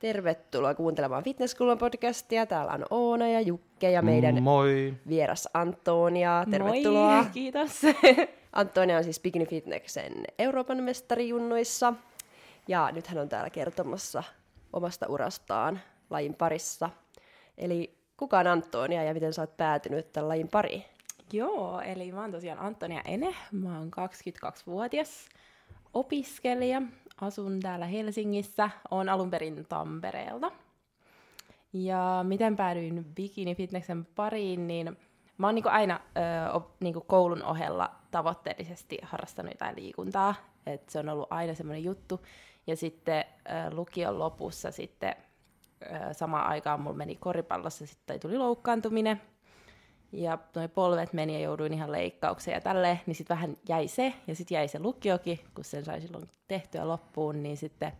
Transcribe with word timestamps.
Tervetuloa 0.00 0.74
kuuntelemaan 0.74 1.24
Fitnesskulman 1.24 1.78
podcastia. 1.78 2.46
Täällä 2.46 2.72
on 2.72 2.84
Oona 2.90 3.28
ja 3.28 3.40
Jukke 3.40 3.90
ja 3.90 4.02
meidän 4.02 4.42
Moi. 4.42 4.94
vieras 5.08 5.48
Antonia. 5.54 6.44
Tervetuloa. 6.50 7.22
Moi, 7.22 7.30
kiitos. 7.32 7.82
Antonia 8.52 8.98
on 8.98 9.04
siis 9.04 9.20
Bikini 9.20 9.46
Fitnessen 9.46 10.12
Euroopan 10.38 10.82
mestari 10.82 11.28
junnuissa. 11.28 11.94
Ja 12.68 12.90
nyt 12.92 13.06
hän 13.06 13.18
on 13.18 13.28
täällä 13.28 13.50
kertomassa 13.50 14.22
omasta 14.72 15.06
urastaan 15.08 15.80
lajin 16.10 16.34
parissa. 16.34 16.90
Eli 17.58 17.98
kuka 18.16 18.38
on 18.38 18.46
Antonia 18.46 19.04
ja 19.04 19.14
miten 19.14 19.32
sä 19.32 19.42
oot 19.42 19.56
päätynyt 19.56 20.12
tämän 20.12 20.28
lajin 20.28 20.48
pariin? 20.48 20.84
Joo, 21.32 21.80
eli 21.80 22.12
mä 22.12 22.20
oon 22.20 22.32
tosiaan 22.32 22.58
Antonia 22.58 23.00
Ene, 23.04 23.34
mä 23.52 23.78
oon 23.78 23.90
22-vuotias 23.90 25.28
opiskelija, 25.94 26.82
asun 27.20 27.60
täällä 27.60 27.86
Helsingissä, 27.86 28.70
oon 28.90 29.08
alun 29.08 29.30
perin 29.30 29.66
Tampereelta. 29.68 30.52
Ja 31.72 32.24
miten 32.28 32.56
päädyin 32.56 33.04
bikini 33.04 33.54
fitnessen 33.54 34.04
pariin, 34.04 34.66
niin 34.66 34.96
mä 35.38 35.46
oon 35.46 35.54
niinku 35.54 35.68
aina 35.68 36.00
ö, 36.16 36.52
op, 36.52 36.70
niinku 36.80 37.00
koulun 37.00 37.42
ohella 37.42 37.90
tavoitteellisesti 38.10 38.98
harrastanut 39.02 39.52
jotain 39.52 39.76
liikuntaa, 39.76 40.34
et 40.66 40.88
se 40.88 40.98
on 40.98 41.08
ollut 41.08 41.28
aina 41.30 41.54
semmoinen 41.54 41.84
juttu. 41.84 42.20
Ja 42.66 42.76
sitten 42.76 43.24
ö, 43.48 43.74
lukion 43.74 44.18
lopussa 44.18 44.70
sitten 44.70 45.14
ö, 45.82 46.14
samaan 46.14 46.46
aikaan 46.46 46.80
mulla 46.80 46.96
meni 46.96 47.16
koripallossa, 47.16 47.86
sitten 47.86 48.20
tuli 48.20 48.38
loukkaantuminen, 48.38 49.20
ja 50.12 50.38
noi 50.54 50.68
polvet 50.68 51.12
meni 51.12 51.34
ja 51.34 51.40
jouduin 51.40 51.72
ihan 51.72 51.92
leikkaukseen 51.92 52.54
ja 52.54 52.60
tälleen, 52.60 53.00
niin 53.06 53.14
sitten 53.14 53.36
vähän 53.36 53.56
jäi 53.68 53.88
se, 53.88 54.12
ja 54.26 54.34
sitten 54.34 54.54
jäi 54.54 54.68
se 54.68 54.78
lukiokin, 54.78 55.40
kun 55.54 55.64
sen 55.64 55.84
sai 55.84 56.00
silloin 56.00 56.28
tehtyä 56.48 56.88
loppuun, 56.88 57.42
niin 57.42 57.56
sitten 57.56 57.92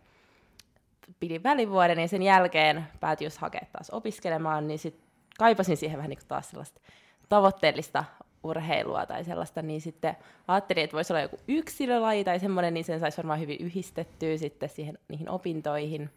pidin 1.19 1.43
välivuoden, 1.43 1.99
ja 1.99 2.07
sen 2.07 2.23
jälkeen 2.23 2.87
päätin 2.99 3.25
just 3.25 3.37
hakea 3.37 3.65
taas 3.71 3.89
opiskelemaan, 3.89 4.67
niin 4.67 4.79
sitten 4.79 5.07
kaipasin 5.39 5.77
siihen 5.77 5.97
vähän 5.97 6.09
niin 6.09 6.19
taas 6.27 6.49
sellaista 6.49 6.81
tavoitteellista 7.29 8.03
urheilua 8.47 9.05
tai 9.05 9.23
sellaista, 9.23 9.61
niin 9.61 9.81
sitten 9.81 10.15
ajattelin, 10.47 10.83
että 10.83 10.95
voisi 10.95 11.13
olla 11.13 11.21
joku 11.21 11.37
yksilölaji 11.47 12.23
tai 12.23 12.39
semmoinen, 12.39 12.73
niin 12.73 12.83
sen 12.83 12.99
saisi 12.99 13.17
varmaan 13.17 13.39
hyvin 13.39 13.57
yhdistettyä 13.59 14.37
sitten 14.37 14.69
siihen, 14.69 14.97
niihin 15.07 15.29
opintoihin. 15.29 16.09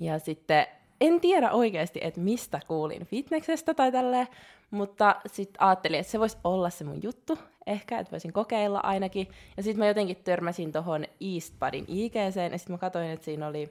Ja 0.00 0.18
sitten 0.18 0.66
en 1.00 1.20
tiedä 1.20 1.50
oikeasti, 1.50 2.00
että 2.02 2.20
mistä 2.20 2.60
kuulin 2.66 3.06
fitneksestä 3.06 3.74
tai 3.74 3.92
tälleen, 3.92 4.26
mutta 4.70 5.16
sitten 5.26 5.62
ajattelin, 5.62 6.00
että 6.00 6.12
se 6.12 6.20
voisi 6.20 6.38
olla 6.44 6.70
se 6.70 6.84
mun 6.84 7.02
juttu 7.02 7.38
ehkä, 7.66 7.98
että 7.98 8.10
voisin 8.10 8.32
kokeilla 8.32 8.80
ainakin. 8.82 9.28
Ja 9.56 9.62
sitten 9.62 9.78
mä 9.78 9.86
jotenkin 9.86 10.16
törmäsin 10.24 10.72
tuohon 10.72 11.04
Eastbudin 11.20 11.84
IGCen, 11.88 12.52
ja 12.52 12.58
sitten 12.58 12.74
mä 12.74 12.78
katsoin, 12.78 13.10
että 13.10 13.24
siinä 13.24 13.46
oli 13.46 13.70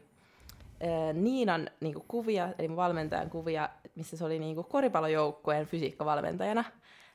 äh, 0.84 1.14
Niinan 1.14 1.70
niinku, 1.80 2.06
kuvia, 2.08 2.50
eli 2.60 2.68
mun 2.68 2.78
valmentajan 2.78 3.30
kuvia, 3.30 3.70
missä 3.96 4.18
se 4.18 4.26
oli 4.26 4.40
niinku, 4.40 4.64
koripallojoukkueen 4.64 5.66
fysiikkavalmentajana. 5.66 6.64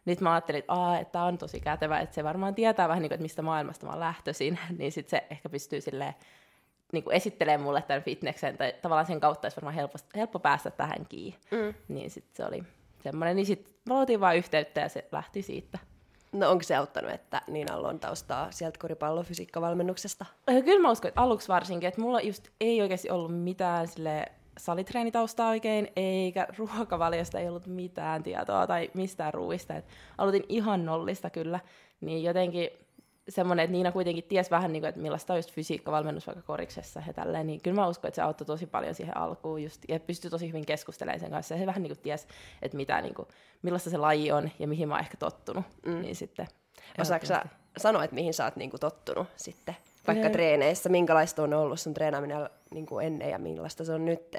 Nyt 0.04 0.20
mä 0.20 0.32
ajattelin, 0.32 0.58
että, 0.58 0.72
Aa, 0.72 0.98
että 0.98 1.12
tämä 1.12 1.24
on 1.24 1.38
tosi 1.38 1.60
kätevä, 1.60 2.00
että 2.00 2.14
se 2.14 2.24
varmaan 2.24 2.54
tietää 2.54 2.88
vähän, 2.88 3.02
niinku, 3.02 3.14
että 3.14 3.22
mistä 3.22 3.42
maailmasta 3.42 3.86
mä 3.86 3.92
oon 3.92 4.00
lähtöisin, 4.00 4.58
niin 4.78 4.92
sitten 4.92 5.10
se 5.10 5.26
ehkä 5.30 5.48
pystyy 5.48 5.80
silleen 5.80 6.14
niin 6.92 7.04
kuin 7.04 7.16
esittelee 7.16 7.58
mulle 7.58 7.82
tämän 7.82 8.02
fitneksen, 8.02 8.56
tai 8.56 8.74
tavallaan 8.82 9.06
sen 9.06 9.20
kautta 9.20 9.46
olisi 9.46 9.56
varmaan 9.56 9.74
helppo, 9.74 9.98
helppo 10.16 10.38
päästä 10.38 10.70
tähän 10.70 11.06
kiinni. 11.08 11.38
Mm. 11.50 11.74
Niin 11.88 12.10
sitten 12.10 12.36
se 12.36 12.44
oli 12.44 12.62
semmoinen, 13.02 13.36
niin 13.36 13.46
sitten 13.46 13.74
me 13.88 13.94
oltiin 13.94 14.20
vaan 14.20 14.36
yhteyttä 14.36 14.80
ja 14.80 14.88
se 14.88 15.08
lähti 15.12 15.42
siitä. 15.42 15.78
No 16.32 16.50
onko 16.50 16.62
se 16.62 16.76
auttanut, 16.76 17.10
että 17.10 17.42
Niinalla 17.46 17.88
on 17.88 18.00
taustaa 18.00 18.50
sieltä 18.50 18.78
koripallofysiikkavalmennuksesta? 18.78 20.26
Kyllä 20.46 20.82
mä 20.82 20.90
uskon, 20.90 21.08
että 21.08 21.20
aluksi 21.20 21.48
varsinkin, 21.48 21.88
että 21.88 22.00
mulla 22.00 22.20
just 22.20 22.48
ei 22.60 22.82
oikeasti 22.82 23.10
ollut 23.10 23.42
mitään 23.42 23.88
sille 23.88 24.26
salitreenitaustaa 24.58 25.48
oikein, 25.48 25.88
eikä 25.96 26.46
ruokavaliosta 26.58 27.38
ei 27.38 27.48
ollut 27.48 27.66
mitään 27.66 28.22
tietoa 28.22 28.66
tai 28.66 28.90
mistään 28.94 29.34
ruuista. 29.34 29.74
Et 29.74 29.84
aloitin 30.18 30.44
ihan 30.48 30.84
nollista 30.84 31.30
kyllä, 31.30 31.60
niin 32.00 32.22
jotenkin 32.22 32.70
semmoinen, 33.28 33.64
että 33.64 33.72
Niina 33.72 33.92
kuitenkin 33.92 34.24
ties 34.24 34.50
vähän, 34.50 34.72
niin 34.72 34.80
kuin, 34.80 34.88
että 34.88 35.00
millaista 35.00 35.32
on 35.32 35.38
just 35.38 35.52
fysiikkavalmennus 35.52 36.26
vaikka 36.26 36.42
koriksessa 36.42 37.02
ja 37.06 37.12
tälleen, 37.12 37.46
niin 37.46 37.60
kyllä 37.60 37.74
mä 37.74 37.88
uskon, 37.88 38.08
että 38.08 38.16
se 38.16 38.22
auttoi 38.22 38.46
tosi 38.46 38.66
paljon 38.66 38.94
siihen 38.94 39.16
alkuun 39.16 39.62
just, 39.62 39.82
ja 39.88 40.00
pystyi 40.00 40.30
tosi 40.30 40.48
hyvin 40.48 40.66
keskustelemaan 40.66 41.20
sen 41.20 41.30
kanssa, 41.30 41.54
ja 41.54 41.60
se 41.60 41.66
vähän 41.66 41.82
niin 41.82 41.90
kuin 41.90 42.02
ties, 42.02 42.26
että 42.62 42.76
mitä, 42.76 43.00
niin 43.00 43.14
kuin, 43.14 43.28
millaista 43.62 43.90
se 43.90 43.96
laji 43.96 44.32
on, 44.32 44.50
ja 44.58 44.68
mihin 44.68 44.88
mä 44.88 44.94
oon 44.94 45.00
ehkä 45.00 45.16
tottunut, 45.16 45.64
mm. 45.86 46.00
niin 46.02 46.16
sitten... 46.16 46.46
Osaatko 47.00 47.26
sä 47.26 47.44
sanoa, 47.76 48.04
että 48.04 48.14
mihin 48.14 48.34
sä 48.34 48.44
oot 48.44 48.56
niin 48.56 48.70
kuin, 48.70 48.80
tottunut 48.80 49.26
sitten, 49.36 49.76
vaikka 50.06 50.24
ne. 50.24 50.30
treeneissä, 50.30 50.88
minkälaista 50.88 51.42
on 51.42 51.54
ollut 51.54 51.80
sun 51.80 51.94
treenaaminen 51.94 52.50
niin 52.74 52.86
kuin 52.86 53.06
ennen, 53.06 53.30
ja 53.30 53.38
millaista 53.38 53.84
se 53.84 53.92
on 53.92 54.04
nyt? 54.04 54.36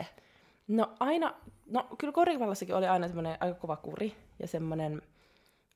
No 0.68 0.94
aina, 1.00 1.34
no 1.72 1.88
kyllä 1.98 2.14
koripallossakin 2.14 2.76
oli 2.76 2.88
aina 2.88 3.08
semmoinen 3.08 3.38
aika 3.40 3.60
kova 3.60 3.76
kuri, 3.76 4.16
ja 4.40 4.48
semmoinen, 4.48 5.02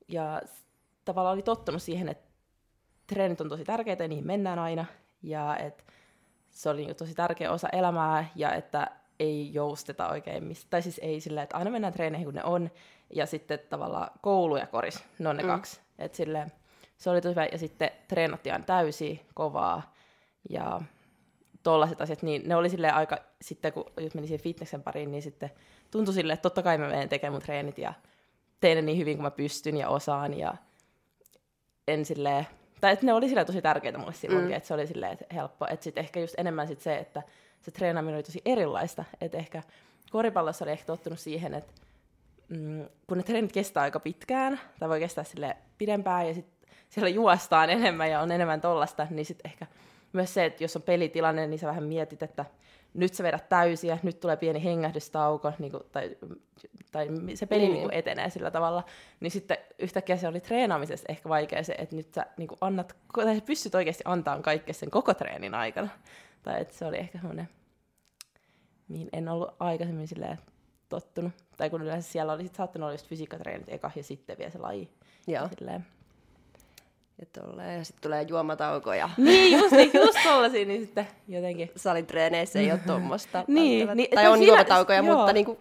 ja 0.08 0.42
tavallaan 1.04 1.34
oli 1.34 1.42
tottunut 1.42 1.82
siihen, 1.82 2.08
että 2.08 2.28
treenit 3.06 3.40
on 3.40 3.48
tosi 3.48 3.64
tärkeitä 3.64 4.04
ja 4.04 4.08
niihin 4.08 4.26
mennään 4.26 4.58
aina. 4.58 4.84
Ja 5.22 5.56
että 5.56 5.84
se 6.50 6.70
oli 6.70 6.94
tosi 6.94 7.14
tärkeä 7.14 7.52
osa 7.52 7.68
elämää 7.68 8.30
ja 8.34 8.54
että 8.54 8.86
ei 9.20 9.54
jousteta 9.54 10.08
oikein 10.08 10.44
mistä. 10.44 10.66
Tai 10.70 10.82
siis 10.82 11.00
ei 11.02 11.20
sillä, 11.20 11.42
että 11.42 11.56
aina 11.56 11.70
mennään 11.70 11.92
treeneihin 11.92 12.26
kun 12.26 12.34
ne 12.34 12.44
on. 12.44 12.70
Ja 13.14 13.26
sitten 13.26 13.58
tavallaan 13.70 14.10
koulu 14.20 14.56
ja 14.56 14.66
koris, 14.66 15.04
ne 15.18 15.28
on 15.28 15.36
ne 15.36 15.42
mm. 15.42 15.48
kaksi. 15.48 15.80
Et 15.98 16.14
sille, 16.14 16.46
se 16.98 17.10
oli 17.10 17.20
tosi 17.20 17.30
hyvä. 17.30 17.46
Ja 17.52 17.58
sitten 17.58 17.90
treenattiin 18.08 18.52
aina 18.52 18.64
täysin, 18.64 19.20
kovaa. 19.34 19.94
Ja 20.50 20.80
tollaiset 21.62 22.00
asiat, 22.00 22.22
niin 22.22 22.42
ne 22.48 22.56
oli 22.56 22.70
sille 22.70 22.90
aika, 22.90 23.18
sitten 23.42 23.72
kun 23.72 23.84
just 24.00 24.14
meni 24.14 24.26
siihen 24.26 24.42
fitnessen 24.42 24.82
pariin, 24.82 25.10
niin 25.10 25.22
sitten 25.22 25.50
tuntui 25.90 26.14
silleen, 26.14 26.34
että 26.34 26.42
totta 26.42 26.62
kai 26.62 26.78
mä 26.78 26.88
menen 26.88 27.08
tekemään 27.08 27.32
mun 27.32 27.42
treenit 27.42 27.78
ja 27.78 27.94
teen 28.60 28.76
ne 28.76 28.82
niin 28.82 28.98
hyvin 28.98 29.16
kuin 29.16 29.22
mä 29.22 29.30
pystyn 29.30 29.76
ja 29.76 29.88
osaan 29.88 30.34
ja 30.34 30.54
en 31.88 32.04
silleen 32.04 32.46
tai 32.80 32.92
että 32.92 33.06
ne 33.06 33.12
oli 33.12 33.28
sillä 33.28 33.44
tosi 33.44 33.62
tärkeitä 33.62 33.98
mulle 33.98 34.12
silloinkin, 34.12 34.50
mm. 34.50 34.56
että 34.56 34.66
se 34.66 34.74
oli 34.74 34.86
silleen 34.86 35.12
että 35.12 35.34
helppo. 35.34 35.66
Että 35.70 35.84
sitten 35.84 36.04
ehkä 36.04 36.20
just 36.20 36.34
enemmän 36.38 36.68
sit 36.68 36.80
se, 36.80 36.96
että 36.96 37.22
se 37.60 37.70
treenaaminen 37.70 38.16
oli 38.16 38.22
tosi 38.22 38.42
erilaista. 38.44 39.04
Että 39.20 39.38
ehkä 39.38 39.62
koripallossa 40.10 40.64
oli 40.64 40.72
ehkä 40.72 40.86
tottunut 40.86 41.18
siihen, 41.18 41.54
että 41.54 41.72
mm, 42.48 42.88
kun 43.06 43.16
ne 43.16 43.22
treenit 43.22 43.52
kestää 43.52 43.82
aika 43.82 44.00
pitkään, 44.00 44.60
tai 44.78 44.88
voi 44.88 45.00
kestää 45.00 45.24
sille 45.24 45.56
pidempään, 45.78 46.28
ja 46.28 46.34
sitten 46.34 46.57
siellä 46.88 47.08
juostaan 47.08 47.70
enemmän 47.70 48.10
ja 48.10 48.20
on 48.20 48.32
enemmän 48.32 48.60
tollasta, 48.60 49.06
niin 49.10 49.26
sitten 49.26 49.50
ehkä 49.50 49.66
myös 50.12 50.34
se, 50.34 50.44
että 50.44 50.64
jos 50.64 50.76
on 50.76 50.82
pelitilanne, 50.82 51.46
niin 51.46 51.58
sä 51.58 51.66
vähän 51.66 51.84
mietit, 51.84 52.22
että 52.22 52.44
nyt 52.94 53.14
sä 53.14 53.24
vedät 53.24 53.48
täysiä, 53.48 53.98
nyt 54.02 54.20
tulee 54.20 54.36
pieni 54.36 54.64
hengähdystauko, 54.64 55.52
niin 55.58 55.70
kuin, 55.70 55.82
tai, 55.92 56.16
tai 56.92 57.08
se 57.34 57.46
peli 57.46 57.62
niin. 57.62 57.72
Niin 57.72 57.92
etenee 57.92 58.30
sillä 58.30 58.50
tavalla, 58.50 58.84
niin 59.20 59.30
sitten 59.30 59.56
yhtäkkiä 59.78 60.16
se 60.16 60.28
oli 60.28 60.40
treenaamisessa 60.40 61.06
ehkä 61.08 61.28
vaikea 61.28 61.62
se, 61.62 61.74
että 61.78 61.96
nyt 61.96 62.14
sä 62.14 62.26
niin 62.36 62.48
kuin 62.48 62.58
annat, 62.60 62.96
tai 63.14 63.40
pystyt 63.40 63.74
oikeasti 63.74 64.02
antamaan 64.06 64.42
kaikkea 64.42 64.74
sen 64.74 64.90
koko 64.90 65.14
treenin 65.14 65.54
aikana. 65.54 65.88
Tai 66.42 66.60
että 66.60 66.74
se 66.74 66.84
oli 66.84 66.96
ehkä 66.96 67.18
semmoinen, 67.18 67.48
mihin 68.88 69.08
en 69.12 69.28
ollut 69.28 69.54
aikaisemmin 69.60 70.08
silleen 70.08 70.38
tottunut. 70.88 71.32
Tai 71.56 71.70
kun 71.70 71.82
yleensä 71.82 72.12
siellä 72.12 72.32
oli 72.32 72.42
sit 72.42 72.54
saattanut 72.54 72.86
olla 72.86 72.94
just 72.94 73.08
fysiikkatreenit 73.08 73.68
eka 73.68 73.90
ja 73.96 74.02
sitten 74.02 74.38
vielä 74.38 74.50
se 74.50 74.58
laji. 74.58 74.90
Joo. 75.26 75.48
Silleen, 75.58 75.86
ja, 77.18 77.26
tolleen, 77.42 77.78
ja 77.78 77.84
sitten 77.84 78.02
tulee 78.02 78.22
juomatauko 78.22 78.94
ja... 78.94 79.10
Niin, 79.16 79.58
just, 79.58 79.72
niin, 79.72 79.90
just 79.94 80.18
tollasia, 80.24 80.66
niin 80.66 80.80
sitten 80.80 81.08
jotenkin... 81.28 81.70
Salitreeneissä 81.76 82.58
ei 82.58 82.70
ole 82.70 82.80
tuommoista. 82.86 83.44
niin, 83.48 83.88
niin, 83.94 84.10
tai 84.14 84.26
on 84.26 84.38
siinä, 84.38 84.52
juomataukoja, 84.52 84.98
joo. 84.98 85.16
mutta 85.16 85.32
niinku 85.32 85.58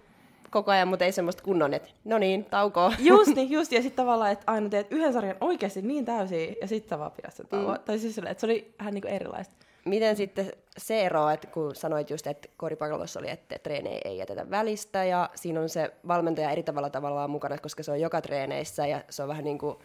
koko 0.49 0.71
ajan, 0.71 0.87
mutta 0.87 1.05
ei 1.05 1.11
semmoista 1.11 1.43
kunnon, 1.43 1.73
että 1.73 1.89
no 2.05 2.17
niin, 2.17 2.45
tauko. 2.45 2.93
Just 2.99 3.35
niin, 3.35 3.51
just, 3.51 3.71
ja 3.71 3.81
sitten 3.81 4.05
tavallaan, 4.05 4.31
että 4.31 4.51
aina 4.51 4.69
teet 4.69 4.87
yhden 4.91 5.13
sarjan 5.13 5.37
oikeasti 5.41 5.81
niin 5.81 6.05
täysin, 6.05 6.55
ja 6.61 6.67
sitten 6.67 6.89
sä 6.89 6.99
vaan 6.99 7.11
pidät 7.11 7.33
sen 7.33 7.47
tauon. 7.47 7.77
Mm. 7.77 7.83
Tai 7.85 7.99
siis 7.99 8.17
että 8.17 8.33
se 8.37 8.45
oli 8.45 8.73
vähän 8.79 8.93
niin 8.93 9.01
kuin 9.01 9.13
erilaista. 9.13 9.53
Miten 9.85 10.15
sitten 10.15 10.51
se 10.77 11.05
ero, 11.05 11.29
että 11.29 11.47
kun 11.47 11.75
sanoit 11.75 12.09
just, 12.09 12.27
että 12.27 12.49
koripallossa 12.57 13.19
oli, 13.19 13.29
että 13.29 13.59
treenejä 13.63 14.01
ei 14.05 14.17
jätetä 14.17 14.49
välistä, 14.49 15.03
ja 15.03 15.29
siinä 15.35 15.61
on 15.61 15.69
se 15.69 15.91
valmentaja 16.07 16.51
eri 16.51 16.63
tavalla 16.63 16.89
tavallaan 16.89 17.29
mukana, 17.29 17.57
koska 17.57 17.83
se 17.83 17.91
on 17.91 18.01
joka 18.01 18.21
treeneissä, 18.21 18.87
ja 18.87 19.01
se 19.09 19.23
on 19.23 19.29
vähän 19.29 19.43
niin 19.43 19.57
kuin 19.57 19.77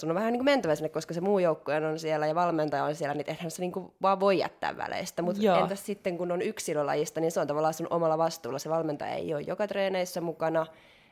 sun 0.00 0.10
on 0.10 0.14
vähän 0.14 0.32
niin 0.32 0.38
kuin 0.38 0.44
mentävä 0.44 0.74
sinne, 0.74 0.88
koska 0.88 1.14
se 1.14 1.20
muu 1.20 1.38
joukkue 1.38 1.86
on 1.86 1.98
siellä 1.98 2.26
ja 2.26 2.34
valmentaja 2.34 2.84
on 2.84 2.94
siellä, 2.94 3.14
niin 3.14 3.30
eihän 3.30 3.50
se 3.50 3.62
niin 3.62 3.72
kuin 3.72 3.92
vaan 4.02 4.20
voi 4.20 4.38
jättää 4.38 4.76
väleistä. 4.76 5.22
Mutta 5.22 5.58
entäs 5.58 5.86
sitten, 5.86 6.18
kun 6.18 6.32
on 6.32 6.42
yksilölajista, 6.42 7.20
niin 7.20 7.32
se 7.32 7.40
on 7.40 7.46
tavallaan 7.46 7.74
sun 7.74 7.86
omalla 7.90 8.18
vastuulla. 8.18 8.58
Se 8.58 8.70
valmentaja 8.70 9.12
ei 9.12 9.34
ole 9.34 9.42
joka 9.42 9.66
treeneissä 9.66 10.20
mukana, 10.20 10.66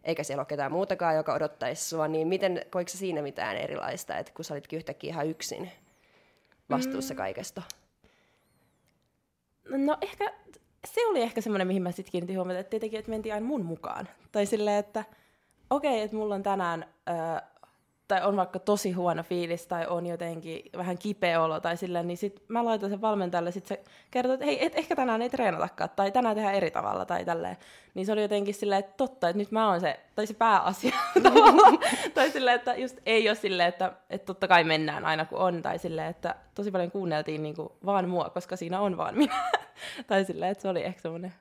eikä 0.04 0.22
siellä 0.22 0.40
ole 0.40 0.46
ketään 0.46 0.72
muutakaan, 0.72 1.16
joka 1.16 1.34
odottaisi 1.34 1.88
sua, 1.88 2.08
niin 2.08 2.28
miten, 2.28 2.64
koiko 2.70 2.88
se 2.88 2.98
siinä 2.98 3.22
mitään 3.22 3.56
erilaista, 3.56 4.18
että 4.18 4.32
kun 4.34 4.44
sä 4.44 4.54
olitkin 4.54 4.76
yhtäkkiä 4.76 5.10
ihan 5.10 5.26
yksin 5.26 5.70
vastuussa 6.70 7.14
mm. 7.14 7.18
kaikesta? 7.18 7.62
No 9.68 9.96
ehkä 10.00 10.32
se 10.84 11.06
oli 11.06 11.22
ehkä 11.22 11.40
semmoinen, 11.40 11.66
mihin 11.66 11.82
mä 11.82 11.92
sitten 11.92 12.12
kiinnitin 12.12 12.36
huomiota, 12.36 12.60
että 12.60 12.70
tietenkin, 12.70 12.98
että 12.98 13.10
mentiin 13.10 13.34
aina 13.34 13.46
mun 13.46 13.64
mukaan. 13.64 14.08
Tai 14.32 14.46
silleen, 14.46 14.76
että 14.76 15.04
okei, 15.70 15.90
okay, 15.90 16.04
että 16.04 16.16
mulla 16.16 16.34
on 16.34 16.42
tänään 16.42 16.86
ö, 17.08 17.42
tai 18.08 18.26
on 18.26 18.36
vaikka 18.36 18.58
tosi 18.58 18.92
huono 18.92 19.22
fiilis 19.22 19.66
tai 19.66 19.86
on 19.86 20.06
jotenkin 20.06 20.62
vähän 20.76 20.98
kipeä 20.98 21.42
olo 21.42 21.60
tai 21.60 21.76
silleen, 21.76 22.06
niin 22.06 22.16
sit 22.16 22.42
mä 22.48 22.64
laitan 22.64 22.90
sen 22.90 23.00
valmentajalle, 23.00 23.50
sit 23.50 23.66
se 23.66 23.84
kertoo, 24.10 24.34
että 24.34 24.46
hei, 24.46 24.64
et 24.64 24.78
ehkä 24.78 24.96
tänään 24.96 25.22
ei 25.22 25.30
treenatakaan 25.30 25.90
tai 25.96 26.12
tänään 26.12 26.36
tehdään 26.36 26.54
eri 26.54 26.70
tavalla 26.70 27.04
tai 27.04 27.24
tälleen. 27.24 27.56
Niin 27.94 28.06
se 28.06 28.12
oli 28.12 28.22
jotenkin 28.22 28.54
silleen, 28.54 28.78
että 28.78 28.94
totta, 28.96 29.28
että 29.28 29.38
nyt 29.38 29.50
mä 29.50 29.68
oon 29.68 29.80
se, 29.80 30.00
tai 30.14 30.26
se 30.26 30.34
pääasia 30.34 30.96
tavallaan. 31.22 31.78
tai 32.14 32.30
silleen, 32.30 32.56
että 32.56 32.74
just 32.74 32.98
ei 33.06 33.28
ole 33.28 33.36
silleen, 33.36 33.68
että, 33.68 33.92
että 34.10 34.26
totta 34.26 34.48
kai 34.48 34.64
mennään 34.64 35.04
aina 35.04 35.24
kun 35.24 35.38
on, 35.38 35.62
tai 35.62 35.78
silleen, 35.78 36.08
että 36.08 36.34
tosi 36.54 36.70
paljon 36.70 36.90
kuunneltiin 36.90 37.42
niin 37.42 37.56
kuin 37.56 37.68
vaan 37.86 38.08
mua, 38.08 38.30
koska 38.30 38.56
siinä 38.56 38.80
on 38.80 38.96
vaan 38.96 39.16
minä. 39.16 39.50
tai 40.06 40.24
silleen, 40.24 40.52
että 40.52 40.62
se 40.62 40.68
oli 40.68 40.82
ehkä 40.84 41.00
semmoinen 41.00 41.34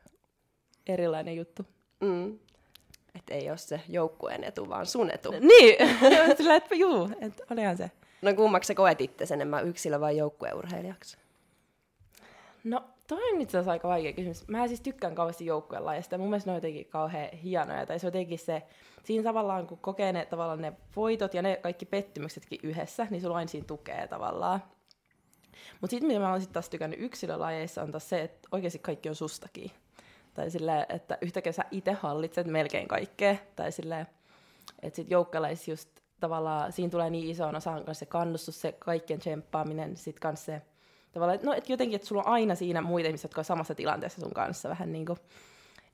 erilainen 0.88 1.36
juttu. 1.36 1.66
Mm. 2.02 2.40
Että 3.26 3.34
ei 3.34 3.50
ole 3.50 3.58
se 3.58 3.82
joukkueen 3.90 4.44
etu, 4.44 4.70
vaan 4.70 4.86
sun 4.86 5.10
etu. 5.12 5.32
Niin, 5.40 5.76
sillä 6.38 6.56
että 6.56 6.76
juu, 6.76 7.10
että 7.22 7.44
olihan 7.52 7.78
se. 7.78 7.92
No 8.22 8.34
kummaksi 8.34 8.68
sä 8.68 8.76
koet 8.76 9.02
itse 9.02 9.34
enemmän 9.34 9.68
yksilö- 9.68 10.00
vai 10.00 10.18
joukkueurheilijaksi? 10.18 11.18
No, 12.64 12.84
toi 13.08 13.32
on 13.34 13.42
itse 13.42 13.58
asiassa 13.58 13.72
aika 13.72 13.88
vaikea 13.88 14.14
kysymys. 14.14 14.48
Mä 14.48 14.68
siis 14.68 14.82
tykkään 14.82 15.16
kauheasti 15.16 15.46
joukkueen 15.46 15.86
lajista. 15.86 16.18
Mun 16.18 16.30
mielestä 16.30 16.50
ne 16.50 16.52
on 16.52 16.58
jotenkin 16.58 16.86
kauhean 16.86 17.30
hienoja. 17.30 17.86
Tai 17.86 18.00
se 18.00 18.08
on 18.08 18.08
jotenkin 18.08 18.40
se, 18.40 18.64
siinä 19.04 19.24
tavallaan 19.24 19.68
kun 19.68 19.78
kokee 19.78 20.14
ne, 20.14 20.26
tavallaan 20.26 20.62
ne 20.62 20.74
voitot 20.96 21.34
ja 21.34 21.42
ne 21.42 21.56
kaikki 21.56 21.86
pettymyksetkin 21.86 22.60
yhdessä, 22.64 23.08
niin 23.10 23.22
sulla 23.22 23.36
aina 23.36 23.48
siinä 23.48 23.68
tukee 23.68 24.08
tavallaan. 24.08 24.64
Mutta 25.82 25.92
sitten 25.92 26.08
mitä 26.08 26.20
mä 26.20 26.32
oon 26.32 26.42
sitten 26.42 26.54
taas 26.54 26.70
tykännyt 26.70 27.00
yksilölajeissa 27.02 27.82
on 27.82 27.92
taas 27.92 28.10
se, 28.10 28.22
että 28.22 28.48
oikeasti 28.52 28.80
kaikki 28.80 29.10
on 29.10 29.16
sustakin. 29.16 29.72
Tai 30.36 30.52
silleen, 30.52 30.86
että 30.90 31.18
yhtäkkiä 31.22 31.52
sä 31.52 31.66
itse 31.72 31.92
hallitset 31.92 32.48
melkein 32.48 32.88
kaikkea. 32.88 33.36
Tai 33.56 33.72
silleen, 33.72 34.08
että 34.82 34.96
sitten 34.96 35.14
joukkueelais 35.14 35.68
just 35.68 35.90
tavallaan, 36.20 36.72
siinä 36.72 36.92
tulee 36.92 37.10
niin 37.10 37.30
iso 37.30 37.48
osa 37.48 37.72
kanssa 37.72 37.94
se 37.94 38.06
kannustus, 38.06 38.62
se 38.62 38.72
kaikkien 38.72 39.20
tsemppaaminen, 39.20 39.98
sitten 39.98 40.22
kanssa 40.22 40.46
se 40.46 40.62
tavallaan, 41.12 41.40
no 41.44 41.54
et 41.54 41.70
jotenkin, 41.70 41.96
että 41.96 42.08
sulla 42.08 42.22
on 42.22 42.28
aina 42.28 42.56
siinä 42.56 42.82
muita 42.82 43.08
ihmisiä, 43.08 43.26
jotka 43.26 43.42
on 43.42 43.46
samassa 43.46 43.76
tilanteessa 43.76 44.22
sun 44.22 44.34
kanssa 44.34 44.70
vähän 44.70 44.92
niin 44.92 45.06
kuin, 45.06 45.20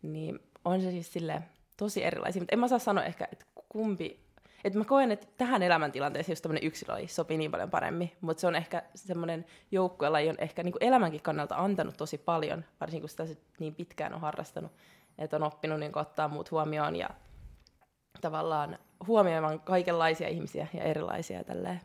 niin 0.01 0.39
on 0.65 0.81
se 0.81 0.91
siis 0.91 1.13
sille 1.13 1.41
tosi 1.77 2.03
erilaisia, 2.03 2.41
mutta 2.41 2.53
en 2.53 2.59
mä 2.59 2.67
saa 2.67 2.79
sanoa 2.79 3.03
ehkä, 3.03 3.27
että 3.31 3.45
kumpi, 3.69 4.19
että 4.63 4.79
mä 4.79 4.85
koen, 4.85 5.11
että 5.11 5.27
tähän 5.37 5.63
elämäntilanteeseen 5.63 6.31
just 6.33 6.41
tämmöinen 6.41 6.67
yksilölaji 6.67 7.07
sopii 7.07 7.37
niin 7.37 7.51
paljon 7.51 7.69
paremmin, 7.69 8.11
mutta 8.21 8.41
se 8.41 8.47
on 8.47 8.55
ehkä 8.55 8.83
semmoinen 8.95 9.45
joukkuelaji 9.71 10.29
on 10.29 10.35
ehkä 10.39 10.63
niin 10.63 10.73
elämänkin 10.79 11.21
kannalta 11.21 11.55
antanut 11.55 11.97
tosi 11.97 12.17
paljon, 12.17 12.65
varsinkin 12.81 13.01
kun 13.01 13.09
sitä 13.09 13.25
niin 13.59 13.75
pitkään 13.75 14.13
on 14.13 14.21
harrastanut, 14.21 14.71
että 15.17 15.35
on 15.35 15.43
oppinut 15.43 15.79
niin 15.79 15.97
ottaa 15.97 16.27
muut 16.27 16.51
huomioon 16.51 16.95
ja 16.95 17.09
tavallaan 18.21 18.79
huomioimaan 19.07 19.59
kaikenlaisia 19.59 20.27
ihmisiä 20.27 20.67
ja 20.73 20.83
erilaisia 20.83 21.43
tälleen. 21.43 21.81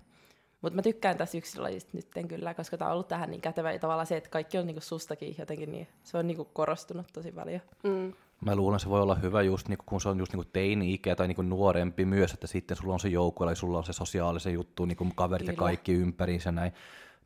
Mutta 0.62 0.76
mä 0.76 0.82
tykkään 0.82 1.16
tässä 1.16 1.38
yksilölajista 1.38 1.90
nyt 1.92 2.08
kyllä, 2.28 2.54
koska 2.54 2.76
tämä 2.78 2.88
on 2.88 2.92
ollut 2.92 3.08
tähän 3.08 3.30
niin 3.30 3.40
kätevä 3.40 3.72
ja 3.72 3.78
tavallaan 3.78 4.06
se, 4.06 4.16
että 4.16 4.30
kaikki 4.30 4.58
on 4.58 4.66
niinku 4.66 4.80
sustakin 4.80 5.34
jotenkin, 5.38 5.72
niin 5.72 5.88
se 6.04 6.18
on 6.18 6.26
niinku 6.26 6.44
korostunut 6.44 7.06
tosi 7.12 7.32
paljon. 7.32 7.60
Mm. 7.82 8.12
Mä 8.40 8.56
luulen, 8.56 8.76
että 8.76 8.82
se 8.82 8.90
voi 8.90 9.02
olla 9.02 9.14
hyvä 9.14 9.42
just 9.42 9.68
niinku, 9.68 9.84
kun 9.86 10.00
se 10.00 10.08
on 10.08 10.18
just 10.18 10.32
niinku 10.32 10.50
teini-ikä 10.52 11.16
tai 11.16 11.28
niinku 11.28 11.42
nuorempi 11.42 12.04
myös, 12.04 12.34
että 12.34 12.46
sitten 12.46 12.76
sulla 12.76 12.92
on 12.92 13.00
se 13.00 13.08
joukkue 13.08 13.50
ja 13.50 13.54
sulla 13.54 13.78
on 13.78 13.84
se 13.84 13.92
sosiaalisen 13.92 14.52
juttu, 14.52 14.84
niinku 14.84 15.06
kaverit 15.14 15.46
Kyllä. 15.46 15.56
ja 15.56 15.58
kaikki 15.58 15.92
ympäriinsä 15.92 16.52
näin. 16.52 16.72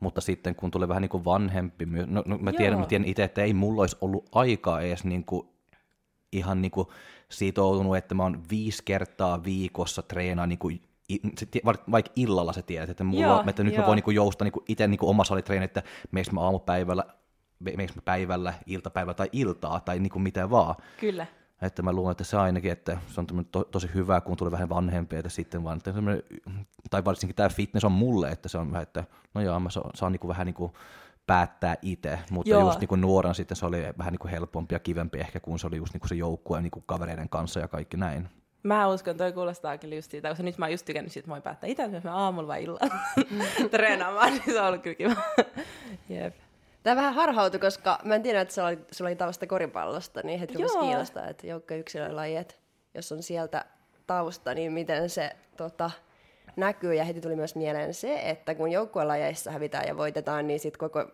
Mutta 0.00 0.20
sitten 0.20 0.54
kun 0.54 0.70
tulee 0.70 0.88
vähän 0.88 1.00
niinku 1.00 1.24
vanhempi 1.24 1.86
myös, 1.86 2.06
no, 2.08 2.22
no 2.26 2.38
mä, 2.38 2.52
tiedän, 2.52 2.78
mä 2.78 2.86
tiedän 2.86 3.08
itse, 3.08 3.24
että 3.24 3.42
ei 3.42 3.54
mulla 3.54 3.82
olisi 3.82 3.96
ollut 4.00 4.28
aikaa 4.32 4.80
edes 4.80 5.04
niinku 5.04 5.54
ihan 6.32 6.62
niinku 6.62 6.92
sitoutunut, 7.28 7.96
että 7.96 8.14
mä 8.14 8.22
oon 8.22 8.42
viisi 8.50 8.82
kertaa 8.84 9.44
viikossa 9.44 10.02
treenaa 10.02 10.46
niinku 10.46 10.70
vaikka 11.90 12.12
illalla 12.16 12.52
sä 12.52 12.62
tiedät, 12.62 12.90
että, 12.90 13.04
mulla, 13.04 13.22
joo, 13.22 13.44
että 13.48 13.64
nyt 13.64 13.74
joo. 13.74 13.80
mä 13.80 13.86
voin 13.86 13.96
niinku 13.96 14.10
jousta 14.10 14.44
niinku 14.44 14.64
itse 14.68 14.86
niinku 14.86 15.08
omassa 15.08 15.28
salitreeni, 15.28 15.64
että 15.64 15.82
meneekö 16.10 16.30
mä 16.32 16.40
aamupäivällä, 16.40 17.04
meneekö 17.60 17.92
mä 17.96 18.02
päivällä, 18.04 18.54
iltapäivällä 18.66 19.14
tai 19.14 19.28
iltaa 19.32 19.80
tai 19.80 19.98
niinku 19.98 20.18
mitä 20.18 20.50
vaan. 20.50 20.74
Kyllä. 21.00 21.26
Että 21.62 21.82
mä 21.82 21.92
luulen, 21.92 22.10
että 22.10 22.24
se 22.24 22.36
ainakin, 22.36 22.72
että 22.72 22.98
se 23.06 23.20
on 23.20 23.26
to, 23.52 23.64
tosi 23.64 23.90
hyvä, 23.94 24.20
kun 24.20 24.36
tulee 24.36 24.50
vähän 24.50 24.68
vanhempi, 24.68 25.16
että 25.16 25.28
sitten 25.28 25.64
vaan, 25.64 25.76
että 25.76 25.92
tai 26.90 27.04
varsinkin 27.04 27.36
tämä 27.36 27.48
fitness 27.48 27.84
on 27.84 27.92
mulle, 27.92 28.28
että 28.28 28.48
se 28.48 28.58
on 28.58 28.72
vähän, 28.72 28.82
että 28.82 29.04
no 29.34 29.40
joo, 29.40 29.60
mä 29.60 29.70
saan, 29.70 29.90
saan 29.94 30.12
niinku 30.12 30.28
vähän 30.28 30.46
niinku 30.46 30.72
päättää 31.26 31.76
itse, 31.82 32.18
mutta 32.30 32.50
Joo. 32.50 32.60
just 32.60 32.80
niinku 32.80 32.96
nuorena 32.96 33.34
sitten 33.34 33.56
se 33.56 33.66
oli 33.66 33.82
vähän 33.98 34.12
niinku 34.12 34.28
helpompi 34.28 34.74
ja 34.74 34.78
kivempi 34.78 35.18
ehkä, 35.18 35.40
kun 35.40 35.58
se 35.58 35.66
oli 35.66 35.76
just 35.76 35.94
niinku 35.94 36.08
se 36.08 36.14
joukkue 36.14 36.60
niinku 36.60 36.80
kavereiden 36.80 37.28
kanssa 37.28 37.60
ja 37.60 37.68
kaikki 37.68 37.96
näin. 37.96 38.28
Mä 38.62 38.88
uskon, 38.88 39.16
toi 39.16 39.32
kuulostaa 39.32 39.78
kyllä 39.78 39.94
just 39.94 40.10
siitä, 40.10 40.28
koska 40.28 40.42
nyt 40.42 40.58
mä 40.58 40.64
oon 40.64 40.72
just 40.72 40.86
tykännyt 40.86 41.12
siitä, 41.12 41.24
että 41.24 41.30
voin 41.30 41.42
päättää 41.42 41.70
itse, 41.70 41.82
jos 41.82 42.04
mä 42.04 42.16
aamulla 42.16 42.48
vai 42.48 42.64
illalla 42.64 42.94
treenaamaan, 43.70 44.32
niin 44.32 44.44
se 44.44 44.60
on 44.60 44.66
ollut 44.66 44.82
kyllä 44.82 44.94
kiva. 44.94 45.16
Jep. 46.08 46.34
Tämä 46.82 46.96
vähän 46.96 47.14
harhautui, 47.14 47.60
koska 47.60 47.98
mä 48.04 48.14
en 48.14 48.22
tiedä, 48.22 48.40
että 48.40 48.54
sulla 48.54 48.68
oli, 48.68 48.78
sulla 48.90 49.08
oli 49.08 49.16
tausta 49.16 49.46
koripallosta, 49.46 50.20
niin 50.24 50.40
heti 50.40 50.54
rupesi 50.54 50.78
kiinnostaa, 50.78 51.28
että 51.28 51.46
joukko 51.46 51.74
yksilölajet, 51.74 52.60
jos 52.94 53.12
on 53.12 53.22
sieltä 53.22 53.64
tausta, 54.06 54.54
niin 54.54 54.72
miten 54.72 55.10
se 55.10 55.30
tota, 55.56 55.90
näkyy. 56.56 56.94
Ja 56.94 57.04
heti 57.04 57.20
tuli 57.20 57.36
myös 57.36 57.54
mieleen 57.54 57.94
se, 57.94 58.20
että 58.30 58.54
kun 58.54 58.72
joukkuelajeissa 58.72 59.50
hävitään 59.50 59.88
ja 59.88 59.96
voitetaan, 59.96 60.46
niin 60.46 60.60
sitten 60.60 60.78
koko 60.78 61.06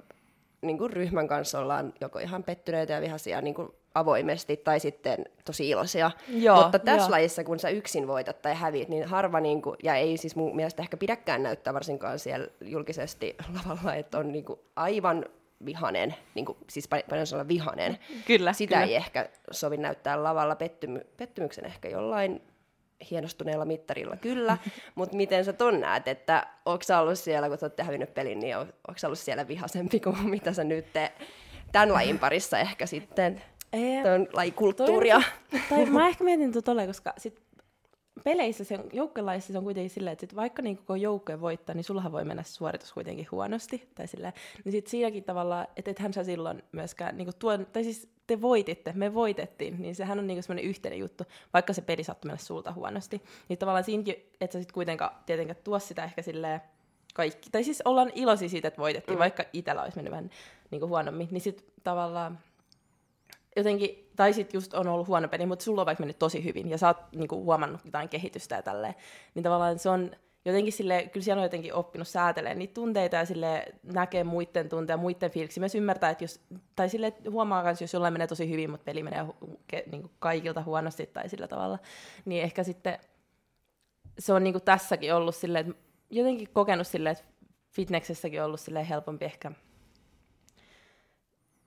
niin 0.62 0.78
kuin 0.78 0.92
ryhmän 0.92 1.28
kanssa 1.28 1.58
ollaan 1.58 1.92
joko 2.00 2.18
ihan 2.18 2.42
pettyneitä 2.44 2.92
ja 2.92 3.00
vihaisia 3.00 3.40
niin 3.40 3.54
kuin 3.54 3.68
avoimesti 3.94 4.56
tai 4.56 4.80
sitten 4.80 5.24
tosi 5.44 5.68
iloisia. 5.68 6.10
Joo, 6.28 6.62
Mutta 6.62 6.78
tässä 6.78 7.06
jo. 7.06 7.10
lajissa, 7.10 7.44
kun 7.44 7.58
sä 7.58 7.68
yksin 7.68 8.06
voitat 8.06 8.42
tai 8.42 8.54
häviit, 8.54 8.88
niin 8.88 9.04
harva, 9.04 9.40
niin 9.40 9.62
kuin, 9.62 9.76
ja 9.82 9.94
ei 9.94 10.16
siis 10.16 10.36
mun 10.36 10.56
mielestä 10.56 10.82
ehkä 10.82 10.96
pidäkään 10.96 11.42
näyttää 11.42 11.74
varsinkaan 11.74 12.18
siellä 12.18 12.46
julkisesti 12.60 13.36
lavalla, 13.54 13.94
että 13.94 14.18
on 14.18 14.32
niin 14.32 14.44
kuin 14.44 14.60
aivan 14.76 15.24
vihanen, 15.64 16.14
niin 16.34 16.46
kuin, 16.46 16.58
siis 16.70 16.88
paljon 16.88 17.26
sanoa 17.26 17.48
vihanen. 17.48 17.98
Kyllä, 18.26 18.52
Sitä 18.52 18.74
kyllä. 18.74 18.86
ei 18.86 18.94
ehkä 18.94 19.28
sovi 19.50 19.76
näyttää 19.76 20.22
lavalla 20.22 20.54
pettymy- 20.54 21.06
pettymyksen 21.16 21.64
ehkä 21.64 21.88
jollain 21.88 22.42
hienostuneella 23.10 23.64
mittarilla, 23.64 24.16
kyllä, 24.16 24.58
mutta 24.94 25.16
miten 25.16 25.44
sä 25.44 25.52
ton 25.52 25.80
näet, 25.80 26.08
että 26.08 26.46
onko 26.66 26.82
sä 26.82 27.00
ollut 27.00 27.18
siellä, 27.18 27.48
kun 27.48 27.58
sä 27.58 27.66
oot 27.66 27.80
hävinnyt 27.80 28.14
pelin, 28.14 28.38
niin 28.38 28.56
onko 28.56 28.94
sä 28.96 29.06
ollut 29.06 29.18
siellä 29.18 29.48
vihasempi 29.48 30.00
kuin 30.00 30.30
mitä 30.30 30.52
sä 30.52 30.64
nyt 30.64 30.92
te, 30.92 31.12
tämän 31.72 31.92
lajin 31.92 32.18
parissa 32.18 32.58
ehkä 32.58 32.86
sitten, 32.86 33.42
tuon 34.02 34.28
lajikulttuuria? 34.32 35.22
tai 35.70 35.86
mä 35.86 36.08
ehkä 36.08 36.24
mietin 36.24 36.64
tuolla, 36.64 36.86
koska 36.86 37.12
sit 37.18 37.45
peleissä, 38.24 38.64
se, 38.64 38.78
joukkelaissa 38.92 39.52
se 39.52 39.58
on 39.58 39.64
kuitenkin 39.64 39.90
silleen, 39.90 40.12
että 40.12 40.20
sit 40.20 40.36
vaikka 40.36 40.62
niin 40.62 40.76
koko 40.76 40.94
joukkue 40.94 41.40
voittaa, 41.40 41.74
niin 41.74 41.84
sullahan 41.84 42.12
voi 42.12 42.24
mennä 42.24 42.42
suoritus 42.42 42.92
kuitenkin 42.92 43.28
huonosti. 43.32 43.88
Tai 43.94 44.06
silleen, 44.06 44.32
niin 44.64 44.72
sit 44.72 44.86
siinäkin 44.86 45.24
tavalla, 45.24 45.66
että 45.76 45.90
ethän 45.90 46.12
sä 46.12 46.24
silloin 46.24 46.62
myöskään, 46.72 47.16
niin 47.16 47.28
tuon, 47.38 47.66
tai 47.72 47.84
siis 47.84 48.08
te 48.26 48.40
voititte, 48.40 48.92
me 48.92 49.14
voitettiin, 49.14 49.82
niin 49.82 49.94
sehän 49.94 50.18
on 50.18 50.26
niin 50.26 50.42
semmoinen 50.42 50.70
yhteinen 50.70 50.98
juttu, 50.98 51.24
vaikka 51.54 51.72
se 51.72 51.82
peli 51.82 52.04
saattoi 52.04 52.28
mennä 52.28 52.42
sulta 52.42 52.72
huonosti. 52.72 53.22
Niin 53.48 53.58
tavallaan 53.58 53.84
siinäkin, 53.84 54.14
että 54.40 54.52
sä 54.52 54.60
sit 54.60 54.72
kuitenkaan 54.72 55.16
tietenkään 55.26 55.60
tuo 55.64 55.78
sitä 55.78 56.04
ehkä 56.04 56.22
silleen 56.22 56.60
kaikki, 57.14 57.50
tai 57.50 57.64
siis 57.64 57.82
ollaan 57.84 58.12
iloisia 58.14 58.48
siitä, 58.48 58.68
että 58.68 58.82
voitettiin, 58.82 59.16
mm. 59.16 59.20
vaikka 59.20 59.44
itsellä 59.52 59.82
olisi 59.82 59.96
mennyt 59.96 60.10
vähän 60.10 60.30
niin 60.70 60.80
kuin 60.80 60.88
huonommin, 60.88 61.28
niin 61.30 61.40
sitten 61.40 61.66
tavallaan 61.84 62.38
jotenkin, 63.56 64.05
tai 64.16 64.32
sitten 64.32 64.56
just 64.58 64.74
on 64.74 64.88
ollut 64.88 65.08
huono 65.08 65.28
peli, 65.28 65.46
mutta 65.46 65.64
sulla 65.64 65.82
on 65.82 65.86
vaikka 65.86 66.02
mennyt 66.02 66.18
tosi 66.18 66.44
hyvin, 66.44 66.70
ja 66.70 66.78
sä 66.78 66.86
oot 66.86 66.96
niinku, 67.14 67.44
huomannut 67.44 67.80
jotain 67.84 68.08
kehitystä 68.08 68.54
ja 68.54 68.62
tälleen, 68.62 68.94
niin 69.34 69.42
tavallaan 69.42 69.78
se 69.78 69.88
on 69.88 70.10
jotenkin 70.44 70.72
sille, 70.72 71.08
kyllä 71.12 71.24
siellä 71.24 71.40
on 71.40 71.44
jotenkin 71.44 71.74
oppinut 71.74 72.08
säätelemään 72.08 72.58
niitä 72.58 72.74
tunteita 72.74 73.16
ja 73.16 73.24
sille 73.24 73.64
näkee 73.82 74.24
muiden 74.24 74.68
tunteja, 74.68 74.96
muiden 74.96 75.30
fiiliksi. 75.30 75.60
Myös 75.60 75.74
ymmärtää, 75.74 76.10
että 76.10 76.24
jos, 76.24 76.40
tai 76.76 76.88
sille 76.88 77.12
huomaa 77.30 77.62
myös, 77.62 77.80
jos 77.80 77.92
jollain 77.92 78.14
menee 78.14 78.26
tosi 78.26 78.50
hyvin, 78.50 78.70
mutta 78.70 78.84
peli 78.84 79.02
menee 79.02 79.22
hu- 79.22 79.56
ke, 79.68 79.84
niin 79.90 80.02
kuin 80.02 80.12
kaikilta 80.18 80.62
huonosti 80.62 81.06
tai 81.06 81.28
sillä 81.28 81.48
tavalla, 81.48 81.78
niin 82.24 82.42
ehkä 82.42 82.62
sitten 82.62 82.98
se 84.18 84.32
on 84.32 84.44
niin 84.44 84.54
kuin 84.54 84.64
tässäkin 84.64 85.14
ollut 85.14 85.34
silleen, 85.34 85.74
jotenkin 86.10 86.48
kokenut 86.52 86.86
silleen, 86.86 87.12
että 87.12 87.24
fitnessessäkin 87.70 88.40
on 88.40 88.46
ollut 88.46 88.60
silleen 88.60 88.86
helpompi 88.86 89.24
ehkä 89.24 89.52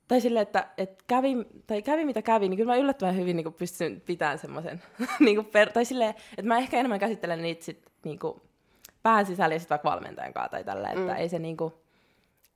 tai 0.10 0.22
silleen, 0.22 0.44
että, 0.44 0.68
että 0.78 1.04
kävi, 1.08 1.36
tai 1.68 1.82
kävi 1.82 2.06
mitä 2.06 2.22
kävi, 2.22 2.50
niin 2.50 2.58
kyllä 2.58 2.72
mä 2.72 2.78
yllättävän 2.78 3.16
hyvin 3.16 3.36
niin 3.36 3.54
pystyn 3.54 4.02
pitämään 4.06 4.40
semmoisen, 4.40 4.82
niin 5.20 5.46
per, 5.46 5.72
tai 5.72 5.86
silleen, 5.86 6.10
että 6.10 6.48
mä 6.48 6.58
ehkä 6.58 6.78
enemmän 6.78 7.00
käsittelen 7.00 7.42
niitä 7.42 7.66
sit, 7.66 7.86
niin 8.04 8.20
kuin, 8.20 8.42
pään 9.04 9.26
sisällä 9.26 9.56
ja 9.56 9.60
sitten 9.60 9.76
vaikka 9.76 9.90
valmentajan 9.90 10.34
kanssa 10.34 10.52
tai 10.52 10.64
tälleen, 10.64 11.00
että 11.00 11.14
mm. 11.14 11.20
ei 11.20 11.30
se 11.30 11.40
niin 11.40 11.58
kuin, 11.58 11.74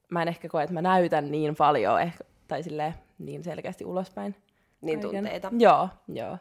mä 0.10 0.22
en 0.22 0.28
ehkä 0.28 0.50
koe, 0.50 0.64
että 0.64 0.74
mä 0.74 0.82
näytän 0.82 1.32
niin 1.32 1.56
paljon, 1.56 2.02
ehkä, 2.02 2.24
tai 2.48 2.64
silleen, 2.64 2.94
niin 3.20 3.44
selkeästi 3.44 3.86
ulospäin. 3.86 4.36
Niin 4.82 5.00
kaiken. 5.00 5.24
tunteita. 5.24 5.52
Joo, 5.58 5.90
joo. 6.08 6.38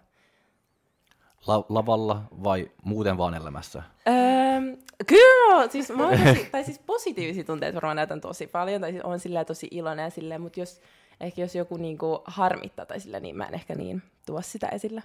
La- 1.46 1.64
lavalla 1.68 2.22
vai 2.44 2.70
muuten 2.84 3.18
vaan 3.18 3.34
elämässä? 3.34 3.82
Öö, 4.08 4.76
kyllä, 5.06 5.68
siis, 5.68 5.90
mä 5.90 6.10
tosi, 6.10 6.48
tai 6.52 6.64
siis 6.64 6.78
positiivisia 6.78 7.44
tunteita 7.44 7.74
varmaan 7.74 7.96
näytän 7.96 8.20
tosi 8.20 8.46
paljon, 8.46 8.80
tai 8.80 8.90
siis 8.90 9.04
on 9.04 9.20
silleen 9.20 9.46
tosi 9.46 9.68
iloinen 9.70 10.04
ja 10.04 10.10
silleen, 10.10 10.40
mutta 10.40 10.60
jos 10.60 10.80
ehkä 11.22 11.40
jos 11.40 11.54
joku 11.54 11.76
niinku 11.76 12.22
harmittaa 12.24 12.86
tai 12.86 13.00
sillä, 13.00 13.20
niin 13.20 13.36
mä 13.36 13.44
en 13.44 13.54
ehkä 13.54 13.74
niin 13.74 14.02
tuo 14.26 14.42
sitä 14.42 14.68
esille. 14.68 15.02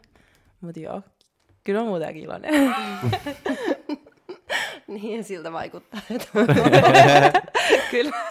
Mutta 0.62 0.80
joo, 0.80 1.02
kyllä 1.64 1.82
on 1.82 1.88
muutenkin 1.88 2.24
iloinen. 2.24 2.76
niin 4.88 5.24
siltä 5.24 5.52
vaikuttaa. 5.52 6.02
kyllä. 7.92 8.28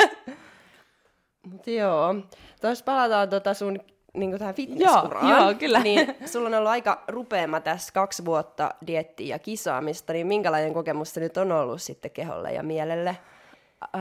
Mutta 1.51 1.71
joo, 1.71 2.15
tuossa 2.61 2.85
palataan 2.85 3.29
tota 3.29 3.55
sun 3.55 3.81
niin 4.15 4.39
tähän 4.39 4.55
fitnessuraan. 4.55 5.29
Joo, 5.29 5.41
joo, 5.41 5.55
kyllä. 5.55 5.79
Niin 5.79 6.15
sulla 6.27 6.47
on 6.47 6.55
ollut 6.55 6.71
aika 6.71 7.05
rupeama 7.09 7.61
tässä 7.61 7.93
kaksi 7.93 8.25
vuotta 8.25 8.75
diettiä 8.87 9.35
ja 9.35 9.39
kisaamista, 9.39 10.13
niin 10.13 10.27
minkälainen 10.27 10.75
kokemus 10.75 11.15
se 11.15 11.21
nyt 11.21 11.37
on 11.37 11.53
ollut 11.53 11.83
sitten 11.83 12.11
keholle 12.11 12.53
ja 12.53 12.63
mielelle? 12.63 13.17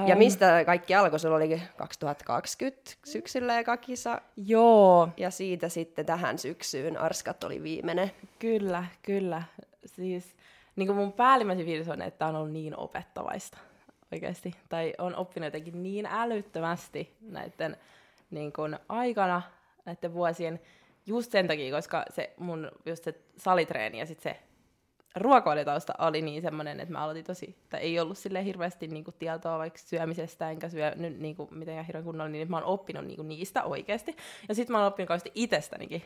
Ja 0.07 0.15
mistä 0.15 0.63
kaikki 0.65 0.95
alkoi? 0.95 1.19
Sulla 1.19 1.35
oli 1.35 1.61
2020 1.77 2.91
syksyllä 3.05 3.59
eka 3.59 3.77
kisa. 3.77 4.21
Joo. 4.37 5.09
Ja 5.17 5.31
siitä 5.31 5.69
sitten 5.69 6.05
tähän 6.05 6.37
syksyyn 6.37 6.97
Arskat 6.97 7.43
oli 7.43 7.63
viimeinen. 7.63 8.11
Kyllä, 8.39 8.85
kyllä. 9.03 9.43
Siis 9.85 10.35
niin 10.75 10.87
kuin 10.87 10.97
mun 10.97 11.13
päällimmäisin 11.13 11.65
fiilis 11.65 11.89
on, 11.89 12.01
että 12.01 12.25
on 12.25 12.35
ollut 12.35 12.51
niin 12.51 12.77
opettavaista 12.77 13.57
oikeasti. 14.11 14.53
Tai 14.69 14.93
on 14.97 15.15
oppinut 15.15 15.47
jotenkin 15.47 15.83
niin 15.83 16.05
älyttömästi 16.05 17.15
näiden 17.21 17.77
niin 18.31 18.53
kuin, 18.53 18.79
aikana, 18.89 19.41
näiden 19.85 20.13
vuosien, 20.13 20.59
just 21.05 21.31
sen 21.31 21.47
takia, 21.47 21.75
koska 21.75 22.05
se 22.09 22.33
mun 22.37 22.71
just 22.85 23.03
se 23.03 23.15
salitreeni 23.37 23.99
ja 23.99 24.05
sitten 24.05 24.33
se 24.33 24.39
ruokavalitausta 25.15 25.93
oli 25.99 26.21
niin 26.21 26.41
semmoinen, 26.41 26.79
että 26.79 26.93
mä 26.93 27.03
aloitin 27.03 27.23
tosi, 27.23 27.55
tai 27.69 27.79
ei 27.79 27.99
ollut 27.99 28.17
sille 28.17 28.45
hirveästi 28.45 28.87
niinku 28.87 29.11
tietoa 29.11 29.57
vaikka 29.57 29.79
syömisestä, 29.79 30.49
enkä 30.49 30.69
syö 30.69 30.91
nyt 30.95 31.19
niinku 31.19 31.47
mitenkään 31.51 31.85
hirveän 31.85 32.05
kunnolla, 32.05 32.29
niin 32.29 32.51
mä 32.51 32.57
oon 32.57 32.65
oppinut 32.65 33.05
niinku 33.05 33.23
niistä 33.23 33.63
oikeasti. 33.63 34.15
Ja 34.49 34.55
sitten 34.55 34.73
mä 34.73 34.77
oon 34.77 34.87
oppinut 34.87 35.07
kauheasti 35.07 35.31
itsestänikin. 35.35 36.03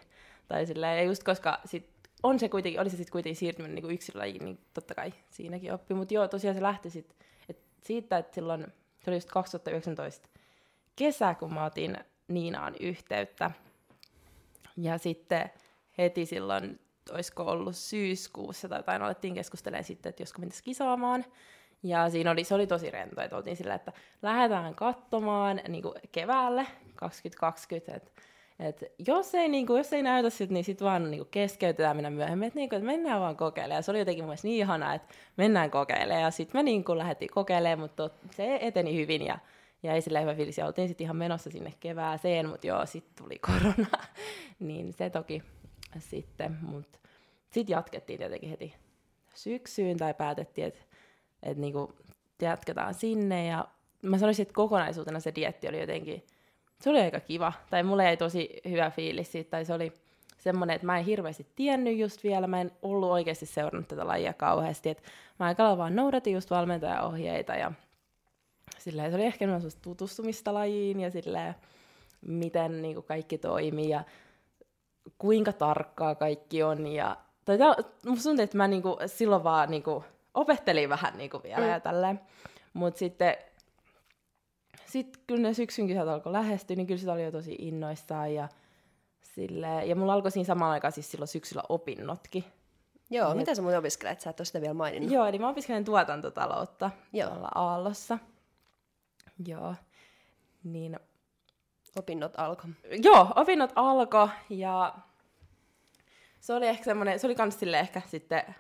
Tai 0.48 0.66
silleen, 0.66 0.98
ja 0.98 1.04
just 1.04 1.24
koska 1.24 1.60
sit 1.66 1.90
on 2.24 2.40
se 2.40 2.50
kuitenkin, 2.50 2.82
oli 2.82 2.90
se 2.90 2.98
sitten 2.98 3.12
kuitenkin 3.12 3.40
siirtyminen 3.40 3.76
niinku 3.76 3.90
yksilölajiin, 3.90 4.46
niin 4.46 4.60
totta 4.74 4.96
kai 4.96 5.14
siinäkin 5.30 5.74
oppi. 5.74 5.94
Mutta 5.94 6.14
joo, 6.14 6.28
tosiaan 6.28 6.56
se 6.56 6.62
lähti 6.62 6.90
sit, 6.90 7.16
et 7.50 7.60
siitä, 7.84 8.18
että 8.18 8.36
silloin, 8.36 8.68
se 9.00 9.10
oli 9.10 9.18
just 9.18 9.30
2019 9.30 10.30
kesä, 10.96 11.36
kun 11.36 11.54
mä 11.54 11.66
otin 11.66 11.98
Niinaan 12.28 12.76
yhteyttä. 12.80 13.52
Ja 14.78 14.98
sitten 14.98 15.50
heti 15.98 16.26
silloin 16.26 16.80
olisiko 17.12 17.44
ollut 17.44 17.76
syyskuussa 17.76 18.70
tai 18.70 18.80
jotain, 18.80 19.02
alettiin 19.02 19.34
keskustelemaan 19.34 19.84
sitten, 19.84 20.10
että 20.10 20.22
josko 20.22 20.40
mentäisiin 20.40 20.66
kisaamaan. 20.66 21.26
Ja 21.84 22.10
siinä 22.10 22.32
oli, 22.32 22.44
se 22.44 22.56
oli 22.56 22.68
tosi 22.68 22.92
rento, 22.92 23.22
että 23.22 23.38
oltiin 23.38 23.58
sillä, 23.58 23.76
että 23.76 23.94
lähdetään 24.22 24.76
katsomaan 24.76 25.62
niin 25.68 25.82
kuin 25.82 25.94
keväälle 26.12 26.68
2020, 26.96 27.96
että 27.96 28.12
et 28.60 28.84
jos, 29.08 29.36
ei, 29.36 29.50
niin 29.50 29.68
kuin, 29.68 29.78
jos 29.78 29.94
ei 29.94 30.04
näytä 30.04 30.30
siltä, 30.30 30.54
niin 30.54 30.64
sitten 30.64 30.86
vaan 30.86 31.12
niin 31.12 31.20
kuin 31.20 31.30
keskeytetään 31.32 31.98
mennä 31.98 32.10
myöhemmin, 32.10 32.48
että, 32.48 32.60
niin 32.60 32.70
kuin, 32.70 32.78
että 32.78 32.92
mennään 32.92 33.22
vaan 33.22 33.38
kokeilemaan. 33.38 33.78
Ja 33.78 33.82
se 33.82 33.92
oli 33.92 34.00
jotenkin 34.00 34.26
mun 34.26 34.36
niin 34.44 34.58
ihanaa, 34.58 34.94
että 34.94 35.16
mennään 35.38 35.72
kokeilemaan. 35.72 36.24
Ja 36.24 36.32
sitten 36.32 36.60
me 36.60 36.64
niin 36.64 36.84
kuin 36.84 36.98
lähdettiin 36.98 37.32
kokeilemaan, 37.34 37.80
mutta 37.80 38.10
se 38.32 38.60
eteni 38.62 38.96
hyvin 38.96 39.22
ja, 39.26 39.40
ei 39.84 40.02
sillä 40.02 40.20
hyvä 40.20 40.36
fiilis. 40.36 40.58
Ja 40.58 40.66
oltiin 40.66 40.88
sitten 40.88 41.06
ihan 41.06 41.16
menossa 41.16 41.50
sinne 41.50 41.74
kevääseen, 41.80 42.50
mutta 42.50 42.68
joo, 42.68 42.86
sitten 42.86 43.24
tuli 43.24 43.40
korona. 43.40 44.04
niin 44.60 44.94
se 44.94 45.10
toki 45.10 45.44
sitten, 46.00 46.58
mutta 46.62 47.00
sitten 47.52 47.74
jatkettiin 47.74 48.20
tietenkin 48.20 48.50
heti 48.50 48.76
syksyyn 49.36 49.98
tai 49.98 50.14
päätettiin, 50.14 50.68
että 50.68 50.80
et 51.44 51.58
niinku 51.58 51.94
jatketaan 52.42 52.94
sinne 52.94 53.46
ja 53.46 53.66
mä 54.02 54.18
sanoisin, 54.18 54.44
että 54.44 54.54
kokonaisuutena 54.54 55.20
se 55.20 55.36
dietti 55.36 55.70
oli 55.70 55.80
jotenkin, 55.80 56.24
se 56.82 56.90
oli 56.90 57.02
aika 57.02 57.20
kiva, 57.20 57.54
tai 57.70 57.84
mulle 57.84 58.10
ei 58.10 58.18
tosi 58.18 58.50
hyvä 58.70 58.90
fiilis 58.90 59.32
siitä, 59.32 59.50
tai 59.50 59.66
se 59.66 59.74
oli 59.74 59.94
semmoinen, 60.38 60.76
että 60.76 60.86
mä 60.86 61.00
en 61.00 61.06
hirveästi 61.06 61.48
tiennyt 61.56 61.98
just 61.98 62.24
vielä, 62.24 62.48
mä 62.48 62.62
en 62.62 62.72
ollut 62.82 63.10
oikeasti 63.10 63.46
seurannut 63.46 63.88
tätä 63.88 64.08
lajia 64.08 64.34
kauheasti, 64.34 64.90
että 64.90 65.04
mä 65.40 65.46
aika 65.46 65.78
vaan 65.78 65.96
noudatin 65.96 66.34
just 66.34 66.50
valmentajaohjeita 66.50 67.56
ja 67.56 67.72
silleen, 68.78 69.12
se 69.12 69.16
oli 69.16 69.26
ehkä 69.26 69.46
enemmän 69.46 69.72
tutustumista 69.82 70.54
lajiin 70.54 71.00
ja 71.00 71.12
silleen, 71.12 71.56
miten 72.22 72.82
niin 72.82 72.94
kuin 72.94 73.06
kaikki 73.06 73.38
toimii 73.38 73.90
ja 73.90 74.04
kuinka 75.18 75.54
tarkkaa 75.54 76.16
kaikki 76.16 76.64
on. 76.64 76.88
Ja, 76.88 77.18
tai 77.46 77.58
tää, 77.58 77.76
musta 78.06 78.30
tuntuu, 78.30 78.44
että 78.44 78.58
mä 78.58 78.68
niinku, 78.68 78.98
silloin 79.06 79.44
vaan 79.44 79.72
niinku, 79.72 80.04
opettelin 80.34 80.90
vähän 80.90 81.18
niinku 81.18 81.40
vielä 81.44 81.66
mm. 81.66 81.70
ja 81.70 81.80
tälleen. 81.80 82.20
Mutta 82.74 83.00
sitten 83.00 83.36
sit, 84.86 85.18
kun 85.28 85.42
ne 85.42 85.54
syksyn 85.54 85.88
kisat 85.88 86.08
alkoi 86.08 86.34
lähestyä, 86.34 86.76
niin 86.76 86.88
kyllä 86.88 87.00
sitä 87.00 87.14
oli 87.14 87.24
jo 87.24 87.32
tosi 87.32 87.56
innoissaan. 87.60 88.34
Ja, 88.34 88.50
sille, 89.22 89.86
ja 89.86 89.96
mulla 89.96 90.14
alkoi 90.14 90.32
siinä 90.32 90.48
samaan 90.48 90.72
aikaan 90.72 90.92
siis 90.92 91.12
silloin 91.12 91.28
syksyllä 91.28 91.64
opinnotkin. 91.70 92.44
Joo, 93.10 93.36
mitä 93.36 93.56
sä 93.56 93.62
muuten 93.62 93.80
opiskelet? 93.80 94.22
Sä 94.22 94.30
et 94.30 94.40
ole 94.40 94.46
sitä 94.46 94.62
vielä 94.62 94.74
maininnut. 94.74 95.12
Joo, 95.12 95.26
eli 95.26 95.40
mä 95.40 95.50
opiskelen 95.50 95.86
tuotantotaloutta 95.86 96.92
Joo. 97.14 97.30
tuolla 97.30 97.50
Aallossa. 97.56 98.20
Joo. 99.48 99.76
Niin 100.64 101.00
Opinnot 101.96 102.34
alkoi. 102.38 102.70
Joo, 103.04 103.34
opinnot 103.36 103.72
alkoi 103.76 104.28
ja 104.50 104.96
se 106.40 106.54
oli 106.54 106.68
ehkä 106.68 106.84
semmoinen, 106.84 107.20
se 107.20 107.28
oli 107.28 107.36
kans 107.36 107.60
sille 107.60 107.80
ehkä 107.80 108.02
sitten, 108.08 108.56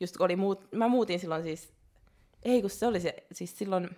just 0.00 0.16
kun 0.16 0.24
oli 0.24 0.36
muut, 0.36 0.72
mä 0.72 0.88
muutin 0.88 1.20
silloin 1.20 1.42
siis, 1.42 1.72
ei 2.42 2.60
kun 2.60 2.70
se 2.70 2.86
oli 2.86 3.00
se, 3.00 3.14
siis 3.32 3.58
silloin 3.58 3.90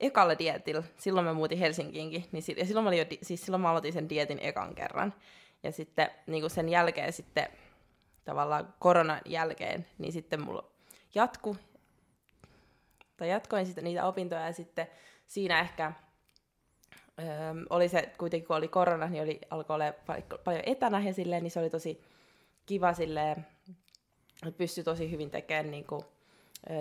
ekalla 0.00 0.38
dietillä, 0.38 0.82
silloin 0.96 1.26
mä 1.26 1.32
muutin 1.32 1.58
Helsinkiinkin, 1.58 2.24
niin 2.32 2.44
ja 2.56 2.64
silloin 2.64 2.84
mä, 2.84 2.88
olin 2.88 2.98
jo, 2.98 3.06
siis 3.22 3.42
silloin 3.44 3.60
mä 3.60 3.70
aloitin 3.70 3.92
sen 3.92 4.08
dietin 4.08 4.38
ekan 4.42 4.74
kerran. 4.74 5.14
Ja 5.62 5.72
sitten 5.72 6.10
niin 6.26 6.42
kuin 6.42 6.50
sen 6.50 6.68
jälkeen 6.68 7.12
sitten, 7.12 7.48
tavallaan 8.24 8.74
koronan 8.78 9.20
jälkeen, 9.24 9.86
niin 9.98 10.12
sitten 10.12 10.42
mulla 10.42 10.70
jatku, 11.14 11.56
tai 13.16 13.30
jatkoin 13.30 13.66
sitten 13.66 13.84
niitä 13.84 14.06
opintoja 14.06 14.46
ja 14.46 14.52
sitten 14.52 14.86
siinä 15.26 15.60
ehkä 15.60 15.92
öö, 17.18 17.26
oli 17.70 17.88
se, 17.88 18.12
kuitenkin 18.18 18.46
kun 18.46 18.56
oli 18.56 18.68
korona, 18.68 19.06
niin 19.06 19.22
oli, 19.22 19.40
alkoi 19.50 19.74
olla 19.74 19.92
paljon 20.44 20.62
etänä 20.66 21.00
ja 21.00 21.12
silleen, 21.12 21.42
niin 21.42 21.50
se 21.50 21.60
oli 21.60 21.70
tosi 21.70 22.00
kiva 22.66 22.92
silleen, 22.92 23.46
että 24.46 24.58
pystyi 24.58 24.84
tosi 24.84 25.10
hyvin 25.10 25.30
tekemään 25.30 25.70
niin 25.70 25.84
kuin, 25.84 26.02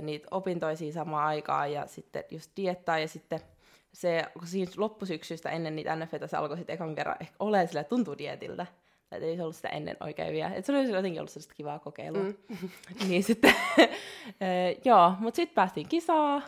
niitä 0.01 0.27
opintoisia 0.31 0.93
samaan 0.93 1.27
aikaan 1.27 1.73
ja 1.73 1.87
sitten 1.87 2.23
just 2.31 2.51
diettaa 2.57 2.99
ja 2.99 3.07
sitten 3.07 3.39
se, 3.93 4.23
kun 4.39 4.47
siinä 4.47 4.71
loppusyksystä 4.77 5.49
ennen 5.49 5.75
niitä 5.75 5.95
NFTtä 5.95 6.27
se 6.27 6.37
alkoi 6.37 6.57
sitten 6.57 6.73
ekan 6.73 6.95
kerran 6.95 7.17
ehkä 7.19 7.35
olemaan 7.39 7.67
sille 7.67 7.83
tuntuu 7.83 8.17
dietiltä. 8.17 8.65
Että 9.11 9.25
ei 9.25 9.35
se 9.35 9.43
ollut 9.43 9.55
sitä 9.55 9.69
ennen 9.69 9.97
oikein 9.99 10.33
vielä. 10.33 10.53
Et 10.53 10.65
se 10.65 10.71
oli 10.71 10.91
jotenkin 10.91 11.21
ollut 11.21 11.29
sellaista 11.31 11.53
kivaa 11.53 11.79
kokeilua. 11.79 12.23
Mm. 12.23 12.35
niin 13.07 13.23
sitten, 13.23 13.55
joo, 14.85 15.13
mutta 15.19 15.35
sitten 15.35 15.55
päästiin 15.55 15.87
kisaa 15.87 16.41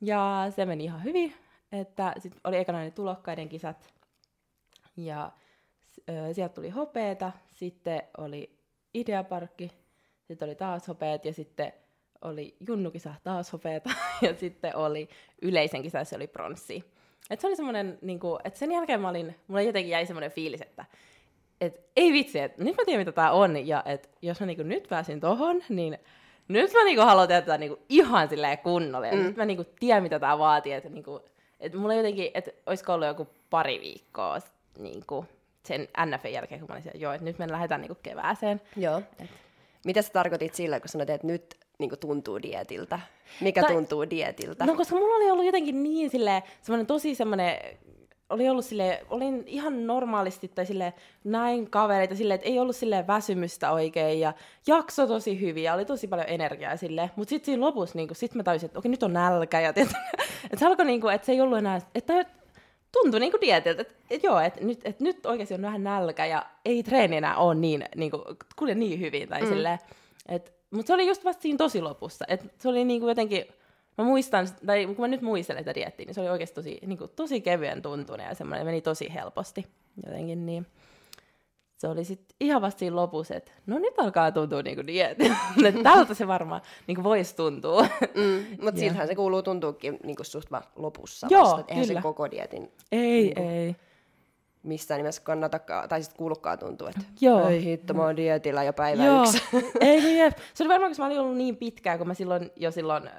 ja 0.00 0.46
se 0.56 0.66
meni 0.66 0.84
ihan 0.84 1.04
hyvin. 1.04 1.34
Että 1.72 2.12
sitten 2.18 2.40
oli 2.44 2.56
ekana 2.56 2.78
ne 2.78 2.90
tulokkaiden 2.90 3.48
kisat 3.48 3.94
ja 4.96 5.32
ö, 6.08 6.34
sieltä 6.34 6.54
tuli 6.54 6.70
hopeeta, 6.70 7.32
sitten 7.48 8.02
oli 8.18 8.58
ideaparkki, 8.94 9.72
sitten 10.22 10.48
oli 10.48 10.54
taas 10.54 10.88
hopeet 10.88 11.24
ja 11.24 11.32
sitten 11.32 11.72
oli 12.22 12.56
junnukisa 12.68 13.14
taas 13.24 13.52
hopeeta 13.52 13.90
ja 14.22 14.34
sitten 14.34 14.76
oli 14.76 15.08
yleisen 15.42 15.82
kisa, 15.82 16.04
se 16.04 16.16
oli 16.16 16.26
pronssi. 16.26 16.84
Et 17.30 17.40
se 17.40 17.46
oli 17.46 17.56
semmoinen, 17.56 17.98
niinku, 18.02 18.38
että 18.44 18.58
sen 18.58 18.72
jälkeen 18.72 19.00
mä 19.00 19.08
olin, 19.08 19.36
mulla 19.48 19.62
jotenkin 19.62 19.90
jäi 19.90 20.06
semmoinen 20.06 20.30
fiilis, 20.30 20.62
että 20.62 20.84
et, 21.60 21.90
ei 21.96 22.12
vitsi, 22.12 22.38
että 22.38 22.64
nyt 22.64 22.76
mä 22.76 22.84
tiedän 22.84 23.00
mitä 23.00 23.12
tää 23.12 23.32
on 23.32 23.66
ja 23.66 23.82
että 23.86 24.08
jos 24.22 24.40
mä 24.40 24.46
niinku 24.46 24.62
nyt 24.62 24.86
pääsin 24.88 25.20
tohon, 25.20 25.62
niin 25.68 25.98
nyt 26.48 26.72
mä 26.72 26.84
niinku 26.84 27.02
haluan 27.02 27.28
tehdä 27.28 27.40
tätä 27.40 27.58
niinku 27.58 27.78
ihan 27.88 28.28
silleen 28.28 28.58
kunnolla 28.58 29.06
ja 29.06 29.12
mm. 29.12 29.22
nyt 29.22 29.36
mä 29.36 29.44
niinku 29.44 29.64
tiedän 29.80 30.02
mitä 30.02 30.18
tää 30.18 30.38
vaatii, 30.38 30.72
että 30.72 30.88
niinku, 30.88 31.20
et 31.60 31.74
mulla 31.74 31.94
jotenkin, 31.94 32.30
että 32.34 32.50
olisiko 32.66 32.94
ollut 32.94 33.08
joku 33.08 33.28
pari 33.50 33.80
viikkoa 33.80 34.38
niinku, 34.78 35.26
sen 35.64 35.88
NFn 36.06 36.32
jälkeen, 36.32 36.60
kun 36.60 36.68
mä 36.68 36.74
olin 36.74 36.82
siellä, 36.82 37.00
joo, 37.00 37.12
että 37.12 37.24
nyt 37.24 37.38
me 37.38 37.50
lähdetään 37.50 37.80
niinku 37.80 37.98
kevääseen. 38.02 38.60
Joo. 38.76 39.02
Et. 39.20 39.30
Mitä 39.84 40.02
sä 40.02 40.12
tarkoitit 40.12 40.54
sillä, 40.54 40.80
kun 40.80 40.88
sanoit, 40.88 41.10
että 41.10 41.26
nyt 41.26 41.56
niinku 41.78 41.96
tuntuu 41.96 42.42
dietiltä? 42.42 43.00
Mikä 43.40 43.60
tai, 43.60 43.72
tuntuu 43.72 44.10
dietiltä? 44.10 44.66
No 44.66 44.74
koska 44.74 44.96
mulla 44.96 45.16
oli 45.16 45.30
ollut 45.30 45.46
jotenkin 45.46 45.82
niin 45.82 46.10
sille 46.10 46.42
semmoinen 46.62 46.86
tosi 46.86 47.14
semmoinen 47.14 47.58
oli 48.30 48.48
ollut 48.48 48.64
sille, 48.64 49.06
olin 49.10 49.44
ihan 49.46 49.86
normaalisti 49.86 50.48
tai 50.48 50.66
sille 50.66 50.94
näin 51.24 51.70
kavereita 51.70 52.14
sille, 52.14 52.34
että 52.34 52.46
ei 52.46 52.58
ollut 52.58 52.76
sille 52.76 53.06
väsymystä 53.06 53.72
oikein 53.72 54.20
ja 54.20 54.32
jakso 54.66 55.06
tosi 55.06 55.40
hyvin 55.40 55.64
ja 55.64 55.74
oli 55.74 55.84
tosi 55.84 56.08
paljon 56.08 56.28
energiaa 56.28 56.76
sille. 56.76 57.10
Mutta 57.16 57.30
sitten 57.30 57.46
siinä 57.46 57.66
lopussa 57.66 57.98
niin 57.98 58.08
sit 58.12 58.34
mä 58.34 58.42
tajusin, 58.42 58.66
että 58.66 58.78
okei 58.78 58.90
nyt 58.90 59.02
on 59.02 59.12
nälkä 59.12 59.60
ja 59.60 59.68
että 59.76 59.96
se 60.58 60.66
alkoi 60.66 60.86
niin 60.86 61.00
kuin, 61.00 61.14
että 61.14 61.26
se 61.26 61.32
ei 61.32 61.40
ollut 61.40 61.58
enää, 61.58 61.80
että 61.94 62.24
tuntui 62.92 63.20
niin 63.20 63.32
kuin 63.32 63.40
dietiltä, 63.40 63.82
että, 63.82 63.94
että 64.10 64.26
joo, 64.26 64.40
että 64.40 64.64
nyt, 64.64 64.80
että 64.84 65.04
nyt 65.04 65.26
oikeasti 65.26 65.54
on 65.54 65.62
vähän 65.62 65.84
nälkä 65.84 66.26
ja 66.26 66.46
ei 66.64 66.82
treeni 66.82 67.16
enää 67.16 67.36
ole 67.36 67.54
niin, 67.54 67.84
niin 67.96 68.10
kuin, 68.10 68.22
kulje 68.56 68.74
niin 68.74 69.00
hyvin 69.00 69.28
tai 69.28 69.42
mm. 69.42 69.48
silleen. 69.48 69.78
Että, 70.28 70.50
mutta 70.70 70.86
se 70.86 70.94
oli 70.94 71.06
just 71.06 71.24
vasta 71.24 71.42
siinä 71.42 71.56
tosi 71.56 71.82
lopussa, 71.82 72.24
että 72.28 72.46
se 72.58 72.68
oli 72.68 72.84
niin 72.84 73.00
kuin 73.00 73.08
jotenkin, 73.08 73.44
mä 73.98 74.04
muistan, 74.04 74.48
tai 74.66 74.86
kun 74.86 74.96
mä 74.98 75.08
nyt 75.08 75.22
muistelen 75.22 75.60
sitä 75.62 75.74
diettiä, 75.74 76.06
niin 76.06 76.14
se 76.14 76.20
oli 76.20 76.28
oikeasti 76.30 76.54
tosi, 76.54 76.78
niin 76.86 76.98
kuin, 76.98 77.10
tosi 77.16 77.40
kevyen 77.40 77.82
tuntunen 77.82 78.26
ja 78.26 78.34
semmoinen, 78.34 78.66
meni 78.66 78.80
tosi 78.80 79.14
helposti 79.14 79.66
jotenkin 80.06 80.46
niin. 80.46 80.66
Se 81.76 81.88
oli 81.88 82.04
sitten 82.04 82.36
ihan 82.40 82.62
vasta 82.62 82.78
siinä 82.78 82.96
lopussa, 82.96 83.34
että 83.34 83.52
no 83.66 83.78
nyt 83.78 83.94
alkaa 83.98 84.32
tuntua 84.32 84.62
niinku 84.62 84.86
dieetti. 84.86 85.32
Tältä 85.82 86.14
se 86.14 86.26
varmaan 86.26 86.60
niinku 86.86 87.02
voisi 87.04 87.36
tuntua. 87.36 87.82
Mm, 88.14 88.46
mutta 88.62 88.80
sillähän 88.80 89.06
se 89.08 89.14
kuuluu 89.14 89.42
tuntuukin 89.42 89.98
niinku 90.04 90.24
suht 90.24 90.50
vaan 90.50 90.62
lopussa 90.76 91.26
Joo, 91.30 91.42
vasta. 91.42 91.64
Eihän 91.68 91.86
kyllä. 91.86 92.00
se 92.00 92.02
koko 92.02 92.30
dietin 92.30 92.72
Ei, 92.92 93.22
Niinku- 93.22 93.42
ei. 93.42 93.76
missään 94.62 94.98
nimessä 94.98 95.22
kannatakaan, 95.24 95.88
tai 95.88 96.02
sitten 96.02 96.18
kuulukaan 96.18 96.58
tuntuu, 96.58 96.86
että 96.86 97.00
Joo. 97.20 97.48
ei 97.48 97.64
hitto, 97.64 97.94
mä 97.94 98.02
oon 98.02 98.16
dietillä 98.16 98.64
jo 98.64 98.72
päivä 98.72 99.04
Joo, 99.04 99.22
yksi. 99.22 99.42
ei 99.80 100.00
kun 100.02 100.16
jep. 100.16 100.38
Se 100.54 100.62
oli 100.64 100.68
varmaan, 100.68 100.90
koska 100.90 101.02
mä 101.02 101.06
olin 101.06 101.20
ollut 101.20 101.36
niin 101.36 101.56
pitkään, 101.56 101.98
kun 101.98 102.06
mä 102.06 102.14
silloin 102.14 102.50
jo 102.56 102.70
silloin 102.70 103.06
äh, 103.08 103.14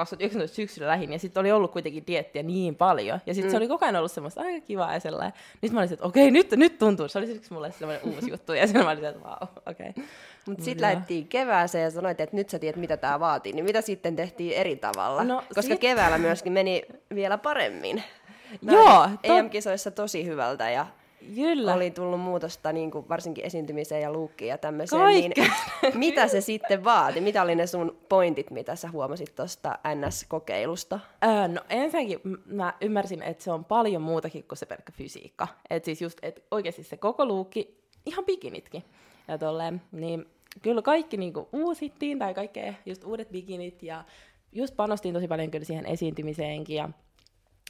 2019 0.00 0.56
syksyllä 0.56 0.88
lähin, 0.88 1.12
ja 1.12 1.18
sitten 1.18 1.40
oli 1.40 1.52
ollut 1.52 1.72
kuitenkin 1.72 2.06
diettiä 2.06 2.42
niin 2.42 2.74
paljon, 2.74 3.20
ja 3.26 3.34
sitten 3.34 3.48
mm. 3.48 3.50
se 3.50 3.56
oli 3.56 3.68
koko 3.68 3.84
ajan 3.84 3.96
ollut 3.96 4.12
semmoista 4.12 4.40
aika 4.40 4.66
kivaa 4.66 4.94
ja 4.94 5.00
sellainen. 5.00 5.32
Niin 5.62 5.74
mä 5.74 5.80
olin, 5.80 5.92
että 5.92 6.06
okei, 6.06 6.30
nyt, 6.30 6.50
nyt 6.50 6.78
tuntuu. 6.78 7.08
Se 7.08 7.18
oli 7.18 7.26
siksi 7.26 7.52
mulle 7.52 7.72
sellainen 7.72 8.14
uusi 8.14 8.30
juttu, 8.34 8.52
ja 8.52 8.66
sitten 8.66 8.84
mä 8.84 8.90
olin, 8.90 9.04
että 9.04 9.22
vau, 9.22 9.36
okei. 9.66 9.90
Okay. 9.90 10.04
Mutta 10.46 10.64
sitten 10.64 10.82
lähdettiin 10.82 11.28
kevääseen 11.28 11.84
ja 11.84 11.90
sanoit, 11.90 12.20
että 12.20 12.36
nyt 12.36 12.50
sä 12.50 12.58
tiedät, 12.58 12.80
mitä 12.80 12.96
tämä 12.96 13.20
vaatii. 13.20 13.52
Niin 13.52 13.64
mitä 13.64 13.80
sitten 13.80 14.16
tehtiin 14.16 14.52
eri 14.52 14.76
tavalla? 14.76 15.24
No, 15.24 15.42
Koska 15.54 15.62
sit- 15.62 15.80
keväällä 15.80 16.18
myöskin 16.18 16.52
meni 16.52 16.82
vielä 17.14 17.38
paremmin. 17.38 18.02
Joo, 18.62 19.08
to- 19.26 19.36
EM-kisoissa 19.36 19.90
tosi 19.90 20.26
hyvältä 20.26 20.70
ja 20.70 20.86
Kyllä. 21.34 21.74
oli 21.74 21.90
tullut 21.90 22.20
muutosta 22.20 22.72
niin 22.72 22.90
kuin 22.90 23.08
varsinkin 23.08 23.44
esiintymiseen 23.44 24.02
ja 24.02 24.12
luukkiin 24.12 24.48
ja 24.48 24.58
tämmöiseen. 24.58 25.06
Niin, 25.06 25.32
mitä 25.94 26.28
se 26.28 26.40
sitten 26.40 26.84
vaati? 26.84 27.20
Mitä 27.20 27.42
oli 27.42 27.54
ne 27.54 27.66
sun 27.66 27.98
pointit, 28.08 28.50
mitä 28.50 28.76
sä 28.76 28.90
huomasit 28.90 29.34
tuosta 29.34 29.78
NS-kokeilusta? 29.94 31.00
Öö, 31.24 31.48
no 31.48 31.60
ensinnäkin 31.68 32.20
mä 32.46 32.74
ymmärsin, 32.80 33.22
että 33.22 33.44
se 33.44 33.52
on 33.52 33.64
paljon 33.64 34.02
muutakin 34.02 34.44
kuin 34.44 34.58
se 34.58 34.66
pelkkä 34.66 34.92
fysiikka. 34.92 35.48
Että 35.70 35.84
siis 35.84 36.02
just, 36.02 36.18
että 36.22 36.42
oikeasti 36.50 36.82
se 36.82 36.96
koko 36.96 37.26
luukki, 37.26 37.80
ihan 38.06 38.24
bikinitkin. 38.24 38.84
Ja 39.28 39.38
tolleen, 39.38 39.82
niin 39.92 40.26
kyllä 40.62 40.82
kaikki 40.82 41.16
niinku 41.16 41.48
uusittiin, 41.52 42.18
tai 42.18 42.34
kaikkea 42.34 42.74
just 42.86 43.04
uudet 43.04 43.30
bikinit, 43.30 43.82
ja 43.82 44.04
just 44.52 44.76
panostin 44.76 45.14
tosi 45.14 45.28
paljon 45.28 45.50
kyllä 45.50 45.64
siihen 45.64 45.86
esiintymiseenkin, 45.86 46.76
ja 46.76 46.88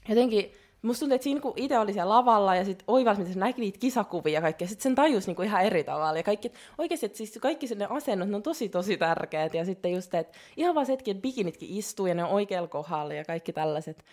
jotenkin 0.08 0.52
musta 0.82 1.00
tuntuu, 1.00 1.14
että 1.14 1.22
siinä 1.22 1.40
kun 1.40 1.52
itse 1.56 1.78
oli 1.78 1.92
siellä 1.92 2.14
lavalla 2.14 2.56
ja 2.56 2.64
sitten 2.64 2.84
oivalsi, 2.86 3.20
miten 3.20 3.34
se 3.34 3.40
näki 3.40 3.60
niitä 3.60 3.78
kisakuvia 3.78 4.32
ja 4.32 4.40
kaikkea, 4.40 4.68
sitten 4.68 4.82
sen 4.82 4.94
tajus 4.94 5.26
niinku 5.26 5.42
ihan 5.42 5.62
eri 5.62 5.84
tavalla. 5.84 6.18
Ja 6.18 6.22
kaikki, 6.22 6.52
oikeasti, 6.78 7.06
että 7.06 7.18
siis 7.18 7.38
kaikki 7.40 7.66
ne 7.66 7.86
asennot, 7.90 8.28
ne 8.28 8.36
on 8.36 8.42
tosi 8.42 8.68
tosi 8.68 8.96
tärkeät. 8.96 9.54
Ja 9.54 9.64
sitten 9.64 9.92
just, 9.92 10.14
että 10.14 10.38
ihan 10.56 10.74
vaan 10.74 10.86
se 10.86 10.92
hetki, 10.92 11.10
että 11.10 11.22
bikinitkin 11.22 11.68
istuu 11.70 12.06
ja 12.06 12.14
ne 12.14 12.24
on 12.24 12.30
oikealla 12.30 12.68
kohdalla 12.68 13.14
ja 13.14 13.24
kaikki 13.24 13.52
tällaiset. 13.52 14.04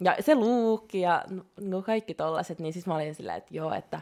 Ja 0.00 0.16
se 0.20 0.34
luukki 0.34 1.00
ja 1.00 1.24
no 1.60 1.82
kaikki 1.82 2.14
tollaset, 2.14 2.58
niin 2.58 2.72
siis 2.72 2.86
mä 2.86 2.94
olin 2.94 3.14
silleen, 3.14 3.38
että 3.38 3.54
joo, 3.54 3.74
että 3.74 4.00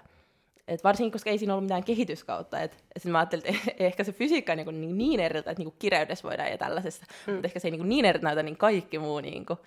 et 0.69 0.85
varsinkin, 0.85 1.13
koska 1.13 1.31
ei 1.31 1.39
siinä 1.39 1.53
ollut 1.55 1.65
mitään 1.65 1.85
kehityskautta. 1.85 2.61
Et, 2.61 2.85
et 2.97 3.05
mä 3.05 3.19
ajattelin, 3.19 3.47
että 3.47 3.85
ehkä 3.85 4.05
se 4.05 4.13
fysiikka 4.13 4.53
on 4.53 4.57
niinku 4.57 4.71
niin, 4.71 4.99
niin 4.99 5.21
eriltä, 5.21 5.51
että 5.51 5.61
niinku 5.61 5.77
kireydessä 5.79 6.29
voidaan 6.29 6.51
ja 6.51 6.59
tällaisessa, 6.59 7.07
mm. 7.27 7.33
mutta 7.33 7.47
ehkä 7.47 7.61
se 7.61 7.69
ei 7.69 7.73
niinku 7.73 7.87
niin 7.87 8.05
eriltä 8.05 8.27
näytä 8.27 8.43
niin 8.43 8.57
kaikki 8.57 8.99
muu. 8.99 9.21
Niinku. 9.21 9.59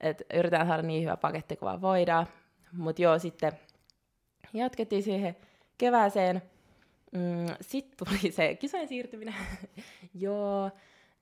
Et 0.00 0.22
yritetään 0.34 0.66
saada 0.66 0.82
niin 0.82 1.02
hyvä 1.02 1.16
paketti 1.16 1.56
kuin 1.56 1.66
vaan 1.66 1.80
voidaan. 1.80 2.26
Mutta 2.72 3.02
joo, 3.02 3.18
sitten 3.18 3.52
jatkettiin 4.52 5.02
siihen 5.02 5.36
kevääseen. 5.78 6.42
Mm, 7.12 7.54
sitten 7.60 8.06
tuli 8.06 8.32
se 8.32 8.54
kisojen 8.54 8.88
siirtyminen. 8.88 9.34
joo, 10.14 10.70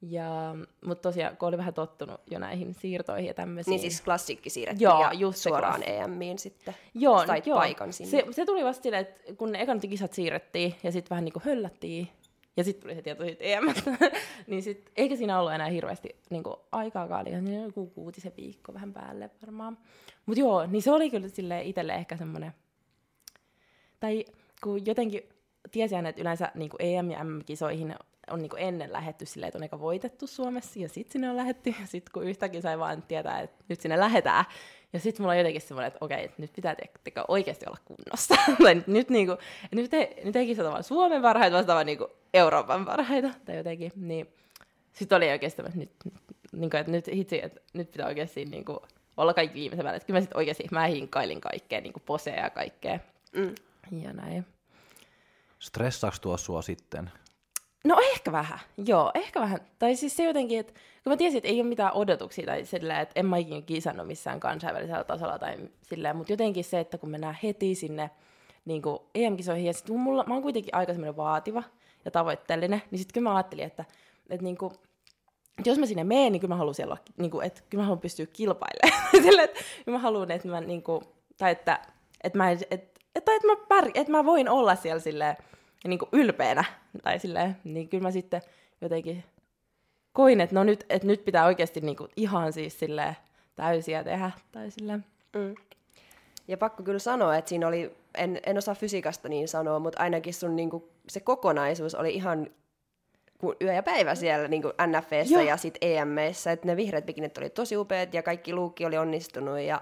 ja, 0.02 0.56
mutta 0.84 1.02
tosiaan, 1.02 1.36
kun 1.36 1.48
oli 1.48 1.58
vähän 1.58 1.74
tottunut 1.74 2.20
jo 2.30 2.38
näihin 2.38 2.74
siirtoihin 2.74 3.26
ja 3.26 3.34
tämmöisiin. 3.34 3.72
Niin 3.72 3.80
siis 3.80 4.00
klassikki 4.00 4.50
siirrettiin 4.50 4.84
Joo, 4.84 5.00
ja 5.00 5.12
just 5.12 5.38
suoraan 5.38 5.74
klassikki. 5.74 6.02
EMiin 6.02 6.38
sitten. 6.38 6.74
Joo, 6.94 7.26
Sait 7.26 7.46
joo. 7.46 7.58
paikan 7.58 7.92
sinne. 7.92 8.10
Se, 8.10 8.24
se 8.30 8.46
tuli 8.46 8.64
vasta 8.64 8.82
silleen, 8.82 9.02
että 9.02 9.34
kun 9.34 9.52
ne 9.52 9.62
ekan 9.62 9.80
kisat 9.80 10.12
siirrettiin 10.12 10.74
ja 10.82 10.92
sitten 10.92 11.10
vähän 11.10 11.24
niin 11.24 11.32
kuin 11.32 11.42
höllättiin, 11.46 12.08
ja 12.58 12.64
sitten 12.64 12.82
tuli 12.82 12.94
se 12.94 13.02
tieto 13.02 13.24
siitä 13.24 13.44
EMstä, 13.44 13.90
niin 14.46 14.62
sit, 14.62 14.90
eikä 14.96 15.16
siinä 15.16 15.38
ollut 15.38 15.52
enää 15.52 15.68
hirveästi 15.68 16.16
niin 16.30 16.42
kuin, 16.42 16.56
aikaakaan, 16.72 17.24
niin 17.24 17.62
joku 17.62 17.86
kuutisen 17.86 18.32
viikko 18.36 18.74
vähän 18.74 18.92
päälle 18.92 19.30
varmaan. 19.42 19.78
Mutta 20.26 20.40
joo, 20.40 20.66
niin 20.66 20.82
se 20.82 20.90
oli 20.90 21.10
kyllä 21.10 21.28
sille 21.28 21.62
itselle 21.62 21.94
ehkä 21.94 22.16
semmoinen, 22.16 22.52
tai 24.00 24.24
kun 24.62 24.86
jotenkin 24.86 25.22
tiesi 25.70 25.96
aina, 25.96 26.08
että 26.08 26.22
yleensä 26.22 26.52
niin 26.54 26.70
kuin 26.70 26.82
EM- 26.82 27.10
ja 27.10 27.24
M-kisoihin 27.24 27.94
on 28.30 28.42
niin 28.42 28.50
kuin 28.50 28.62
ennen 28.62 28.92
lähetty 28.92 29.26
silleen, 29.26 29.48
että 29.48 29.58
on 29.58 29.64
eka 29.64 29.80
voitettu 29.80 30.26
Suomessa, 30.26 30.80
ja 30.80 30.88
sitten 30.88 31.12
sinne 31.12 31.30
on 31.30 31.36
lähetty, 31.36 31.74
ja 31.80 31.86
sitten 31.86 32.12
kun 32.12 32.24
yhtäkkiä 32.24 32.60
sai 32.60 32.78
vaan 32.78 33.02
tietää, 33.02 33.40
että 33.40 33.64
nyt 33.68 33.80
sinne 33.80 34.00
lähetään, 34.00 34.44
ja 34.92 35.00
sitten 35.00 35.22
mulla 35.22 35.32
on 35.32 35.38
jotenkin 35.38 35.60
semmoinen, 35.60 35.86
että 35.88 35.98
okei, 36.00 36.24
että 36.24 36.42
nyt 36.42 36.52
pitää 36.52 36.74
te- 36.74 36.90
oikeasti 37.28 37.66
olla 37.66 37.78
kunnossa. 37.84 38.34
tai 38.64 38.74
nyt, 38.74 38.86
nyt, 38.86 39.10
niinku, 39.10 39.36
nyt, 39.72 39.94
ei, 39.94 40.20
nyt 40.24 40.36
ei 40.36 40.46
kisata 40.46 40.70
vaan 40.70 40.84
Suomen 40.84 41.22
parhaita, 41.22 41.52
vaan 41.52 41.64
sitä 41.64 41.74
vaan 41.74 41.86
niinku 41.86 42.08
Euroopan 42.34 42.84
parhaita, 42.84 43.30
tai 43.44 43.56
jotenkin, 43.56 43.92
niin 43.96 44.28
sitten 44.92 45.16
oli 45.16 45.30
oikeasti, 45.30 45.62
että 45.62 45.78
nyt, 45.78 45.92
niinku, 46.52 46.76
että 46.76 46.92
nyt, 46.92 47.06
hitsi, 47.06 47.44
että 47.44 47.60
nyt 47.72 47.90
pitää 47.90 48.06
oikeasti 48.06 48.44
niinku, 48.44 48.82
olla 49.16 49.34
kaikki 49.34 49.58
viimeisen 49.58 49.84
päälle. 49.84 49.96
Että 49.96 50.06
kyllä 50.06 50.16
mä 50.16 50.20
sitten 50.20 50.36
oikeasti, 50.36 50.64
mä 50.70 50.86
hinkkailin 50.86 51.40
kaikkea, 51.40 51.80
niinku 51.80 52.00
poseja 52.06 52.42
ja 52.42 52.50
kaikkea. 52.50 52.98
Mm. 53.32 53.54
Ja 54.02 54.12
näin. 54.12 54.46
Stressaaks 55.58 56.20
tuo 56.20 56.36
sua 56.36 56.62
sitten? 56.62 57.10
No 57.88 57.96
ehkä 58.14 58.32
vähän, 58.32 58.58
joo, 58.86 59.10
ehkä 59.14 59.40
vähän. 59.40 59.60
Tai 59.78 59.96
siis 59.96 60.16
se 60.16 60.24
jotenkin, 60.24 60.60
että 60.60 60.72
kun 60.72 61.12
mä 61.12 61.16
tiesin, 61.16 61.38
että 61.38 61.48
ei 61.48 61.60
ole 61.60 61.68
mitään 61.68 61.92
odotuksia 61.92 62.46
tai 62.46 62.64
silleen, 62.64 63.00
että 63.00 63.12
en 63.20 63.26
mä 63.26 63.36
ikinä 63.36 63.62
kisannut 63.62 64.06
missään 64.06 64.40
kansainvälisellä 64.40 65.04
tasolla 65.04 65.38
tai 65.38 65.56
silleen, 65.82 66.16
mutta 66.16 66.32
jotenkin 66.32 66.64
se, 66.64 66.80
että 66.80 66.98
kun 66.98 67.10
mennään 67.10 67.38
heti 67.42 67.74
sinne 67.74 68.10
niin 68.64 68.82
kuin 68.82 68.98
EM-kisoihin 69.14 69.66
ja 69.66 69.72
sitten 69.72 69.96
mulla, 69.96 70.24
mä 70.26 70.34
oon 70.34 70.42
kuitenkin 70.42 70.74
aika 70.74 70.92
semmoinen 70.92 71.16
vaativa 71.16 71.62
ja 72.04 72.10
tavoitteellinen, 72.10 72.82
niin 72.90 72.98
sitten 72.98 73.14
kyllä 73.14 73.30
mä 73.30 73.36
ajattelin, 73.36 73.64
että, 73.64 73.84
että 74.30 74.44
niin 74.44 74.58
kuin, 74.58 74.72
että 75.58 75.70
jos 75.70 75.78
mä 75.78 75.86
sinne 75.86 76.04
menen, 76.04 76.32
niin 76.32 76.40
kyllä 76.40 76.54
mä 76.54 76.58
haluan 76.58 76.74
siellä 76.74 76.92
olla, 76.92 77.04
niin 77.16 77.30
kuin, 77.30 77.46
että 77.46 77.60
kyllä 77.70 77.82
mä 77.82 77.86
haluan 77.86 78.00
pystyä 78.00 78.26
kilpailemaan. 78.26 79.10
Sille, 79.24 79.42
että 79.42 79.60
kyllä 79.84 79.98
mä 79.98 80.02
haluan, 80.02 80.30
että 80.30 80.48
mä 80.48 80.60
niin 80.60 80.82
kuin, 80.82 81.00
tai 81.38 81.52
että, 81.52 81.80
että 82.24 82.38
mä, 82.38 82.50
että, 82.50 82.66
että, 82.70 83.00
että, 83.14 83.46
mä 83.46 83.56
pär, 83.68 83.90
että 83.94 84.12
mä 84.12 84.24
voin 84.24 84.48
olla 84.48 84.74
siellä 84.74 85.00
silleen, 85.00 85.36
niin 85.86 85.98
kuin 85.98 86.08
ylpeänä. 86.12 86.64
Tai 87.02 87.18
silleen, 87.18 87.56
niin 87.64 87.88
kyllä 87.88 88.02
mä 88.02 88.10
sitten 88.10 88.42
jotenkin 88.80 89.24
koin, 90.12 90.40
että 90.40 90.54
no 90.54 90.64
nyt, 90.64 90.86
että 90.90 91.06
nyt 91.06 91.24
pitää 91.24 91.46
oikeasti 91.46 91.80
niin 91.80 91.96
kuin 91.96 92.10
ihan 92.16 92.52
siis 92.52 92.78
silleen 92.78 93.16
täysiä 93.54 94.04
tehdä. 94.04 94.30
Tai 94.52 94.70
silleen. 94.70 95.04
Mm. 95.36 95.54
Ja 96.48 96.56
pakko 96.56 96.82
kyllä 96.82 96.98
sanoa, 96.98 97.36
että 97.36 97.48
siinä 97.48 97.68
oli, 97.68 97.96
en, 98.14 98.40
en 98.46 98.58
osaa 98.58 98.74
fysiikasta 98.74 99.28
niin 99.28 99.48
sanoa, 99.48 99.78
mutta 99.78 100.02
ainakin 100.02 100.34
sun 100.34 100.56
niinku, 100.56 100.88
se 101.08 101.20
kokonaisuus 101.20 101.94
oli 101.94 102.14
ihan 102.14 102.50
kuin 103.38 103.56
yö 103.62 103.72
ja 103.72 103.82
päivä 103.82 104.14
siellä 104.14 104.48
niin 104.48 104.62
NFEssä 104.86 105.34
Joo. 105.34 105.42
ja 105.42 105.56
sitten 105.56 105.90
EMEissä, 105.90 106.52
että 106.52 106.66
ne 106.66 106.76
vihreät 106.76 107.06
bikinit 107.06 107.38
oli 107.38 107.50
tosi 107.50 107.76
upeat 107.76 108.14
ja 108.14 108.22
kaikki 108.22 108.52
luukki 108.52 108.86
oli 108.86 108.98
onnistunut 108.98 109.60
ja 109.60 109.80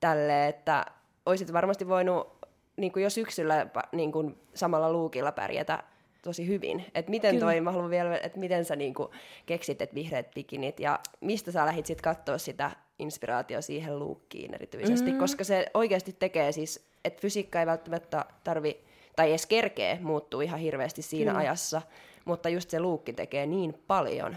tälle, 0.00 0.48
että 0.48 0.86
olisit 1.26 1.52
varmasti 1.52 1.88
voinut 1.88 2.43
niin 2.76 2.92
kuin 2.92 3.02
jo 3.02 3.10
syksyllä 3.10 3.64
pa- 3.64 3.88
niin 3.92 4.12
kuin 4.12 4.38
samalla 4.54 4.92
luukilla 4.92 5.32
pärjätä 5.32 5.82
tosi 6.22 6.46
hyvin. 6.46 6.84
Et 6.94 7.08
miten 7.08 7.30
Kyllä. 7.30 7.46
toi, 7.46 7.60
mä 7.60 7.72
haluan 7.72 7.90
vielä, 7.90 8.16
että 8.16 8.38
miten 8.38 8.64
sä 8.64 8.76
niin 8.76 8.94
kuin 8.94 9.08
keksit, 9.46 9.82
että 9.82 9.94
vihreät 9.94 10.30
bikinit 10.34 10.80
ja 10.80 11.00
mistä 11.20 11.52
sä 11.52 11.66
lähdit 11.66 11.86
sitten 11.86 12.04
katsoa 12.04 12.38
sitä 12.38 12.70
inspiraatio 12.98 13.62
siihen 13.62 13.98
luukkiin 13.98 14.54
erityisesti, 14.54 15.12
mm. 15.12 15.18
koska 15.18 15.44
se 15.44 15.66
oikeasti 15.74 16.16
tekee 16.18 16.52
siis, 16.52 16.88
että 17.04 17.20
fysiikka 17.20 17.60
ei 17.60 17.66
välttämättä 17.66 18.24
tarvi, 18.44 18.80
tai 19.16 19.30
edes 19.30 19.46
kerkee 19.46 19.98
muuttuu 20.02 20.40
ihan 20.40 20.60
hirveästi 20.60 21.02
siinä 21.02 21.30
Kyllä. 21.30 21.40
ajassa, 21.40 21.82
mutta 22.24 22.48
just 22.48 22.70
se 22.70 22.80
luukki 22.80 23.12
tekee 23.12 23.46
niin 23.46 23.74
paljon. 23.86 24.36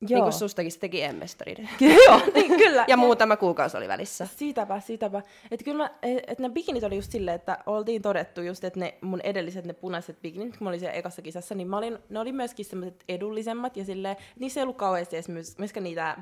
Joo. 0.00 0.16
Niin 0.16 0.22
kuin 0.22 0.32
sustakin 0.32 0.72
se 0.72 0.78
teki 0.78 1.02
emmestarin. 1.02 1.68
Joo, 2.06 2.20
niin 2.34 2.56
kyllä. 2.58 2.84
ja 2.88 2.96
muutama 2.96 3.36
kuukausi 3.36 3.76
oli 3.76 3.88
välissä. 3.88 4.28
Siitäpä, 4.36 4.80
siitäpä. 4.80 5.22
Että 5.50 5.64
kyllä 5.64 5.82
mä, 5.84 5.90
et 6.26 6.38
ne 6.38 6.50
bikinit 6.50 6.84
oli 6.84 6.96
just 6.96 7.12
silleen, 7.12 7.34
että 7.34 7.58
oltiin 7.66 8.02
todettu 8.02 8.42
just, 8.42 8.64
että 8.64 8.80
ne 8.80 8.94
mun 9.00 9.20
edelliset 9.20 9.64
ne 9.64 9.72
punaiset 9.72 10.22
bikinit, 10.22 10.56
kun 10.56 10.64
mä 10.64 10.68
olin 10.68 10.80
siellä 10.80 10.96
ekassa 10.98 11.22
kisassa, 11.22 11.54
niin 11.54 11.68
mä 11.68 11.78
olin, 11.78 11.98
ne 12.08 12.20
oli 12.20 12.32
myöskin 12.32 12.64
semmoiset 12.64 13.04
edullisemmat 13.08 13.76
ja 13.76 13.84
silleen, 13.84 14.16
niissä 14.38 14.60
ei 14.60 14.62
ollut 14.62 14.76
kauheasti 14.76 15.16
edes 15.16 15.28
myös, 15.28 15.58
myöskään 15.58 15.84
niitä 15.84 16.16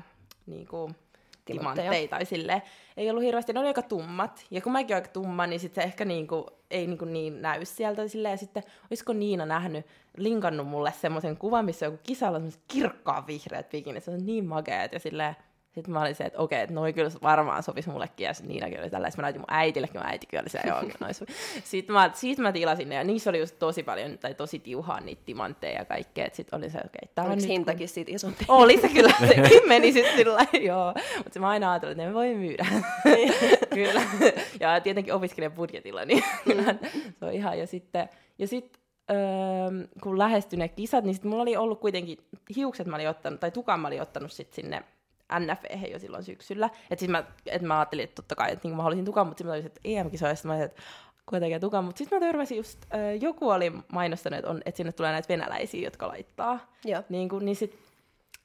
niinku, 0.45 0.91
Timantteja. 1.57 2.07
tai 2.07 2.25
silleen. 2.25 2.61
Ei 2.97 3.09
ollut 3.09 3.23
hirveästi, 3.23 3.53
ne 3.53 3.59
oli 3.59 3.67
aika 3.67 3.81
tummat. 3.81 4.45
Ja 4.51 4.61
kun 4.61 4.71
mäkin 4.71 4.95
olen 4.95 5.03
aika 5.03 5.13
tumma, 5.13 5.47
niin 5.47 5.59
sitten 5.59 5.83
se 5.83 5.87
ehkä 5.87 6.05
niinku, 6.05 6.47
ei 6.71 6.87
niinku 6.87 7.05
niin 7.05 7.41
näy 7.41 7.65
sieltä. 7.65 8.07
Silleen. 8.07 8.31
Ja 8.31 8.37
sitten 8.37 8.63
olisiko 8.91 9.13
Niina 9.13 9.45
nähnyt, 9.45 9.85
linkannut 10.17 10.67
mulle 10.67 10.93
semmoisen 11.01 11.37
kuvan, 11.37 11.65
missä 11.65 11.85
on 11.85 11.91
joku 11.91 12.03
kisalla 12.03 12.37
semmoiset 12.37 12.61
kirkkaan 12.67 13.27
vihreät 13.27 13.69
bikinit. 13.69 14.03
Se 14.03 14.11
on 14.11 14.25
niin 14.25 14.45
makeat 14.45 14.93
ja 14.93 14.99
silleen, 14.99 15.35
sitten 15.79 15.93
mä 15.93 16.01
olin 16.01 16.15
se, 16.15 16.23
että 16.23 16.39
okei, 16.39 16.61
että 16.61 16.75
noi 16.75 16.93
kyllä 16.93 17.11
varmaan 17.21 17.63
sopisi 17.63 17.89
mullekin, 17.89 18.25
ja 18.25 18.33
sitten 18.33 18.49
Niinakin 18.49 18.79
oli 18.79 18.89
tällä, 18.89 19.09
mä 19.17 19.21
näytin 19.21 19.41
mun 19.41 19.45
äitillekin, 19.47 20.01
mun 20.01 20.09
äiti 20.09 20.27
kyllä 20.27 20.41
oli 20.41 20.49
se, 20.49 20.59
joo, 20.67 20.83
nois. 20.99 21.23
Sitten 21.63 21.93
mä, 21.93 22.11
siitä 22.13 22.41
mä 22.41 22.51
tilasin 22.51 22.89
ne, 22.89 22.95
ja 22.95 23.03
niissä 23.03 23.29
oli 23.29 23.39
just 23.39 23.55
tosi 23.59 23.83
paljon, 23.83 24.17
tai 24.17 24.33
tosi 24.33 24.59
tiuhaa 24.59 24.99
niitä 24.99 25.21
timantteja 25.25 25.79
ja 25.79 25.85
kaikkea, 25.85 26.25
että 26.25 26.37
sitten 26.37 26.57
oli 26.57 26.69
se, 26.69 26.77
okei, 26.77 26.89
okay, 27.03 27.13
tää 27.15 27.25
on 27.25 27.31
Oliko 27.31 27.41
nyt, 27.41 27.49
hintakin 27.49 27.89
siitä 27.89 28.11
isompi? 28.11 28.45
Oli 28.47 28.81
se 28.81 28.89
kyllä, 28.89 29.13
sekin 29.27 29.67
meni 29.67 29.93
sitten 29.93 30.17
sillä 30.17 30.45
joo. 30.61 30.93
Mutta 31.17 31.39
mä 31.39 31.49
aina 31.49 31.71
ajattelin, 31.71 31.91
että 31.91 32.05
ne 32.05 32.13
voi 32.13 32.35
myydä. 32.35 32.65
kyllä. 33.73 34.01
Ja 34.59 34.81
tietenkin 34.81 35.13
opiskelijan 35.13 35.51
budjetilla, 35.51 36.05
niin 36.05 36.23
kyllä 36.45 36.75
se 37.19 37.25
on 37.25 37.33
ihan. 37.33 37.59
Ja 37.59 37.67
sitten, 37.67 38.09
ja 38.39 38.47
sitten 38.47 38.81
öö, 39.11 39.87
kun 40.03 40.17
lähestyi 40.17 40.59
ne 40.59 40.67
kisat, 40.67 41.03
niin 41.03 41.13
sitten 41.13 41.29
mulla 41.29 41.41
oli 41.41 41.57
ollut 41.57 41.79
kuitenkin 41.79 42.17
hiukset 42.55 42.87
mä 42.87 42.95
olin 42.95 43.09
ottanut, 43.09 43.39
tai 43.39 43.51
tukan 43.51 43.79
mä 43.79 43.87
olin 43.87 44.01
ottanut 44.01 44.31
sit 44.31 44.53
sinne 44.53 44.83
NFE 45.39 45.87
jo 45.91 45.99
silloin 45.99 46.23
syksyllä. 46.23 46.65
Että 46.65 46.99
siis 46.99 47.11
mä, 47.11 47.23
et 47.45 47.61
mä 47.61 47.79
ajattelin, 47.79 48.03
että 48.03 48.15
totta 48.15 48.35
kai, 48.35 48.51
että 48.51 48.67
niin 48.67 48.75
mä 48.75 48.83
haluaisin 48.83 49.05
tukan, 49.05 49.27
mutta 49.27 49.37
sitten 49.37 49.47
mä 49.47 49.53
olisin, 49.53 49.67
että 49.67 49.81
EM-kisoista 49.83 50.47
mä 50.47 50.53
olisin, 50.53 50.65
että 50.65 50.81
kuitenkin 51.25 51.61
tukan. 51.61 51.83
Mutta 51.83 51.97
sitten 51.97 52.19
mä 52.19 52.25
törmäsin 52.25 52.57
just, 52.57 52.79
äh, 52.93 53.21
joku 53.21 53.49
oli 53.49 53.71
mainostanut, 53.91 54.39
että, 54.39 54.51
on, 54.51 54.61
että 54.65 54.77
sinne 54.77 54.91
tulee 54.91 55.11
näitä 55.11 55.29
venäläisiä, 55.29 55.81
jotka 55.81 56.07
laittaa. 56.07 56.59
Joo. 56.85 57.03
Niin, 57.09 57.29
kuin, 57.29 57.45
niin 57.45 57.55
sit 57.55 57.89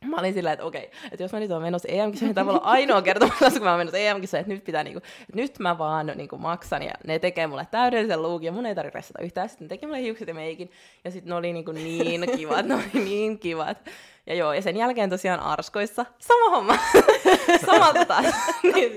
Mä 0.04 0.16
olin 0.16 0.34
sillä, 0.34 0.52
että 0.52 0.64
okei, 0.64 0.90
että 1.12 1.24
jos 1.24 1.32
mä 1.32 1.40
nyt 1.40 1.50
oon 1.50 1.62
menossa 1.62 1.88
EM-kisoihin, 1.88 2.34
niin 2.36 2.48
olla 2.48 2.60
ainoa 2.64 3.02
kerta, 3.08 3.28
kun 3.52 3.62
mä 3.62 3.70
oon 3.70 3.80
menossa 3.80 3.98
EM-kisoihin, 3.98 4.40
että 4.40 4.54
nyt 4.54 4.64
pitää 4.64 4.84
niinku, 4.84 4.98
että 4.98 5.36
nyt 5.36 5.58
mä 5.58 5.78
vaan 5.78 6.06
niinku 6.06 6.38
maksan 6.38 6.82
ja 6.82 6.92
ne 7.06 7.18
tekee 7.18 7.46
mulle 7.46 7.66
täydellisen 7.70 8.22
luukin 8.22 8.46
ja 8.46 8.52
mun 8.52 8.66
ei 8.66 8.74
tarvitse 8.74 8.98
ressata 8.98 9.22
yhtään. 9.22 9.48
Sitten 9.48 9.64
ne 9.64 9.68
teki 9.68 9.86
mulle 9.86 10.02
hiukset 10.02 10.28
ja 10.28 10.34
meikin 10.34 10.70
ja 11.04 11.10
sitten 11.10 11.28
ne 11.30 11.34
oli 11.34 11.52
niinku 11.52 11.72
niin 11.72 12.36
kivat, 12.36 12.66
ne 12.66 12.74
oli 12.74 13.04
niin 13.04 13.38
kivat. 13.38 13.78
Ja 14.26 14.34
joo, 14.34 14.52
ja 14.52 14.62
sen 14.62 14.76
jälkeen 14.76 15.10
tosiaan 15.10 15.40
Arskoissa 15.40 16.06
sama 16.18 16.56
homma. 16.56 16.78
Samalta 17.66 18.04
taas. 18.04 18.26
niin, 18.74 18.92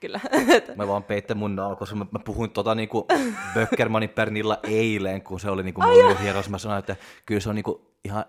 kyllä. 0.00 0.20
Mä 0.76 0.88
vaan 0.88 1.02
peitte 1.02 1.34
mun 1.34 1.56
koska 1.78 1.96
Mä, 1.96 2.06
mä 2.10 2.18
puhuin 2.18 2.50
tota 2.50 2.74
niinku 2.74 3.06
Böckermanin 3.54 4.10
Pernilla 4.10 4.58
eilen, 4.62 5.22
kun 5.22 5.40
se 5.40 5.50
oli 5.50 5.62
niinku 5.62 5.82
mun 5.82 6.18
hieros. 6.18 6.48
Mä 6.48 6.58
sanoin, 6.58 6.78
että 6.78 6.96
kyllä 7.26 7.40
se 7.40 7.48
on 7.48 7.54
niinku 7.54 7.96
ihan 8.04 8.24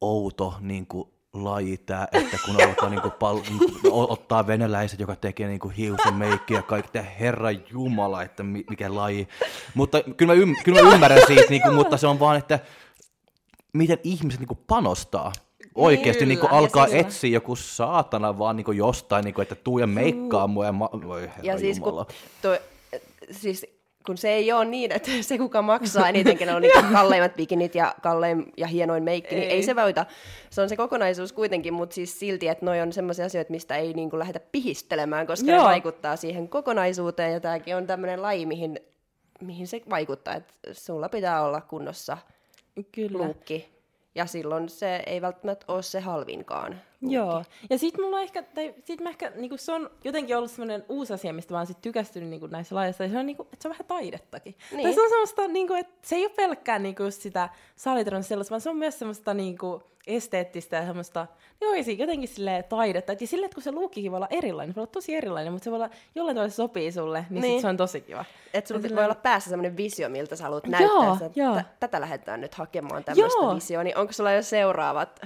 outo 0.00 0.54
niinku 0.60 1.16
laji 1.32 1.78
tää, 1.78 2.08
että 2.12 2.38
kun 2.44 2.62
alkaa 2.68 2.88
niinku 2.88 3.10
pal- 3.10 3.40
niinku 3.40 3.80
ottaa 3.92 4.46
venäläiset, 4.46 5.00
joka 5.00 5.16
tekee 5.16 5.48
niinku 5.48 5.68
hiusen 5.68 6.14
meikkiä 6.14 6.58
ja 6.58 6.62
kaikkea, 6.62 7.02
herra 7.02 7.50
jumala, 7.50 8.22
että 8.22 8.42
mikä 8.42 8.94
laji. 8.94 9.28
Mutta 9.74 10.02
kyllä 10.02 10.34
mä, 10.34 10.40
ym- 10.40 10.62
kyllä 10.64 10.82
mä 10.82 10.94
ymmärrän 10.94 11.26
siitä, 11.26 11.50
niinku, 11.50 11.70
mutta 11.72 11.96
se 11.96 12.06
on 12.06 12.20
vaan, 12.20 12.36
että 12.36 12.58
miten 13.72 13.98
ihmiset 14.04 14.40
niinku 14.40 14.54
panostaa 14.54 15.32
oikeasti 15.76 16.26
niin 16.26 16.38
kuin 16.38 16.50
alkaa 16.50 16.86
siis, 16.86 17.00
etsiä 17.00 17.30
joku 17.30 17.56
saatana 17.56 18.38
vaan 18.38 18.56
niin 18.56 18.64
kuin 18.64 18.78
jostain, 18.78 19.24
niin 19.24 19.34
kuin, 19.34 19.42
että 19.42 19.54
tuu 19.54 19.78
ja 19.78 19.86
meikkaa 19.86 20.46
mua 20.46 20.64
ja 20.64 20.72
ma- 20.72 20.90
voi 20.92 21.20
herra 21.20 21.42
ja 21.42 21.58
siis, 21.58 21.80
kun, 21.80 22.06
toi, 22.42 22.58
siis 23.30 23.66
kun 24.06 24.16
se 24.18 24.32
ei 24.32 24.52
ole 24.52 24.64
niin, 24.64 24.92
että 24.92 25.10
se 25.20 25.38
kuka 25.38 25.62
maksaa 25.62 26.08
eniten, 26.08 26.38
kenellä 26.38 26.56
on 26.56 26.62
niitä 26.66 26.82
kalleimmat 26.92 27.36
bikinit 27.36 27.74
ja 27.74 27.94
kallein 28.02 28.52
ja 28.56 28.66
hienoin 28.66 29.02
meikki, 29.02 29.34
ei. 29.34 29.40
niin 29.40 29.50
ei 29.50 29.62
se 29.62 29.76
voita. 29.76 30.06
Se 30.50 30.62
on 30.62 30.68
se 30.68 30.76
kokonaisuus 30.76 31.32
kuitenkin, 31.32 31.74
mutta 31.74 31.94
siis 31.94 32.18
silti, 32.18 32.48
että 32.48 32.64
noi 32.64 32.80
on 32.80 32.92
sellaisia 32.92 33.26
asioita, 33.26 33.50
mistä 33.50 33.76
ei 33.76 33.92
niin 33.92 34.10
kuin 34.10 34.18
lähdetä 34.18 34.40
pihistelemään, 34.52 35.26
koska 35.26 35.50
Joo. 35.50 35.58
ne 35.58 35.64
vaikuttaa 35.64 36.16
siihen 36.16 36.48
kokonaisuuteen 36.48 37.32
ja 37.32 37.40
tämäkin 37.40 37.76
on 37.76 37.86
tämmöinen 37.86 38.22
laji, 38.22 38.46
mihin, 38.46 38.80
mihin 39.40 39.66
se 39.66 39.82
vaikuttaa, 39.90 40.34
että 40.34 40.54
sulla 40.72 41.08
pitää 41.08 41.42
olla 41.42 41.60
kunnossa 41.60 42.18
Kyllä. 42.92 43.18
luukki 43.18 43.75
ja 44.16 44.26
silloin 44.26 44.68
se 44.68 45.02
ei 45.06 45.20
välttämättä 45.20 45.64
ole 45.68 45.82
se 45.82 46.00
halvinkaan. 46.00 46.80
Joo. 47.00 47.44
Ja 47.70 47.78
sit 47.78 47.98
mulla 47.98 48.20
ehkä, 48.20 48.42
tai 48.42 48.74
sit 48.84 49.00
mä 49.00 49.08
ehkä, 49.08 49.30
niinku 49.30 49.56
se 49.56 49.72
on 49.72 49.90
jotenkin 50.04 50.36
ollut 50.36 50.50
semmoinen 50.50 50.84
uusi 50.88 51.12
asia, 51.12 51.32
mistä 51.32 51.54
mä 51.54 51.58
oon 51.58 51.66
sit 51.66 51.82
tykästynyt 51.82 52.28
niinku 52.28 52.46
näissä 52.46 52.74
lajeissa, 52.74 53.04
ja 53.04 53.10
se 53.10 53.18
on, 53.18 53.26
niinku, 53.26 53.42
että 53.42 53.56
se 53.62 53.68
on 53.68 53.72
vähän 53.72 53.86
taidettakin. 53.86 54.54
Niin. 54.70 54.82
Tai 54.82 54.92
se 54.94 55.02
on 55.02 55.08
semmoista, 55.08 55.48
niinku, 55.48 55.74
että 55.74 55.94
se 56.02 56.16
ei 56.16 56.22
ole 56.22 56.32
pelkkää 56.36 56.78
niinku 56.78 57.10
sitä 57.10 57.48
salitron 57.76 58.22
sellaista, 58.22 58.50
vaan 58.50 58.60
se 58.60 58.70
on 58.70 58.76
myös 58.76 58.98
semmoista 58.98 59.34
niinku, 59.34 59.82
esteettistä 60.06 60.76
ja 60.76 60.86
semmoista, 60.86 61.26
niin 61.60 61.68
oikeasti 61.68 61.98
jotenkin 61.98 62.28
sille 62.28 62.64
taidetta. 62.68 63.12
Et 63.12 63.20
ja 63.20 63.26
sille, 63.26 63.46
että 63.46 63.54
kun 63.54 63.62
se 63.62 63.72
luukkikin 63.72 64.12
voi 64.12 64.16
olla 64.16 64.28
erilainen, 64.30 64.72
se 64.72 64.76
voi 64.76 64.82
olla 64.82 64.92
tosi 64.92 65.14
erilainen, 65.14 65.52
mutta 65.52 65.64
se 65.64 65.70
voi 65.70 65.76
olla 65.76 65.90
jollain 66.14 66.34
tavalla 66.34 66.52
sopii 66.52 66.92
sulle, 66.92 67.26
niin, 67.30 67.42
niin. 67.42 67.54
Sit 67.54 67.60
se 67.60 67.68
on 67.68 67.76
tosi 67.76 68.00
kiva. 68.00 68.24
Että 68.54 68.68
sulla 68.68 68.96
voi 68.96 69.04
olla 69.04 69.14
päässä 69.14 69.50
semmoinen 69.50 69.76
visio, 69.76 70.08
miltä 70.08 70.36
sä 70.36 70.44
haluat 70.44 70.66
näyttää. 70.66 70.96
Joo, 70.96 71.18
joo. 71.34 71.60
tätä 71.80 72.00
lähdetään 72.00 72.40
nyt 72.40 72.54
hakemaan 72.54 73.04
tämmöistä 73.04 73.54
visioa, 73.54 73.84
niin 73.84 73.98
onko 73.98 74.12
sulla 74.12 74.32
jo 74.32 74.42
seuraavat 74.42 75.20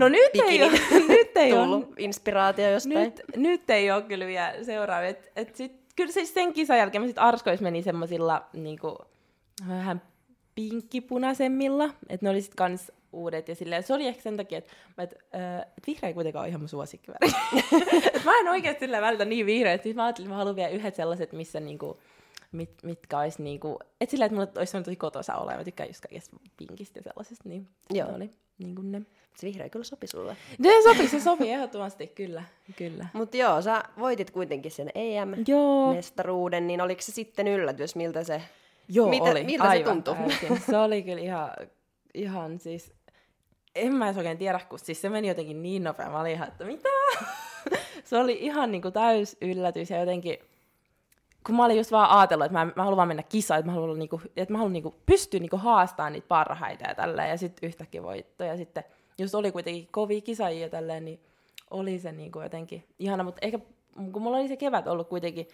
No 0.00 0.08
nyt 0.08 0.30
ei 0.48 0.62
ole, 0.62 0.72
nyt 1.08 1.36
ei 1.36 1.52
ole. 1.52 1.86
inspiraatio 1.98 2.70
jostain? 2.70 2.98
Nyt, 3.04 3.22
nyt 3.36 3.70
ei 3.70 3.90
ole 3.90 4.02
kyllä 4.02 4.26
vielä 4.26 4.64
seuraavia. 4.64 5.08
Et, 5.08 5.32
et 5.36 5.56
sit, 5.56 5.72
kyllä 5.96 6.12
siis 6.12 6.34
sen 6.34 6.52
kisan 6.52 6.78
jälkeen 6.78 7.02
mä 7.02 7.08
sit 7.08 7.18
Arskois 7.18 7.60
meni 7.60 7.82
semmoisilla 7.82 8.46
niinku, 8.52 8.98
vähän 9.68 10.02
pinkkipunaisemmilla, 10.54 11.84
että 12.08 12.26
ne 12.26 12.30
oli 12.30 12.42
sit 12.42 12.54
kans 12.54 12.92
uudet 13.12 13.48
ja 13.48 13.54
silleen, 13.54 13.82
se 13.82 13.94
oli 13.94 14.06
ehkä 14.06 14.22
sen 14.22 14.36
takia, 14.36 14.58
että, 14.58 14.72
että, 14.98 15.16
äh, 15.34 15.60
että 15.60 15.86
vihreä 15.86 16.08
ei 16.08 16.14
kuitenkaan 16.14 16.42
ole 16.42 16.48
ihan 16.48 16.60
mun 16.60 16.68
suosikkiväri. 16.68 17.30
mä 18.24 18.40
en 18.40 18.48
oikeasti 18.48 18.80
silleen 18.80 19.02
välitä 19.02 19.24
niin 19.24 19.46
vihreä, 19.46 19.72
että 19.72 19.88
mä 19.94 20.04
ajattelin, 20.04 20.26
että 20.26 20.34
mä 20.34 20.38
haluan 20.38 20.56
vielä 20.56 20.68
yhdet 20.68 20.94
sellaiset, 20.94 21.32
missä 21.32 21.60
niinku, 21.60 22.00
mit, 22.52 22.70
mitkä 22.82 23.18
olisi 23.18 23.42
niinku, 23.42 23.78
että 24.00 24.10
silleen, 24.10 24.26
että 24.26 24.34
mulla 24.34 24.52
olisi 24.58 24.82
tosi 24.82 24.96
kotosa 24.96 25.34
olla, 25.34 25.52
ja 25.52 25.58
mä 25.58 25.64
tykkään 25.64 25.88
just 25.88 26.00
kaikesta 26.00 26.36
pinkistä 26.56 26.98
ja 26.98 27.02
sellaisesta, 27.02 27.48
niin 27.48 27.68
Joo. 27.90 28.08
ne 28.08 28.14
oli 28.16 28.30
niinku 28.58 28.82
ne. 28.82 29.02
Se 29.36 29.46
vihreä 29.46 29.68
kyllä 29.68 29.84
sopi 29.84 30.06
sulle. 30.06 30.36
Se 30.62 30.82
sopi, 30.84 31.08
se 31.08 31.20
sopi 31.20 31.50
ehdottomasti, 31.50 32.06
kyllä. 32.06 32.42
kyllä. 32.76 33.06
Mutta 33.12 33.36
joo, 33.36 33.62
sä 33.62 33.82
voitit 33.98 34.30
kuitenkin 34.30 34.70
sen 34.70 34.90
EM-mestaruuden, 34.94 36.66
niin 36.66 36.80
oliko 36.80 37.02
se 37.02 37.12
sitten 37.12 37.48
yllätys, 37.48 37.96
miltä 37.96 38.24
se, 38.24 38.42
joo, 38.88 39.08
mitä, 39.08 39.24
oli. 39.24 39.44
miltä 39.44 39.64
Aivan 39.64 39.86
se 39.86 39.92
tuntui? 39.92 40.14
Täysin. 40.14 40.62
Se 40.70 40.78
oli 40.78 41.02
kyllä 41.02 41.20
ihan, 41.20 41.50
ihan 42.14 42.58
siis 42.58 42.92
en 43.74 43.94
mä 43.94 44.06
edes 44.06 44.16
oikein 44.16 44.38
tiedä, 44.38 44.60
kun 44.68 44.78
siis 44.78 45.00
se 45.00 45.08
meni 45.08 45.28
jotenkin 45.28 45.62
niin 45.62 45.84
nopea. 45.84 46.10
Mä 46.10 46.20
olin 46.20 46.32
ihan, 46.32 46.48
että 46.48 46.64
mitä? 46.64 46.88
se 48.04 48.18
oli 48.18 48.38
ihan 48.40 48.72
niin 48.72 48.82
kuin 48.82 48.94
täys 48.94 49.36
yllätys 49.40 49.90
ja 49.90 50.00
jotenkin, 50.00 50.38
kun 51.46 51.54
mä 51.54 51.64
olin 51.64 51.76
just 51.76 51.92
vaan 51.92 52.18
ajatellut, 52.18 52.46
että 52.46 52.58
mä, 52.58 52.64
mä 52.76 52.82
haluan 52.82 52.96
vaan 52.96 53.08
mennä 53.08 53.22
kisaan, 53.22 53.60
että 53.60 53.70
mä 53.70 53.74
haluan, 53.74 53.98
niinku, 53.98 54.20
että 54.36 54.52
mä 54.52 54.58
haluan 54.58 54.72
niinku, 54.72 54.94
pystyä 55.06 55.40
niinku 55.40 55.56
haastamaan 55.56 56.12
niitä 56.12 56.28
parhaita 56.28 56.88
ja 56.88 56.94
tälleen, 56.94 57.30
ja 57.30 57.38
sitten 57.38 57.68
yhtäkkiä 57.68 58.02
voitto. 58.02 58.44
Ja 58.44 58.56
sitten, 58.56 58.84
jos 59.20 59.34
oli 59.34 59.52
kuitenkin 59.52 59.88
kovia 59.90 60.20
kisaajia 60.20 60.62
ja 60.62 60.68
tälleen, 60.68 61.04
niin 61.04 61.20
oli 61.70 61.98
se 61.98 62.12
niinku 62.12 62.40
jotenkin 62.40 62.84
ihana, 62.98 63.22
mutta 63.24 63.38
ehkä 63.42 63.58
kun 64.12 64.22
mulla 64.22 64.36
oli 64.36 64.48
se 64.48 64.56
kevät 64.56 64.86
ollut 64.86 65.08
kuitenkin 65.08 65.48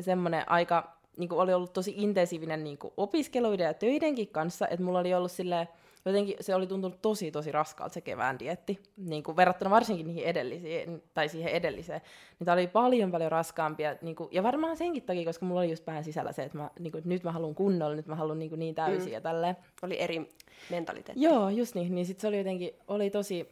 semmoinen 0.00 0.50
aika, 0.50 0.96
niin 1.16 1.32
oli 1.32 1.54
ollut 1.54 1.72
tosi 1.72 1.94
intensiivinen 1.96 2.64
niin 2.64 2.78
opiskeluiden 2.96 3.64
ja 3.64 3.74
töidenkin 3.74 4.28
kanssa, 4.28 4.68
että 4.68 4.84
mulla 4.84 4.98
oli 4.98 5.14
ollut 5.14 5.32
silleen, 5.32 5.68
jotenkin 6.10 6.36
se 6.40 6.54
oli 6.54 6.66
tuntunut 6.66 7.02
tosi 7.02 7.30
tosi 7.30 7.52
raskaalta 7.52 7.94
se 7.94 8.00
kevään 8.00 8.38
dietti, 8.38 8.82
niin 8.96 9.22
kuin 9.22 9.36
verrattuna 9.36 9.70
varsinkin 9.70 10.06
niihin 10.06 10.24
edellisiin, 10.24 11.02
tai 11.14 11.28
siihen 11.28 11.52
edelliseen. 11.52 12.00
Niin 12.38 12.44
tämä 12.44 12.52
oli 12.52 12.66
paljon 12.66 13.10
paljon 13.10 13.32
raskaampia, 13.32 13.96
niin 14.02 14.16
kuin, 14.16 14.28
ja 14.32 14.42
varmaan 14.42 14.76
senkin 14.76 15.02
takia, 15.02 15.24
koska 15.24 15.46
mulla 15.46 15.60
oli 15.60 15.70
just 15.70 15.84
pään 15.84 16.04
sisällä 16.04 16.32
se, 16.32 16.42
että, 16.42 16.58
mä, 16.58 16.70
niin 16.78 16.92
kuin, 16.92 17.02
nyt 17.04 17.24
mä 17.24 17.32
haluan 17.32 17.54
kunnolla, 17.54 17.96
nyt 17.96 18.06
mä 18.06 18.14
haluan 18.14 18.38
niin, 18.38 18.48
kuin, 18.48 18.58
niin 18.58 18.74
täysin 18.74 19.08
mm. 19.08 19.12
ja 19.12 19.20
tälleen. 19.20 19.56
Oli 19.82 20.00
eri 20.00 20.28
mentaliteetti. 20.70 21.24
Joo, 21.24 21.48
just 21.48 21.74
niin, 21.74 21.94
niin 21.94 22.06
sit 22.06 22.20
se 22.20 22.28
oli 22.28 22.38
jotenkin, 22.38 22.70
oli 22.88 23.10
tosi, 23.10 23.48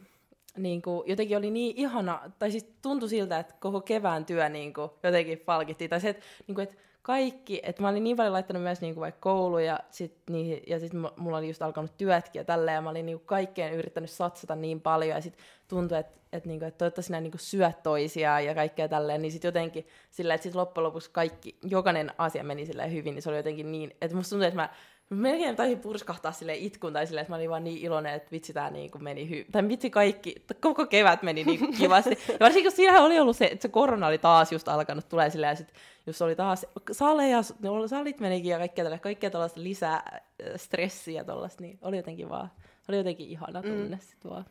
niin 0.57 0.81
kuin, 0.81 1.03
jotenkin 1.09 1.37
oli 1.37 1.51
niin 1.51 1.77
ihana, 1.77 2.31
tai 2.39 2.51
siis 2.51 2.69
tuntui 2.81 3.09
siltä, 3.09 3.39
että 3.39 3.55
koko 3.59 3.81
kevään 3.81 4.25
työ 4.25 4.49
niin 4.49 4.73
kuin, 4.73 4.89
jotenkin 5.03 5.39
palkittiin, 5.39 5.89
tai 5.89 6.01
se, 6.01 6.09
että, 6.09 6.23
niin 6.47 6.55
kuin, 6.55 6.63
että 6.63 6.75
kaikki, 7.05 7.59
että 7.63 7.81
mä 7.81 7.89
olin 7.89 8.03
niin 8.03 8.17
paljon 8.17 8.33
laittanut 8.33 8.63
myös 8.63 8.81
niinku 8.81 9.01
vaikka 9.01 9.19
kouluja, 9.21 9.79
sit, 9.89 10.17
niin, 10.29 10.63
ja 10.67 10.79
sitten 10.79 10.99
mulla 11.17 11.37
oli 11.37 11.47
just 11.47 11.61
alkanut 11.61 11.97
työtkin 11.97 12.39
ja 12.39 12.43
tälleen, 12.43 12.75
ja 12.75 12.81
mä 12.81 12.89
olin 12.89 13.05
niinku 13.05 13.25
kaikkeen 13.25 13.73
yrittänyt 13.73 14.09
satsata 14.09 14.55
niin 14.55 14.81
paljon, 14.81 15.15
ja 15.15 15.21
sitten 15.21 15.45
tuntui, 15.67 15.97
että 15.97 16.19
et, 16.33 16.45
niinku, 16.45 16.65
et 16.65 16.77
toivottavasti 16.77 17.11
nämä 17.11 17.21
niinku 17.21 17.37
syöt 17.37 17.83
toisiaan 17.83 18.45
ja 18.45 18.55
kaikkea 18.55 18.87
tälleen, 18.87 19.21
niin 19.21 19.31
sitten 19.31 19.47
jotenkin 19.47 19.87
sillä, 20.11 20.33
että 20.33 20.43
sitten 20.43 20.59
loppujen 20.59 20.83
lopuksi 20.83 21.09
kaikki, 21.11 21.57
jokainen 21.63 22.11
asia 22.17 22.43
meni 22.43 22.65
silleen 22.65 22.93
hyvin, 22.93 23.15
niin 23.15 23.21
se 23.21 23.29
oli 23.29 23.37
jotenkin 23.37 23.71
niin, 23.71 23.95
että 24.01 24.17
musta 24.17 24.29
tuntui, 24.29 24.47
että 24.47 24.61
mä 24.61 24.69
melkein 25.09 25.55
taisin 25.55 25.79
purskahtaa 25.79 26.31
sille 26.31 26.55
itkun 26.55 26.93
tai 26.93 27.07
silleen, 27.07 27.21
että 27.21 27.31
mä 27.31 27.35
olin 27.35 27.49
vaan 27.49 27.63
niin 27.63 27.77
iloinen, 27.77 28.13
että 28.13 28.31
vitsi 28.31 28.53
tää 28.53 28.69
niin 28.69 28.91
kuin 28.91 29.03
meni 29.03 29.29
hyvin. 29.29 29.45
Tai 29.51 29.67
vitsi 29.67 29.89
kaikki, 29.89 30.35
koko 30.61 30.85
kevät 30.85 31.23
meni 31.23 31.43
niin 31.43 31.73
kivasti. 31.77 32.17
Ja 32.27 32.39
varsinkin 32.39 32.71
kun 32.71 32.75
siinähän 32.75 33.03
oli 33.03 33.19
ollut 33.19 33.37
se, 33.37 33.45
että 33.45 33.61
se 33.61 33.67
korona 33.67 34.07
oli 34.07 34.17
taas 34.17 34.51
just 34.51 34.67
alkanut 34.67 35.09
tulee 35.09 35.29
silleen, 35.29 35.51
ja 35.51 35.55
sit 35.55 35.73
just 36.07 36.21
oli 36.21 36.35
taas 36.35 36.65
saleja, 36.91 37.39
salit 37.87 38.19
menikin 38.19 38.51
ja 38.51 38.57
kaikkea, 38.57 38.85
tälle, 38.85 38.99
kaikkea 38.99 39.29
tällaista 39.29 39.63
lisää 39.63 39.95
äh, 39.95 40.21
stressiä 40.55 41.23
tollaista, 41.23 41.61
niin 41.61 41.79
oli 41.81 41.97
jotenkin 41.97 42.29
vaan, 42.29 42.51
oli 42.89 42.97
jotenkin 42.97 43.27
ihana 43.27 43.61
mm. 43.61 43.67
tunne 43.67 43.95
mm. 43.95 44.01
sit 44.01 44.25
vaan. 44.29 44.45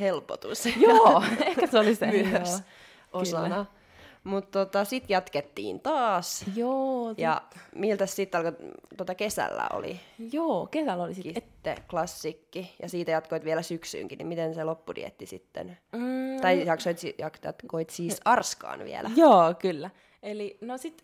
Helpotus. 0.00 0.66
Joo, 0.76 1.22
ehkä 1.46 1.66
se 1.66 1.78
oli 1.78 1.94
se. 1.94 2.06
Myös 2.06 2.50
joo. 2.50 2.60
osana. 3.12 3.48
Kyllä. 3.48 3.75
Mutta 4.26 4.58
tota, 4.66 4.84
sitten 4.84 5.14
jatkettiin 5.14 5.80
taas. 5.80 6.44
Joo. 6.56 7.14
Ja 7.18 7.42
miltä 7.74 8.06
sitten 8.06 8.38
alkoi 8.46 8.66
tota 8.96 9.14
kesällä 9.14 9.66
oli? 9.72 10.00
Joo, 10.32 10.66
kesällä 10.70 11.04
oli 11.04 11.14
sitten. 11.14 11.32
Ette 11.36 11.76
klassikki. 11.90 12.74
Ja 12.82 12.88
siitä 12.88 13.10
jatkoit 13.10 13.44
vielä 13.44 13.62
syksyynkin, 13.62 14.18
niin 14.18 14.26
miten 14.26 14.54
se 14.54 14.64
loppudietti 14.64 15.26
sitten? 15.26 15.78
Mm, 15.92 16.40
Tai 16.42 16.66
jaksoit, 16.66 16.98
si- 16.98 17.16
koit 17.66 17.90
siis 17.90 18.20
arskaan 18.24 18.84
vielä. 18.84 19.10
Joo, 19.16 19.54
kyllä. 19.58 19.90
Eli 20.22 20.58
no 20.60 20.78
sit, 20.78 21.02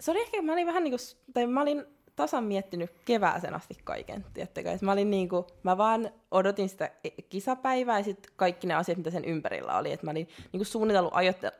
se 0.00 0.10
oli 0.10 0.20
ehkä, 0.20 0.42
mä 0.42 0.52
olin 0.52 0.66
vähän 0.66 0.84
niinku, 0.84 0.98
tai 1.34 1.46
mä 1.46 1.62
olin 1.62 1.84
tasan 2.20 2.44
miettinyt 2.44 2.90
kevääsen 3.04 3.54
asti 3.54 3.74
kaiken, 3.84 4.24
tiettäkö? 4.34 4.78
mä 4.80 4.92
olin 4.92 5.10
niinku, 5.10 5.46
mä 5.62 5.78
vaan 5.78 6.10
odotin 6.30 6.68
sitä 6.68 6.90
kisapäivää 7.28 7.98
ja 7.98 8.04
sitten 8.04 8.32
kaikki 8.36 8.66
ne 8.66 8.74
asiat, 8.74 8.98
mitä 8.98 9.10
sen 9.10 9.24
ympärillä 9.24 9.78
oli. 9.78 9.92
että 9.92 10.06
mä 10.06 10.10
olin 10.10 10.28
niinku 10.52 10.64
suunnitellut, 10.64 11.12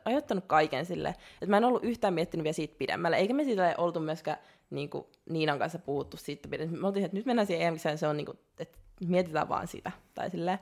ajoittanut 0.05 0.43
kaiken 0.47 0.85
sille, 0.85 1.09
että 1.09 1.49
mä 1.49 1.57
en 1.57 1.63
ollut 1.63 1.83
yhtään 1.83 2.13
miettinyt 2.13 2.43
vielä 2.43 2.53
siitä 2.53 2.75
pidemmälle, 2.77 3.17
eikä 3.17 3.33
me 3.33 3.43
siitä 3.43 3.75
oltu 3.77 3.99
myöskään 3.99 4.37
niinku 4.69 5.09
Niinan 5.29 5.59
kanssa 5.59 5.79
puhuttu 5.79 6.17
siitä 6.17 6.47
pidemmälle. 6.49 6.81
Me 6.81 6.87
oltiin, 6.87 7.05
että 7.05 7.17
nyt 7.17 7.25
mennään 7.25 7.47
siihen 7.47 7.67
EM, 7.67 7.97
se 7.97 8.07
on 8.07 8.17
niinku, 8.17 8.33
että 8.59 8.77
mietitään 9.07 9.49
vaan 9.49 9.67
sitä. 9.67 9.91
Tai 10.15 10.29
silleen. 10.29 10.59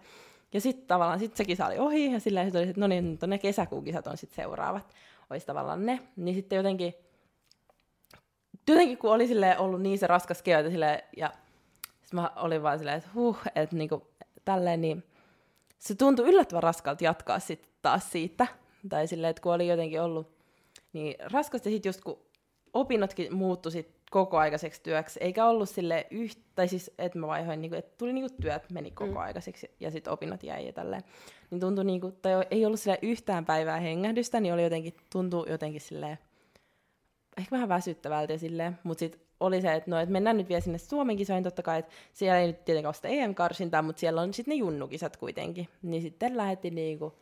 Ja 0.53 0.62
sitten 0.62 0.88
tavallaan 0.88 1.19
sit 1.19 1.35
se 1.35 1.45
kisa 1.45 1.65
oli 1.65 1.79
ohi, 1.79 2.12
ja 2.12 2.19
sit 2.19 2.33
oli, 2.33 2.69
että 2.69 2.81
no 2.81 2.88
niin, 2.88 3.19
ne 3.27 3.38
kesäkuun 3.38 3.83
kisat 3.83 4.07
on 4.07 4.17
sitten 4.17 4.35
seuraavat. 4.43 4.95
Olisi 5.29 5.45
tavallaan 5.45 5.85
ne. 5.85 5.99
Niin 6.15 6.35
sitten 6.35 6.57
jotenkin 6.57 6.93
jotenkin 8.73 8.97
kun 8.97 9.12
oli 9.12 9.27
ollut 9.58 9.82
niin 9.82 9.97
se 9.97 10.08
raskas 10.08 10.41
kevät 10.41 10.71
silleen, 10.71 11.03
ja 11.17 11.32
sitten 12.01 12.19
mä 12.21 12.32
olin 12.36 12.63
vaan 12.63 12.77
silleen, 12.77 12.97
että 12.97 13.10
huh, 13.15 13.38
että 13.55 13.75
niinku, 13.75 14.08
tälleen, 14.45 14.82
niin 14.82 15.03
se 15.79 15.95
tuntui 15.95 16.29
yllättävän 16.29 16.63
raskalta 16.63 17.03
jatkaa 17.03 17.39
sitten 17.39 17.71
taas 17.82 18.12
siitä. 18.12 18.47
Tai 18.89 19.08
silleen, 19.08 19.29
että 19.29 19.41
kun 19.41 19.53
oli 19.53 19.67
jotenkin 19.67 20.01
ollut 20.01 20.32
niin 20.93 21.15
raskasta, 21.32 21.69
sitten 21.69 21.89
just 21.89 22.01
kun 22.01 22.19
opinnotkin 22.73 23.36
muuttui 23.36 23.71
sit 23.71 23.99
koko 24.12 24.38
aikaiseksi 24.38 24.84
työksi, 24.84 25.19
eikä 25.21 25.45
ollut 25.45 25.69
sille 25.69 26.08
yhtä, 26.12 26.41
tai 26.55 26.67
siis, 26.67 26.91
että 26.97 27.19
mä 27.19 27.27
vaihoin, 27.27 27.62
niinku, 27.62 27.77
että 27.77 27.97
tuli 27.97 28.13
niinku 28.13 28.36
työt 28.41 28.71
meni 28.71 28.91
koko 28.91 29.12
mm. 29.12 29.17
aikaiseksi 29.17 29.71
ja 29.79 29.91
sitten 29.91 30.13
opinnot 30.13 30.43
jäi 30.43 30.65
ja 30.65 30.73
tälleen. 30.73 31.03
Niin 31.51 31.60
tuntui 31.60 31.86
niinku, 31.86 32.12
tai 32.12 32.34
ei 32.51 32.65
ollut 32.65 32.79
sille 32.79 32.99
yhtään 33.01 33.45
päivää 33.45 33.79
hengähdystä, 33.79 34.39
niin 34.39 34.53
oli 34.53 34.63
jotenkin, 34.63 34.93
tuntui 35.10 35.49
jotenkin 35.49 35.82
silleen, 35.82 36.19
ehkä 37.39 37.52
vähän 37.52 37.69
väsyttävältä 37.69 38.38
silleen, 38.38 38.80
mutta 38.84 38.99
sitten 38.99 39.21
oli 39.39 39.62
se, 39.62 39.73
että 39.73 39.91
no, 39.91 39.99
et 39.99 40.10
mennään 40.10 40.38
nyt 40.38 40.49
vielä 40.49 40.62
sinne 40.62 40.78
Suomen 40.78 41.17
kisoihin, 41.17 41.43
totta 41.43 41.62
kai, 41.62 41.80
että 41.80 41.91
siellä 42.13 42.39
ei 42.39 42.47
nyt 42.47 42.65
tietenkään 42.65 42.89
ole 42.89 42.93
sitä 42.93 43.08
EM-karsintaa, 43.08 43.82
mutta 43.82 43.99
siellä 43.99 44.21
on 44.21 44.34
sitten 44.34 44.52
ne 44.52 44.56
junnukisat 44.56 45.17
kuitenkin. 45.17 45.67
Niin 45.82 46.02
sitten 46.02 46.38
lähdettiin 46.38 46.75
niinku 46.75 47.19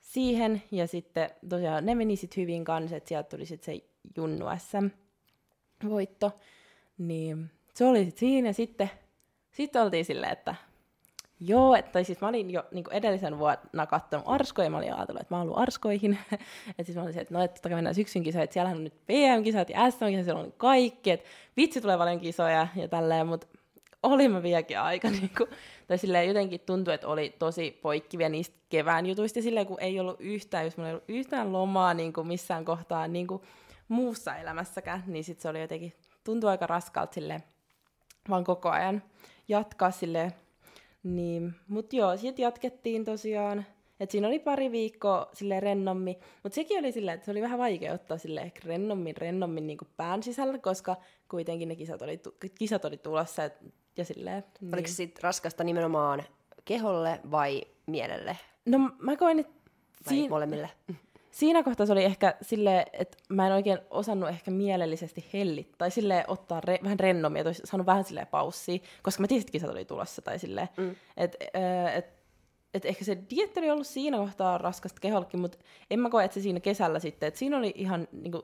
siihen, 0.00 0.62
ja 0.70 0.86
sitten 0.86 1.30
tosiaan 1.48 1.86
ne 1.86 1.94
meni 1.94 2.16
sitten 2.16 2.42
hyvin 2.42 2.64
kanssa, 2.64 2.96
että 2.96 3.08
sieltä 3.08 3.28
tuli 3.28 3.46
sitten 3.46 3.74
se 3.74 3.84
junnu 4.16 4.44
SM-voitto. 4.58 6.32
Niin 6.98 7.50
se 7.74 7.84
oli 7.84 8.04
sitten 8.04 8.20
siinä, 8.20 8.52
sitten, 8.52 8.90
sitten 9.50 9.82
oltiin 9.82 10.04
silleen, 10.04 10.32
että 10.32 10.54
Joo, 11.40 11.74
että 11.74 12.04
siis 12.04 12.20
mä 12.20 12.28
olin 12.28 12.50
jo 12.50 12.64
niin 12.72 12.84
edellisen 12.90 13.38
vuonna 13.38 13.86
katsonut 13.88 14.28
arskoja, 14.28 14.66
ja 14.66 14.70
mä 14.70 14.76
olin 14.76 14.94
ajatellut, 14.94 15.22
että 15.22 15.34
mä 15.34 15.40
ollut 15.40 15.58
arskoihin. 15.58 16.18
että 16.68 16.82
siis 16.84 16.96
mä 16.96 17.02
olin 17.02 17.14
se, 17.14 17.20
että 17.20 17.34
no, 17.34 17.42
että 17.42 17.54
totta 17.54 17.68
kai 17.68 17.76
mennään 17.76 17.94
syksyn 17.94 18.22
kisoja, 18.22 18.44
että 18.44 18.54
siellä 18.54 18.70
on 18.70 18.84
nyt 18.84 18.94
PM-kisat 19.06 19.70
ja 19.70 19.90
SM-kisat, 19.90 20.24
siellä 20.24 20.40
on 20.40 20.52
kaikki, 20.56 21.10
että 21.10 21.28
vitsi 21.56 21.80
tulee 21.80 21.98
paljon 21.98 22.20
kisoja 22.20 22.68
ja 22.76 22.88
tälleen, 22.88 23.26
mutta 23.26 23.46
oli 24.02 24.28
mä 24.28 24.42
vieläkin 24.42 24.80
aika, 24.80 25.10
niin 25.20 25.30
kuin, 25.38 25.50
tai 25.86 25.98
silleen 25.98 26.28
jotenkin 26.28 26.60
tuntui, 26.60 26.94
että 26.94 27.08
oli 27.08 27.34
tosi 27.38 27.78
poikkivia 27.82 28.28
niistä 28.28 28.56
kevään 28.68 29.06
jutuista, 29.06 29.42
silleen 29.42 29.66
kun 29.66 29.80
ei 29.80 30.00
ollut 30.00 30.20
yhtään, 30.20 30.64
jos 30.64 30.78
ei 30.78 30.90
ollut 30.90 31.04
yhtään 31.08 31.52
lomaa 31.52 31.94
niin 31.94 32.12
kuin 32.12 32.26
missään 32.26 32.64
kohtaa 32.64 33.08
niin 33.08 33.26
kuin 33.26 33.42
muussa 33.88 34.36
elämässäkään, 34.36 35.04
niin 35.06 35.24
sitten 35.24 35.42
se 35.42 35.48
oli 35.48 35.60
jotenkin, 35.60 35.92
tuntui 36.24 36.50
aika 36.50 36.66
raskalta 36.66 37.14
silleen, 37.14 37.44
vaan 38.30 38.44
koko 38.44 38.70
ajan 38.70 39.02
jatkaa 39.48 39.90
silleen 39.90 40.32
niin, 41.02 41.54
mutta 41.68 41.96
joo, 41.96 42.16
sitten 42.16 42.42
jatkettiin 42.42 43.04
tosiaan. 43.04 43.64
Et 44.00 44.10
siinä 44.10 44.28
oli 44.28 44.38
pari 44.38 44.72
viikkoa 44.72 45.28
sille 45.32 45.60
rennommi, 45.60 46.18
mutta 46.42 46.54
sekin 46.54 46.78
oli 46.78 46.92
silleen, 46.92 47.14
että 47.14 47.24
se 47.24 47.30
oli 47.30 47.42
vähän 47.42 47.58
vaikea 47.58 47.92
ottaa 47.92 48.18
sille 48.18 48.40
ehkä 48.40 48.60
rennommin, 48.64 49.16
rennommin 49.16 49.66
niin 49.66 49.78
pään 49.96 50.22
sisällä, 50.22 50.58
koska 50.58 50.96
kuitenkin 51.30 51.68
ne 51.68 51.76
kisat 51.76 52.02
oli, 52.02 52.20
kisat 52.58 52.84
oli 52.84 52.96
tulossa. 52.96 53.44
Et, 53.44 53.54
ja 53.96 54.04
silleen, 54.04 54.44
niin. 54.60 54.74
Oliko 54.74 54.88
se 54.88 54.94
sitten 54.94 55.22
raskasta 55.22 55.64
nimenomaan 55.64 56.22
keholle 56.64 57.20
vai 57.30 57.62
mielelle? 57.86 58.36
No 58.66 58.78
mä 58.98 59.16
koin, 59.16 59.38
että... 59.38 59.52
Vai 60.06 60.14
siin... 60.14 60.30
molemmille? 60.30 60.70
Siinä 61.38 61.62
kohtaa 61.62 61.86
se 61.86 61.92
oli 61.92 62.04
ehkä 62.04 62.34
sille, 62.42 62.86
että 62.92 63.16
mä 63.28 63.46
en 63.46 63.52
oikein 63.52 63.78
osannut 63.90 64.28
ehkä 64.28 64.50
mielellisesti 64.50 65.24
hellittää, 65.32 65.78
tai 65.78 65.90
sille 65.90 66.24
ottaa 66.28 66.60
re, 66.60 66.78
vähän 66.82 67.00
rennomia, 67.00 67.40
että 67.40 67.48
olisi 67.48 67.62
saanut 67.64 67.86
vähän 67.86 68.04
sille 68.04 68.24
paussia, 68.24 68.78
koska 69.02 69.20
mä 69.20 69.26
tiesin, 69.26 69.42
että 69.42 69.52
kisat 69.52 69.70
oli 69.70 69.84
tulossa, 69.84 70.22
tai 70.22 70.38
sille, 70.38 70.68
mm. 70.76 70.96
että 71.16 71.38
et, 71.94 72.06
et 72.74 72.84
ehkä 72.84 73.04
se 73.04 73.18
dietti 73.30 73.60
oli 73.60 73.70
ollut 73.70 73.86
siinä 73.86 74.16
kohtaa 74.16 74.58
raskasta 74.58 75.00
kehollekin, 75.00 75.40
mutta 75.40 75.58
en 75.90 76.00
mä 76.00 76.10
koe, 76.10 76.24
että 76.24 76.34
se 76.34 76.40
siinä 76.40 76.60
kesällä 76.60 76.98
sitten, 76.98 77.26
että 77.26 77.38
siinä 77.38 77.58
oli 77.58 77.72
ihan, 77.76 78.08
niin 78.12 78.32
kuin, 78.32 78.42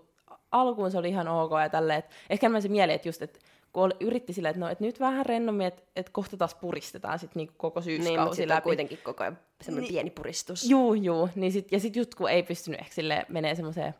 alkuun 0.52 0.90
se 0.90 0.98
oli 0.98 1.08
ihan 1.08 1.28
ok 1.28 1.50
ja 1.62 1.68
tälleen, 1.68 1.98
että 1.98 2.14
ehkä 2.30 2.48
mä 2.48 2.60
se 2.60 2.68
mieli, 2.68 2.92
että 2.92 3.08
just, 3.08 3.22
että 3.22 3.40
kun 3.74 3.82
oli, 3.82 3.94
yritti 4.00 4.32
sillä, 4.32 4.48
että, 4.48 4.60
no, 4.60 4.68
että 4.68 4.84
nyt 4.84 5.00
vähän 5.00 5.26
rennommin, 5.26 5.66
että, 5.66 5.82
että 5.96 6.12
kohta 6.12 6.36
taas 6.36 6.54
puristetaan 6.54 7.18
sit 7.18 7.34
niinku 7.34 7.54
koko 7.56 7.80
syyskausi 7.80 8.10
niin, 8.10 8.20
mutta 8.20 8.48
läpi. 8.48 8.64
kuitenkin 8.64 8.98
koko 9.04 9.22
ajan 9.22 9.38
semmoinen 9.60 9.84
niin, 9.84 9.94
pieni 9.94 10.10
puristus. 10.10 10.70
Juu, 10.70 10.94
juu. 10.94 11.28
Niin 11.34 11.52
sit, 11.52 11.72
ja 11.72 11.80
sitten 11.80 12.00
just 12.00 12.14
kun 12.14 12.30
ei 12.30 12.42
pystynyt 12.42 12.80
ehkä 12.80 12.94
sille 12.94 13.26
menee 13.28 13.54
semmoiseen 13.54 13.94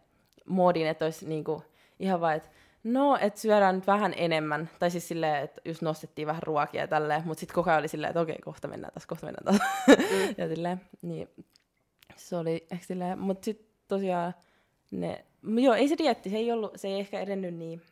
moodiin, 0.47 0.87
että 0.87 1.05
olisi 1.05 1.29
niinku 1.29 1.63
ihan 2.01 2.21
vaan, 2.21 2.35
että 2.37 2.49
no, 2.85 3.19
että 3.21 3.41
syödään 3.41 3.75
nyt 3.75 3.87
vähän 3.87 4.15
enemmän. 4.17 4.71
Tai 4.79 4.91
siis 4.91 5.09
silleen, 5.09 5.45
että 5.45 5.61
just 5.65 5.83
nostettiin 5.83 6.27
vähän 6.27 6.43
ruokia 6.43 6.81
ja 6.81 6.89
tälleen, 6.89 7.23
mutta 7.25 7.41
sitten 7.41 7.55
koko 7.55 7.71
ajan 7.71 7.79
oli 7.79 7.89
silleen, 7.89 8.11
että 8.11 8.21
okei, 8.21 8.39
kohta 8.45 8.69
mennään 8.69 8.93
taas, 8.93 9.07
kohta 9.07 9.27
mennään 9.27 9.45
taas. 9.45 9.71
Mm. 9.89 10.35
ja 10.39 10.49
silleen, 10.49 10.81
niin 11.03 11.29
se 12.17 12.37
oli 12.37 12.67
ehkä 12.71 12.87
silleen, 12.87 13.19
mutta 13.19 13.45
sitten 13.45 13.67
tosiaan 13.89 14.35
ne, 14.91 15.25
joo, 15.63 15.75
ei 15.75 15.89
se 15.89 15.99
dietti, 15.99 16.31
se 16.31 16.37
ei 16.37 16.53
ollut, 16.53 16.73
se 16.77 16.89
ei 16.89 17.01
ehkä 17.01 17.21
edennyt 17.21 17.55
niin 17.55 17.83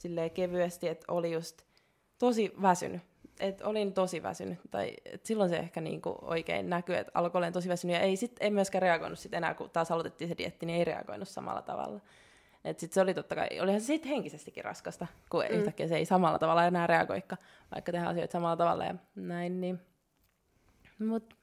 silleen 0.00 0.30
kevyesti, 0.30 0.88
että 0.88 1.12
oli 1.12 1.32
just 1.32 1.62
tosi 2.18 2.52
väsynyt. 2.62 3.02
Et 3.40 3.60
olin 3.60 3.92
tosi 3.92 4.22
väsynyt, 4.22 4.58
tai 4.70 4.92
et 5.04 5.26
silloin 5.26 5.50
se 5.50 5.56
ehkä 5.56 5.80
niinku 5.80 6.18
oikein 6.22 6.70
näkyy, 6.70 6.96
että 6.96 7.12
alkoi 7.14 7.38
olla 7.38 7.50
tosi 7.50 7.68
väsynyt, 7.68 7.96
ja 7.96 8.00
ei, 8.00 8.16
sit, 8.16 8.36
ei 8.40 8.50
myöskään 8.50 8.82
reagoinut 8.82 9.18
sit 9.18 9.34
enää, 9.34 9.54
kun 9.54 9.70
taas 9.70 9.90
aloitettiin 9.90 10.28
se 10.28 10.38
dietti, 10.38 10.66
niin 10.66 10.78
ei 10.78 10.84
reagoinut 10.84 11.28
samalla 11.28 11.62
tavalla. 11.62 12.00
Et 12.64 12.78
sit 12.78 12.92
se 12.92 13.00
oli 13.00 13.14
totta 13.14 13.34
kai, 13.34 13.60
olihan 13.60 13.80
se 13.80 13.86
sitten 13.86 14.10
henkisestikin 14.10 14.64
raskasta, 14.64 15.06
kun 15.30 15.44
mm. 15.44 15.56
yhtäkkiä 15.56 15.88
se 15.88 15.96
ei 15.96 16.04
samalla 16.04 16.38
tavalla 16.38 16.66
enää 16.66 16.86
reagoikka, 16.86 17.36
vaikka 17.74 17.92
tehdään 17.92 18.10
asioita 18.10 18.32
samalla 18.32 18.56
tavalla 18.56 18.84
ja 18.84 18.94
näin, 19.14 19.60
niin. 19.60 19.80
Mut 20.98 21.34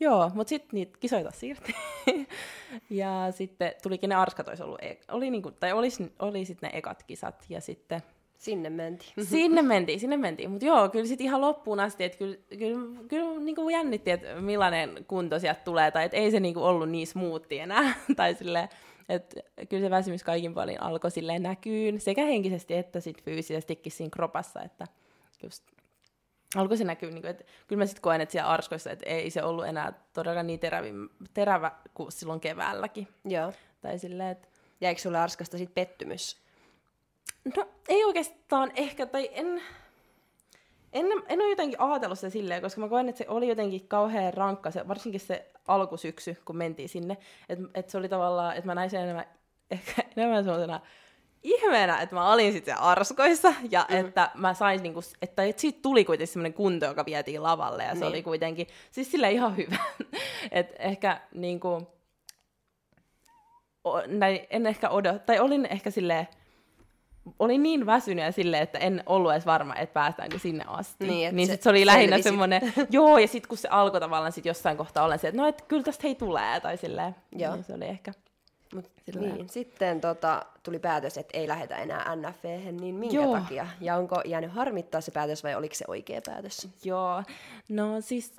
Joo, 0.00 0.30
mutta 0.34 0.48
sitten 0.48 0.68
niitä 0.72 0.98
kisoja 1.00 1.22
taas 1.22 1.40
siirti. 1.40 1.74
ja 2.90 3.26
sitten 3.30 3.72
tulikin 3.82 4.08
ne 4.08 4.14
arskat 4.14 4.48
olisi 4.48 4.62
ollut, 4.62 4.82
e- 4.82 4.98
oli 5.08 5.30
niinku, 5.30 5.50
tai 5.50 5.72
olisi, 5.72 6.12
oli 6.18 6.44
sitten 6.44 6.70
ne 6.72 6.78
ekat 6.78 7.02
kisat, 7.02 7.44
ja 7.48 7.60
sitten... 7.60 8.02
Sinne 8.38 8.70
mentiin. 8.70 9.12
sinne 9.24 9.62
mentiin, 9.62 10.00
sinne 10.00 10.16
mentiin. 10.16 10.50
Mutta 10.50 10.66
joo, 10.66 10.88
kyllä 10.88 11.06
sitten 11.06 11.24
ihan 11.24 11.40
loppuun 11.40 11.80
asti, 11.80 12.04
että 12.04 12.18
kyllä, 12.18 12.36
kyllä, 12.58 13.00
kyllä 13.08 13.40
niinku 13.40 13.68
jännitti, 13.68 14.10
että 14.10 14.40
millainen 14.40 15.04
kunto 15.08 15.38
sieltä 15.38 15.60
tulee, 15.64 15.90
tai 15.90 16.04
että 16.04 16.16
ei 16.16 16.30
se 16.30 16.40
niinku 16.40 16.64
ollut 16.64 16.90
niin 16.90 17.06
smoothi 17.06 17.58
enää, 17.58 17.94
tai 18.16 18.34
silleen, 18.34 18.68
että 19.08 19.40
kyllä 19.68 19.86
se 19.86 19.90
väsymys 19.90 20.24
kaikin 20.24 20.54
paljon 20.54 20.82
alkoi 20.82 21.10
silleen 21.10 21.42
näkyyn, 21.42 22.00
sekä 22.00 22.24
henkisesti 22.24 22.74
että 22.74 23.00
sit 23.00 23.22
fyysisestikin 23.22 23.92
siinä 23.92 24.10
kropassa, 24.10 24.62
että 24.62 24.84
just 25.42 25.64
alkoi 26.56 26.76
se 26.76 26.84
näkyä, 26.84 27.10
niin 27.10 27.22
kuin, 27.22 27.30
että 27.30 27.44
kyllä 27.66 27.80
mä 27.80 27.86
sitten 27.86 28.02
koen, 28.02 28.20
että 28.20 28.32
siellä 28.32 28.50
arskoissa, 28.50 28.90
että 28.90 29.06
ei 29.06 29.30
se 29.30 29.42
ollut 29.42 29.66
enää 29.66 29.92
todella 30.12 30.42
niin 30.42 30.60
terävi, 30.60 30.92
terävä 31.34 31.72
kuin 31.94 32.12
silloin 32.12 32.40
keväälläkin. 32.40 33.08
Joo. 33.24 33.52
Tai 33.80 33.98
silleen, 33.98 34.30
että... 34.30 34.48
Jäikö 34.80 35.00
sulle 35.00 35.18
arskasta 35.18 35.58
sitten 35.58 35.74
pettymys? 35.74 36.36
No 37.56 37.68
ei 37.88 38.04
oikeastaan 38.04 38.72
ehkä, 38.76 39.06
tai 39.06 39.30
en, 39.32 39.62
en, 40.92 41.06
en 41.28 41.40
ole 41.40 41.50
jotenkin 41.50 41.80
ajatellut 41.80 42.18
sitä 42.18 42.30
silleen, 42.30 42.62
koska 42.62 42.80
mä 42.80 42.88
koen, 42.88 43.08
että 43.08 43.18
se 43.18 43.28
oli 43.28 43.48
jotenkin 43.48 43.88
kauhean 43.88 44.34
rankka, 44.34 44.70
se, 44.70 44.88
varsinkin 44.88 45.20
se 45.20 45.50
alkusyksy, 45.68 46.36
kun 46.44 46.56
mentiin 46.56 46.88
sinne, 46.88 47.16
että 47.48 47.64
et 47.74 47.90
se 47.90 47.98
oli 47.98 48.08
tavallaan, 48.08 48.56
että 48.56 48.66
mä 48.66 48.74
näin 48.74 48.90
sen 48.90 49.00
enemmän, 49.00 49.24
ehkä 49.70 50.02
enemmän 50.16 50.44
sellaisena 50.44 50.80
ihmeenä, 51.42 52.00
että 52.00 52.14
mä 52.14 52.32
olin 52.32 52.52
sitten 52.52 52.78
arskoissa 52.78 53.54
ja 53.70 53.86
mm. 53.90 53.96
että 53.96 54.30
mä 54.34 54.54
sain 54.54 54.82
niinku, 54.82 55.00
että 55.22 55.42
siitä 55.56 55.78
tuli 55.82 56.04
kuitenkin 56.04 56.32
semmoinen 56.32 56.54
kunto, 56.54 56.86
joka 56.86 57.06
vietiin 57.06 57.42
lavalle 57.42 57.82
ja 57.82 57.94
se 57.94 58.00
niin. 58.00 58.08
oli 58.08 58.22
kuitenkin 58.22 58.66
siis 58.90 59.10
sille 59.10 59.32
ihan 59.32 59.56
hyvä. 59.56 59.76
että 60.50 60.82
ehkä 60.82 61.20
niinku, 61.34 61.88
o, 63.84 64.00
näin, 64.06 64.40
en 64.50 64.66
ehkä 64.66 64.88
odot, 64.88 65.26
tai 65.26 65.38
olin 65.38 65.66
ehkä 65.66 65.90
silleen, 65.90 66.28
olin 67.38 67.62
niin 67.62 67.86
väsynyt 67.86 68.24
ja 68.24 68.32
silleen, 68.32 68.62
että 68.62 68.78
en 68.78 69.02
ollut 69.06 69.32
edes 69.32 69.46
varma, 69.46 69.74
että 69.74 69.92
päästäänkö 69.92 70.38
sinne 70.38 70.64
asti. 70.66 71.06
Niin, 71.06 71.36
niin 71.36 71.46
se, 71.46 71.52
sit 71.52 71.62
se 71.62 71.70
oli 71.70 71.86
lähinnä 71.86 72.22
semmoinen, 72.22 72.72
joo, 72.90 73.18
ja 73.18 73.28
sitten 73.28 73.48
kun 73.48 73.58
se 73.58 73.68
alkoi 73.68 74.00
tavallaan 74.00 74.32
sit 74.32 74.46
jossain 74.46 74.76
kohtaa 74.76 75.04
olla 75.04 75.16
se, 75.16 75.28
että 75.28 75.40
no, 75.40 75.48
että 75.48 75.64
kyllä 75.68 75.82
tästä 75.82 76.02
hei 76.04 76.14
tulee, 76.14 76.60
tai 76.60 76.76
silleen, 76.76 77.16
joo. 77.32 77.54
niin 77.54 77.64
se 77.64 77.74
oli 77.74 77.84
ehkä. 77.84 78.12
Mut, 78.74 78.90
niin. 79.20 79.48
Sitten 79.48 80.00
tota, 80.00 80.46
tuli 80.62 80.78
päätös, 80.78 81.18
että 81.18 81.38
ei 81.38 81.48
lähetä 81.48 81.76
enää 81.76 82.16
nff 82.16 82.44
niin 82.80 82.94
minkä 82.94 83.16
Joo. 83.16 83.38
takia? 83.38 83.66
Ja 83.80 83.96
onko 83.96 84.22
jäänyt 84.24 84.52
harmittaa 84.52 85.00
se 85.00 85.10
päätös 85.10 85.44
vai 85.44 85.54
oliko 85.54 85.74
se 85.74 85.84
oikea 85.88 86.20
päätös? 86.26 86.68
Joo, 86.84 87.22
no 87.68 88.00
siis 88.00 88.34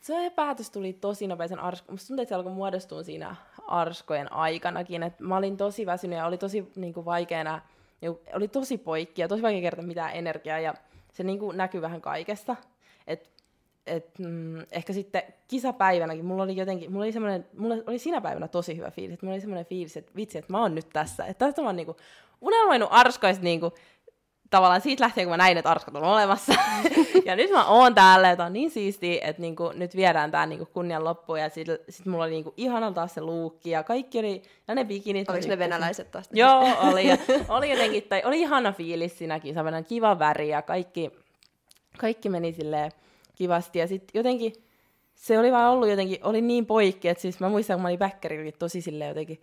se 0.00 0.32
päätös 0.36 0.70
tuli 0.70 0.92
tosi 0.92 1.26
nopeisen 1.26 1.58
arsko. 1.58 1.92
Musta 1.92 2.06
tuntuu, 2.06 2.22
että 2.22 2.28
se 2.28 2.34
alkoi 2.34 2.52
muodostua 2.52 3.02
siinä 3.02 3.36
arskojen 3.66 4.32
aikanakin. 4.32 5.02
Et 5.02 5.20
mä 5.20 5.36
olin 5.36 5.56
tosi 5.56 5.86
väsynyt 5.86 6.18
ja 6.18 6.26
oli 6.26 6.38
tosi 6.38 6.72
niin 6.76 6.94
kuin, 6.94 7.04
vaikeana, 7.04 7.60
niin, 8.00 8.18
oli 8.34 8.48
tosi 8.48 8.78
poikki 8.78 9.22
ja 9.22 9.28
tosi 9.28 9.42
vaikea 9.42 9.60
kertoa 9.60 9.84
mitään 9.84 10.14
energiaa 10.14 10.58
ja 10.58 10.74
se 11.12 11.24
niin 11.24 11.38
kuin, 11.38 11.56
näkyy 11.56 11.80
vähän 11.80 12.00
kaikesta. 12.00 12.56
Et, 13.88 14.18
mm, 14.18 14.60
ehkä 14.70 14.92
sitten 14.92 15.22
kisapäivänäkin 15.48 16.24
mulla 16.24 16.42
oli 16.42 16.56
jotenkin, 16.56 16.92
mulla 16.92 17.04
oli, 17.04 17.12
semmoinen, 17.12 17.46
mulla 17.58 17.74
oli 17.86 17.98
siinä 17.98 18.20
päivänä 18.20 18.48
tosi 18.48 18.76
hyvä 18.76 18.90
fiilis, 18.90 19.14
että 19.14 19.26
mulla 19.26 19.34
oli 19.34 19.40
semmoinen 19.40 19.66
fiilis, 19.66 19.96
että 19.96 20.12
vitsi, 20.16 20.38
että 20.38 20.52
mä 20.52 20.60
oon 20.60 20.74
nyt 20.74 20.88
tässä. 20.92 21.24
Että 21.24 21.46
tästä 21.46 21.62
mä 21.62 21.68
oon 21.68 21.76
niinku 21.76 21.96
unelmoinut 22.40 22.88
arskoista 22.92 23.44
niinku, 23.44 23.72
tavallaan 24.50 24.80
siitä 24.80 25.04
lähtien, 25.04 25.26
kun 25.26 25.32
mä 25.32 25.36
näin, 25.36 25.58
että 25.58 25.70
Arskot 25.70 25.96
on 25.96 26.02
olemassa. 26.02 26.54
ja 27.24 27.36
nyt 27.36 27.50
mä 27.50 27.66
oon 27.66 27.94
täällä, 27.94 28.30
että 28.30 28.44
on 28.44 28.52
niin 28.52 28.70
siistiä, 28.70 29.20
että 29.22 29.42
niinku, 29.42 29.72
nyt 29.74 29.96
viedään 29.96 30.30
tää 30.30 30.46
niinku 30.46 30.66
kunnian 30.72 31.04
loppuun. 31.04 31.40
Ja 31.40 31.48
sit, 31.48 31.68
sit 31.88 32.06
mulla 32.06 32.24
oli 32.24 32.32
niinku 32.32 32.54
ihana 32.56 32.92
taas 32.92 33.14
se 33.14 33.20
luukki 33.20 33.70
ja 33.70 33.82
kaikki 33.82 34.18
oli, 34.18 34.42
ja 34.68 34.74
ne 34.74 34.84
bikinit. 34.84 35.30
Oliko 35.30 35.48
ne 35.48 35.58
venäläiset 35.58 36.10
taas? 36.10 36.28
Joo, 36.32 36.64
oli. 36.90 37.08
Ja 37.08 37.16
oli 37.48 37.70
jotenkin, 37.70 38.02
tai 38.02 38.22
oli 38.24 38.40
ihana 38.40 38.72
fiilis 38.72 39.18
siinäkin, 39.18 39.54
se 39.54 39.60
kiva 39.88 40.18
väri 40.18 40.48
ja 40.48 40.62
kaikki, 40.62 41.10
kaikki 41.98 42.28
meni 42.28 42.52
silleen 42.52 42.92
kivasti. 43.38 43.78
Ja 43.78 43.86
sitten 43.86 44.18
jotenkin 44.18 44.52
se 45.14 45.38
oli 45.38 45.52
vaan 45.52 45.70
ollut 45.70 45.88
jotenkin, 45.88 46.18
oli 46.22 46.40
niin 46.40 46.66
poikki, 46.66 47.08
että 47.08 47.22
siis 47.22 47.40
mä 47.40 47.48
muistan, 47.48 47.76
kun 47.76 47.82
mä 47.82 47.88
olin 47.88 47.98
väkkärillä 47.98 48.52
tosi 48.52 48.80
silleen 48.80 49.08
jotenkin, 49.08 49.40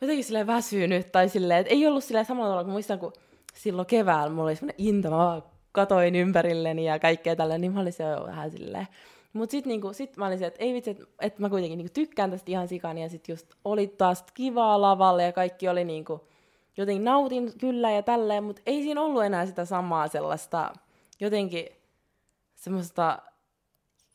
jotenkin 0.00 0.24
silleen 0.24 0.46
väsynyt, 0.46 1.12
tai 1.12 1.28
silleen, 1.28 1.60
että 1.60 1.72
ei 1.72 1.86
ollut 1.86 2.04
silleen 2.04 2.24
samalla 2.24 2.48
tavalla, 2.48 2.64
kun 2.64 2.72
muistan, 2.72 2.98
kun 2.98 3.12
silloin 3.54 3.86
keväällä 3.86 4.34
mulla 4.34 4.48
oli 4.48 4.56
semmoinen 4.56 4.86
into, 4.86 5.10
mä 5.10 5.16
vaan 5.16 5.42
katoin 5.72 6.14
ympärilleni 6.14 6.84
ja 6.84 6.98
kaikkea 6.98 7.36
tällä, 7.36 7.58
niin 7.58 7.72
mä 7.72 7.80
olin 7.80 7.92
se 7.92 8.04
vähän 8.26 8.50
silleen. 8.50 8.86
Mutta 9.32 9.50
sitten 9.50 9.68
niinku, 9.68 9.92
sit 9.92 10.16
mä 10.16 10.26
olin 10.26 10.38
se, 10.38 10.46
että 10.46 10.64
ei 10.64 10.74
vitsi, 10.74 10.90
että 10.90 11.04
et 11.20 11.38
mä 11.38 11.48
kuitenkin 11.48 11.78
niinku 11.78 11.92
tykkään 11.94 12.30
tästä 12.30 12.50
ihan 12.50 12.68
sikani, 12.68 13.02
ja 13.02 13.08
sitten 13.08 13.32
just 13.32 13.46
oli 13.64 13.86
taas 13.86 14.24
kivaa 14.34 14.80
lavalle, 14.80 15.22
ja 15.22 15.32
kaikki 15.32 15.68
oli 15.68 15.84
niinku, 15.84 16.28
jotenkin 16.76 17.04
nautin 17.04 17.58
kyllä 17.58 17.90
ja 17.90 18.02
tälleen, 18.02 18.44
mutta 18.44 18.62
ei 18.66 18.82
siinä 18.82 19.02
ollut 19.02 19.24
enää 19.24 19.46
sitä 19.46 19.64
samaa 19.64 20.08
sellaista 20.08 20.72
jotenkin 21.20 21.66
semmoista 22.64 23.18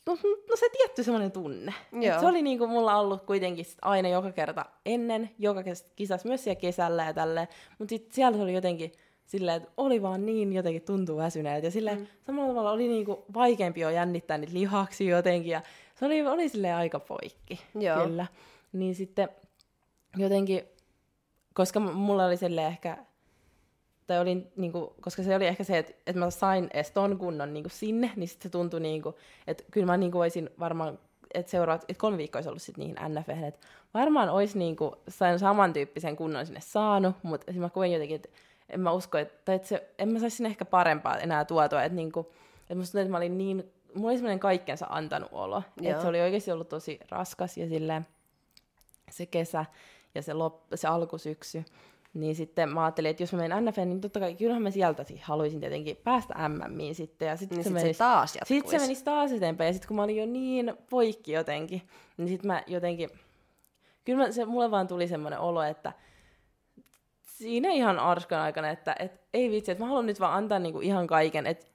no, 0.05 0.17
no 0.49 0.55
se 0.55 0.69
tietty 0.69 1.03
semmoinen 1.03 1.31
tunne. 1.31 1.73
se 2.19 2.25
oli 2.25 2.41
niinku 2.41 2.67
mulla 2.67 2.95
ollut 2.95 3.25
kuitenkin 3.25 3.65
aina 3.81 4.09
joka 4.09 4.31
kerta 4.31 4.65
ennen, 4.85 5.29
joka 5.39 5.63
kisas 5.95 6.25
myös 6.25 6.43
siellä 6.43 6.59
kesällä 6.59 7.05
ja 7.05 7.13
tälleen, 7.13 7.47
mutta 7.79 7.89
sitten 7.89 8.15
siellä 8.15 8.37
se 8.37 8.43
oli 8.43 8.53
jotenkin 8.53 8.91
silleen, 9.25 9.57
että 9.57 9.71
oli 9.77 10.01
vaan 10.01 10.25
niin 10.25 10.53
jotenkin 10.53 10.81
tuntuu 10.81 11.17
väsyneeltä. 11.17 11.67
Ja 11.67 11.71
silleen 11.71 11.99
mm. 11.99 12.07
samalla 12.25 12.49
tavalla 12.49 12.71
oli 12.71 12.87
niinku 12.87 13.25
vaikeampi 13.33 13.79
jo 13.79 13.89
jännittää 13.89 14.37
niitä 14.37 14.53
lihaksia 14.53 15.17
jotenkin. 15.17 15.51
Ja 15.51 15.61
se 15.95 16.05
oli, 16.05 16.27
oli 16.27 16.49
silleen 16.49 16.75
aika 16.75 16.99
poikki. 16.99 17.61
Joo. 17.75 18.07
Kyllä. 18.07 18.27
Niin 18.73 18.95
sitten 18.95 19.29
jotenkin, 20.17 20.63
koska 21.53 21.79
mulla 21.79 22.25
oli 22.25 22.37
silleen 22.37 22.67
ehkä, 22.67 22.97
tai 24.09 24.19
oli, 24.19 24.47
niinku, 24.55 24.93
koska 25.01 25.23
se 25.23 25.35
oli 25.35 25.47
ehkä 25.47 25.63
se, 25.63 25.77
että, 25.77 25.93
että 26.07 26.19
mä 26.19 26.29
sain 26.29 26.69
edes 26.73 26.91
ton 26.91 27.17
kunnon 27.17 27.53
niinku 27.53 27.69
sinne, 27.69 28.11
niin 28.15 28.27
sitten 28.27 28.49
se 28.49 28.51
tuntui, 28.51 28.79
niinku, 28.79 29.15
että 29.47 29.63
kyllä 29.71 29.85
mä 29.85 29.97
niinku 29.97 30.17
voisin 30.17 30.49
varmaan 30.59 30.99
että 31.33 31.51
seuraat, 31.51 31.85
että 31.87 32.01
kolme 32.01 32.17
viikkoa 32.17 32.37
olisi 32.37 32.49
ollut 32.49 32.61
sitten 32.61 32.85
niihin 32.87 33.15
NF, 33.15 33.29
että 33.29 33.67
varmaan 33.93 34.29
olisi 34.29 34.57
niinku 34.57 34.95
sain 35.07 35.39
samantyyppisen 35.39 36.15
kunnon 36.15 36.45
sinne 36.45 36.61
saanut, 36.61 37.15
mutta 37.23 37.51
mä 37.51 37.69
koin 37.69 37.91
jotenkin, 37.91 38.15
että 38.15 38.29
en 38.69 38.79
mä 38.79 38.91
usko, 38.91 39.17
että, 39.17 39.33
tai 39.45 39.55
että 39.55 39.67
se, 39.67 39.89
en 39.97 40.09
mä 40.09 40.19
saisi 40.19 40.37
sinne 40.37 40.49
ehkä 40.49 40.65
parempaa 40.65 41.17
enää 41.17 41.45
tuotua, 41.45 41.83
että 41.83 41.95
niinku, 41.95 42.31
että 42.61 42.75
musta 42.75 42.91
tuntuu, 42.91 43.01
että 43.01 43.11
mä 43.11 43.17
olin 43.17 43.37
niin, 43.37 43.71
mulla 43.95 44.07
oli 44.07 44.17
semmoinen 44.17 44.39
kaikkensa 44.39 44.87
antanut 44.89 45.29
olo, 45.31 45.63
että 45.81 46.01
se 46.01 46.07
oli 46.07 46.21
oikeasti 46.21 46.51
ollut 46.51 46.69
tosi 46.69 46.99
raskas 47.09 47.57
ja 47.57 47.67
silleen 47.67 48.07
se 49.11 49.25
kesä 49.25 49.65
ja 50.15 50.21
se, 50.21 50.33
lop, 50.33 50.61
se 50.75 50.87
alkusyksy, 50.87 51.65
niin 52.13 52.35
sitten 52.35 52.69
mä 52.69 52.83
ajattelin, 52.83 53.11
että 53.11 53.23
jos 53.23 53.33
mä 53.33 53.39
menen 53.39 53.65
NFN, 53.65 53.89
niin 53.89 54.01
totta 54.01 54.19
kai 54.19 54.35
kyllähän 54.35 54.63
mä 54.63 54.71
sieltä 54.71 55.05
haluaisin 55.21 55.59
tietenkin 55.59 55.97
päästä 55.97 56.49
MMiin 56.49 56.95
sitten. 56.95 57.27
Ja 57.27 57.37
sitten 57.37 57.55
niin 57.55 57.63
se, 57.63 57.67
sit 57.67 57.73
menisi, 57.73 57.93
se 57.93 57.97
taas 57.97 58.35
jatkuisi. 58.35 58.53
Sitten 58.59 58.79
se 58.79 58.85
menisi 58.85 59.03
taas 59.03 59.31
eteenpäin. 59.31 59.67
Ja 59.67 59.73
sitten 59.73 59.87
kun 59.87 59.95
mä 59.95 60.03
olin 60.03 60.17
jo 60.17 60.25
niin 60.25 60.73
poikki 60.89 61.31
jotenkin, 61.31 61.81
niin 62.17 62.27
sitten 62.27 62.47
mä 62.47 62.63
jotenkin... 62.67 63.09
Kyllä 64.05 64.23
mä, 64.23 64.31
se, 64.31 64.45
mulle 64.45 64.71
vaan 64.71 64.87
tuli 64.87 65.07
semmoinen 65.07 65.39
olo, 65.39 65.63
että 65.63 65.93
siinä 67.23 67.69
ihan 67.69 67.99
arskan 67.99 68.39
aikana, 68.39 68.69
että 68.69 68.95
et, 68.99 69.21
ei 69.33 69.51
vitsi, 69.51 69.71
että 69.71 69.83
mä 69.83 69.87
haluan 69.87 70.05
nyt 70.05 70.19
vaan 70.19 70.33
antaa 70.33 70.59
niinku 70.59 70.79
ihan 70.79 71.07
kaiken. 71.07 71.47
Et 71.47 71.71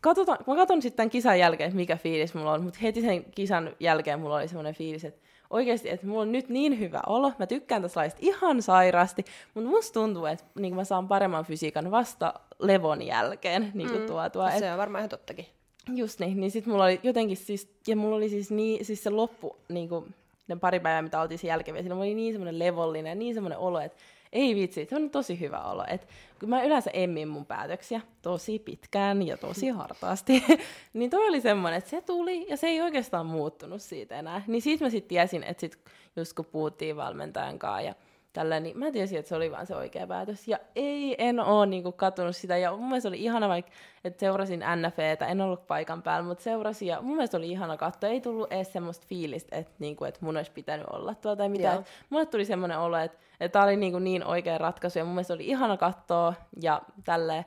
katsotaan, 0.00 0.38
mä 0.46 0.54
katson 0.54 0.82
sitten 0.82 0.96
tämän 0.96 1.10
kisan 1.10 1.38
jälkeen, 1.38 1.68
että 1.68 1.76
mikä 1.76 1.96
fiilis 1.96 2.34
mulla 2.34 2.52
on, 2.52 2.64
mutta 2.64 2.78
heti 2.82 3.00
sen 3.00 3.24
kisan 3.24 3.76
jälkeen 3.80 4.20
mulla 4.20 4.36
oli 4.36 4.48
semmoinen 4.48 4.74
fiilis, 4.74 5.04
että 5.04 5.25
oikeasti, 5.50 5.90
että 5.90 6.06
mulla 6.06 6.22
on 6.22 6.32
nyt 6.32 6.48
niin 6.48 6.78
hyvä 6.78 7.00
olo, 7.06 7.32
mä 7.38 7.46
tykkään 7.46 7.82
tästä 7.82 8.00
laista 8.00 8.18
ihan 8.22 8.62
sairaasti, 8.62 9.24
mutta 9.54 9.70
musta 9.70 10.00
tuntuu, 10.00 10.26
että 10.26 10.44
niin 10.58 10.74
mä 10.74 10.84
saan 10.84 11.08
paremman 11.08 11.44
fysiikan 11.44 11.90
vasta 11.90 12.34
levon 12.58 13.02
jälkeen 13.02 13.70
niin 13.74 13.90
mm, 13.90 14.06
tuotua. 14.06 14.50
Se 14.50 14.72
on 14.72 14.78
varmaan 14.78 15.00
ihan 15.00 15.08
tottakin. 15.08 15.46
Just 15.94 16.20
niin, 16.20 16.40
niin 16.40 16.50
sit 16.50 16.66
mulla 16.66 16.84
oli 16.84 17.00
jotenkin 17.02 17.36
siis, 17.36 17.68
ja 17.86 17.96
mulla 17.96 18.16
oli 18.16 18.28
siis, 18.28 18.50
niin, 18.50 18.84
siis 18.84 19.02
se 19.02 19.10
loppu, 19.10 19.56
niin 19.68 19.88
kuin, 19.88 20.14
ne 20.48 20.56
pari 20.56 20.80
päivää, 20.80 21.02
mitä 21.02 21.20
oltiin 21.20 21.38
sen 21.38 21.48
jälkeen, 21.48 21.78
siinä 21.78 21.94
oli 21.94 22.14
niin 22.14 22.34
semmoinen 22.34 22.58
levollinen, 22.58 23.18
niin 23.18 23.34
semmoinen 23.34 23.58
olo, 23.58 23.80
että 23.80 23.98
ei 24.32 24.54
vitsi, 24.54 24.86
se 24.90 24.96
on 24.96 25.10
tosi 25.10 25.40
hyvä 25.40 25.60
olo. 25.60 25.84
Et 25.88 26.08
kun 26.40 26.48
mä 26.48 26.62
yleensä 26.62 26.90
emmin 26.90 27.28
mun 27.28 27.46
päätöksiä 27.46 28.00
tosi 28.22 28.58
pitkään 28.58 29.22
ja 29.22 29.36
tosi 29.36 29.68
hartaasti, 29.68 30.44
niin 30.94 31.10
toi 31.10 31.28
oli 31.28 31.40
semmoinen, 31.40 31.78
että 31.78 31.90
se 31.90 32.00
tuli 32.00 32.46
ja 32.48 32.56
se 32.56 32.66
ei 32.66 32.80
oikeastaan 32.80 33.26
muuttunut 33.26 33.82
siitä 33.82 34.18
enää. 34.18 34.42
Niin 34.46 34.62
siitä 34.62 34.84
mä 34.84 34.90
sitten 34.90 35.08
tiesin, 35.08 35.42
että 35.42 35.60
sit 35.60 35.78
just 36.16 36.32
kun 36.32 36.44
puhuttiin 36.44 36.96
valmentajan 36.96 37.58
kanssa 37.58 37.80
ja 37.80 37.94
tällä, 38.36 38.60
niin 38.60 38.78
mä 38.78 38.90
tiesin, 38.90 39.18
että 39.18 39.28
se 39.28 39.36
oli 39.36 39.50
vaan 39.50 39.66
se 39.66 39.76
oikea 39.76 40.06
päätös. 40.06 40.48
Ja 40.48 40.58
ei, 40.74 41.14
en 41.18 41.40
oo 41.40 41.64
niinku 41.64 41.92
katunut 41.92 42.36
sitä. 42.36 42.56
Ja 42.56 42.76
mun 42.76 42.88
mielestä 42.88 43.08
oli 43.08 43.22
ihana 43.22 43.48
vaikka, 43.48 43.72
että 44.04 44.20
seurasin 44.20 44.64
NFEtä, 44.76 45.26
en 45.26 45.40
ollut 45.40 45.66
paikan 45.66 46.02
päällä, 46.02 46.28
mutta 46.28 46.44
seurasin. 46.44 46.88
Ja 46.88 47.02
mun 47.02 47.16
mielestä 47.16 47.36
oli 47.36 47.50
ihana 47.50 47.76
katsoa. 47.76 48.10
Ei 48.10 48.20
tullut 48.20 48.52
edes 48.52 48.72
semmoista 48.72 49.06
fiilistä, 49.08 49.56
että, 49.56 49.72
niinku, 49.78 50.04
että 50.04 50.20
mun 50.22 50.36
olisi 50.36 50.50
pitänyt 50.50 50.86
olla 50.90 51.14
tuota 51.14 51.36
tai 51.36 51.48
mitään. 51.48 51.84
Mulle 52.10 52.26
tuli 52.26 52.44
semmoinen 52.44 52.78
olo, 52.78 52.96
että, 52.96 53.18
että 53.40 53.52
tämä 53.52 53.64
oli 53.64 53.76
niinku 53.76 53.98
niin 53.98 54.24
oikea 54.24 54.58
ratkaisu. 54.58 54.98
Ja 54.98 55.04
mun 55.04 55.14
mielestä 55.14 55.34
oli 55.34 55.46
ihana 55.46 55.76
katsoa 55.76 56.34
ja 56.62 56.82
tälleen. 57.04 57.44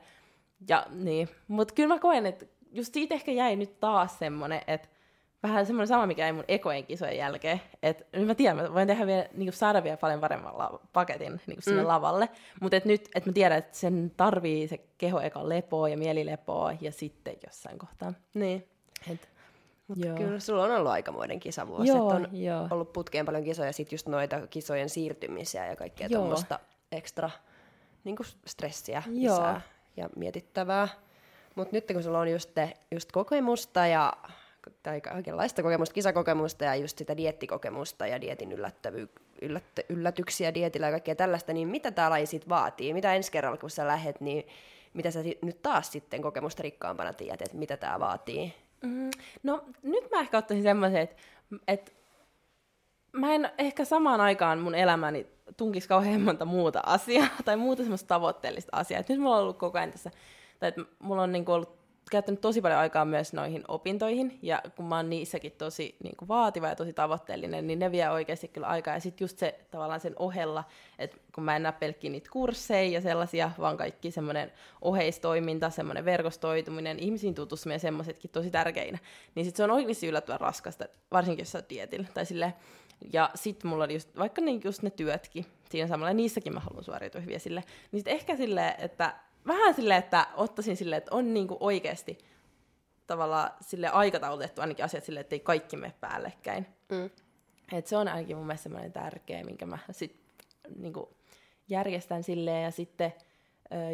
Ja 0.68 0.86
niin. 0.90 1.28
Mutta 1.48 1.74
kyllä 1.74 1.94
mä 1.94 1.98
koen, 1.98 2.26
että 2.26 2.46
just 2.72 2.94
siitä 2.94 3.14
ehkä 3.14 3.32
jäi 3.32 3.56
nyt 3.56 3.80
taas 3.80 4.18
semmoinen, 4.18 4.60
että 4.66 4.88
vähän 5.42 5.66
semmoinen 5.66 5.88
sama, 5.88 6.06
mikä 6.06 6.26
ei 6.26 6.32
mun 6.32 6.44
ekojen 6.48 6.86
kisojen 6.86 7.16
jälkeen. 7.16 7.60
Että 7.82 8.04
nyt 8.12 8.26
mä 8.26 8.34
tiedän, 8.34 8.56
mä 8.56 8.74
voin 8.74 8.86
tehdä 8.86 9.06
vielä, 9.06 9.26
niin 9.34 9.52
saada 9.52 9.84
vielä 9.84 9.96
paljon 9.96 10.20
paremmalla 10.20 10.80
paketin 10.92 11.40
niin 11.46 11.62
sinne 11.62 11.82
mm. 11.82 11.88
lavalle. 11.88 12.28
Mutta 12.60 12.76
et 12.76 12.84
nyt, 12.84 13.08
että 13.14 13.30
mä 13.30 13.34
tiedän, 13.34 13.58
että 13.58 13.78
sen 13.78 14.12
tarvii 14.16 14.68
se 14.68 14.80
keho 14.98 15.20
eka 15.20 15.48
lepoa 15.48 15.88
ja 15.88 15.96
mielilepoa 15.96 16.72
ja 16.80 16.92
sitten 16.92 17.34
jossain 17.46 17.78
kohtaa. 17.78 18.12
Niin. 18.34 18.68
Et, 19.10 19.28
mutta 19.88 20.06
joo. 20.06 20.16
kyllä 20.16 20.40
sulla 20.40 20.64
on 20.64 20.70
ollut 20.70 20.92
aikamoinen 20.92 21.40
kisavuosi. 21.40 21.88
Joo, 21.88 22.08
on 22.08 22.28
joo. 22.32 22.68
ollut 22.70 22.92
putkeen 22.92 23.26
paljon 23.26 23.44
kisoja, 23.44 23.72
sitten 23.72 23.94
just 23.94 24.06
noita 24.06 24.46
kisojen 24.46 24.88
siirtymisiä 24.88 25.66
ja 25.66 25.76
kaikkea 25.76 26.08
tuommoista 26.08 26.58
ekstra 26.92 27.30
niin 28.04 28.16
stressiä 28.46 29.02
joo. 29.06 29.34
lisää 29.34 29.60
ja 29.96 30.08
mietittävää. 30.16 30.88
Mutta 31.54 31.76
nyt 31.76 31.84
kun 31.92 32.02
sulla 32.02 32.18
on 32.18 32.30
just, 32.30 32.50
te, 32.54 32.74
just 32.90 33.12
kokemusta 33.12 33.86
ja 33.86 34.12
tai 34.82 35.00
kaikenlaista 35.00 35.62
kokemusta, 35.62 35.94
kisakokemusta 35.94 36.64
ja 36.64 36.74
just 36.74 36.98
sitä 36.98 37.16
diettikokemusta 37.16 38.06
ja 38.06 38.20
dietin 38.20 38.52
yllättävy, 38.52 39.08
yllät, 39.42 39.64
yllätyksiä 39.88 40.54
dietillä 40.54 40.86
ja 40.86 40.90
kaikkea 40.90 41.14
tällaista, 41.14 41.52
niin 41.52 41.68
mitä 41.68 41.90
tämä 41.90 42.10
laji 42.10 42.26
sit 42.26 42.48
vaatii? 42.48 42.94
Mitä 42.94 43.14
ensi 43.14 43.32
kerralla, 43.32 43.56
kun 43.56 43.70
sä 43.70 43.86
lähet, 43.86 44.20
niin 44.20 44.46
mitä 44.94 45.10
sä 45.10 45.20
nyt 45.42 45.62
taas 45.62 45.92
sitten 45.92 46.22
kokemusta 46.22 46.62
rikkaampana 46.62 47.12
tiedät, 47.12 47.42
että 47.42 47.56
mitä 47.56 47.76
tämä 47.76 48.00
vaatii? 48.00 48.54
Mm, 48.82 49.10
no 49.42 49.64
nyt 49.82 50.10
mä 50.10 50.20
ehkä 50.20 50.38
ottaisin 50.38 50.62
semmoisen, 50.62 51.02
että, 51.02 51.16
että 51.68 51.92
mä 53.12 53.34
en 53.34 53.50
ehkä 53.58 53.84
samaan 53.84 54.20
aikaan 54.20 54.58
mun 54.58 54.74
elämäni 54.74 55.26
tunkisi 55.56 55.88
kauhean 55.88 56.20
monta 56.20 56.44
muuta 56.44 56.82
asiaa 56.86 57.28
tai 57.44 57.56
muuta 57.56 57.82
semmoista 57.82 58.08
tavoitteellista 58.08 58.76
asiaa. 58.76 59.00
Et 59.00 59.08
nyt 59.08 59.20
mulla 59.20 59.36
on 59.36 59.42
ollut 59.42 59.58
koko 59.58 59.78
ajan 59.78 59.90
tässä, 59.90 60.10
tai 60.58 60.68
että 60.68 60.80
mulla 60.98 61.22
on 61.22 61.32
niinku 61.32 61.52
ollut 61.52 61.79
käyttänyt 62.10 62.40
tosi 62.40 62.60
paljon 62.60 62.80
aikaa 62.80 63.04
myös 63.04 63.32
noihin 63.32 63.64
opintoihin, 63.68 64.38
ja 64.42 64.62
kun 64.76 64.84
mä 64.84 64.96
oon 64.96 65.10
niissäkin 65.10 65.52
tosi 65.52 65.96
niin 66.02 66.16
kuin 66.16 66.28
vaativa 66.28 66.68
ja 66.68 66.76
tosi 66.76 66.92
tavoitteellinen, 66.92 67.66
niin 67.66 67.78
ne 67.78 67.90
vie 67.90 68.10
oikeasti 68.10 68.48
kyllä 68.48 68.66
aikaa. 68.66 68.94
Ja 68.94 69.00
sitten 69.00 69.24
just 69.24 69.38
se 69.38 69.60
tavallaan 69.70 70.00
sen 70.00 70.14
ohella, 70.18 70.64
että 70.98 71.16
kun 71.34 71.44
mä 71.44 71.56
en 71.56 71.62
näe 71.62 71.72
pelkkiä 71.72 72.10
niitä 72.10 72.30
kursseja 72.32 72.90
ja 72.90 73.00
sellaisia, 73.00 73.50
vaan 73.58 73.76
kaikki 73.76 74.10
semmoinen 74.10 74.52
oheistoiminta, 74.82 75.70
semmoinen 75.70 76.04
verkostoituminen, 76.04 76.98
ihmisiin 76.98 77.34
tutustuminen 77.34 77.74
ja 77.74 77.80
semmoisetkin 77.80 78.30
tosi 78.30 78.50
tärkeinä, 78.50 78.98
niin 79.34 79.44
sitten 79.44 79.56
se 79.56 79.64
on 79.64 79.70
oikeasti 79.70 80.06
yllättävän 80.06 80.40
raskasta, 80.40 80.84
varsinkin 81.12 81.42
jos 81.42 81.52
sä 81.52 81.62
dietillä. 81.70 82.06
Tai 82.14 82.26
silleen, 82.26 82.54
ja 83.12 83.30
sitten 83.34 83.70
mulla 83.70 83.84
oli 83.84 83.94
just, 83.94 84.18
vaikka 84.18 84.40
niin 84.40 84.60
just 84.64 84.82
ne 84.82 84.90
työtkin 84.90 85.46
siinä 85.70 85.88
samalla, 85.88 86.10
ja 86.10 86.14
niissäkin 86.14 86.54
mä 86.54 86.60
haluan 86.60 86.84
suoriutua 86.84 87.20
hyviä 87.20 87.38
sille, 87.38 87.64
niin 87.92 88.00
sitten 88.00 88.14
ehkä 88.14 88.36
silleen, 88.36 88.74
että 88.78 89.14
vähän 89.46 89.74
silleen, 89.74 89.98
että 89.98 90.26
ottaisin 90.34 90.76
silleen, 90.76 90.98
että 90.98 91.14
on 91.14 91.34
niinku 91.34 91.56
oikeasti 91.60 92.18
tavallaan 93.06 93.50
sille 93.60 93.88
aikataulutettu 93.88 94.60
ainakin 94.60 94.84
asiat 94.84 95.04
sille, 95.04 95.20
ettei 95.20 95.40
kaikki 95.40 95.76
mene 95.76 95.94
päällekkäin. 96.00 96.66
Mm. 96.92 97.10
Et 97.72 97.86
se 97.86 97.96
on 97.96 98.08
ainakin 98.08 98.36
mun 98.36 98.46
mielestä 98.46 98.62
semmoinen 98.62 98.92
tärkeä, 98.92 99.44
minkä 99.44 99.66
mä 99.66 99.78
sit 99.90 100.20
niinku 100.76 101.16
järjestän 101.68 102.22
silleen. 102.22 102.64
Ja 102.64 102.70
sitten 102.70 103.12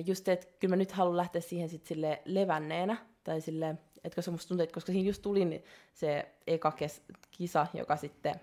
just, 0.06 0.28
että 0.28 0.46
kyllä 0.58 0.72
mä 0.72 0.76
nyt 0.76 0.92
haluan 0.92 1.16
lähteä 1.16 1.40
siihen 1.40 1.68
sit 1.68 1.86
sille 1.86 2.22
levänneenä. 2.24 2.96
Tai 3.24 3.40
sille, 3.40 3.76
että 4.04 4.16
koska 4.16 4.30
musta 4.30 4.48
tuntuu, 4.48 4.64
että 4.64 4.74
koska 4.74 4.92
siinä 4.92 5.08
just 5.08 5.22
tuli 5.22 5.44
niin 5.44 5.64
se 5.94 6.28
eka 6.46 6.72
kes- 6.72 7.02
kisa, 7.30 7.66
joka 7.74 7.96
sitten 7.96 8.34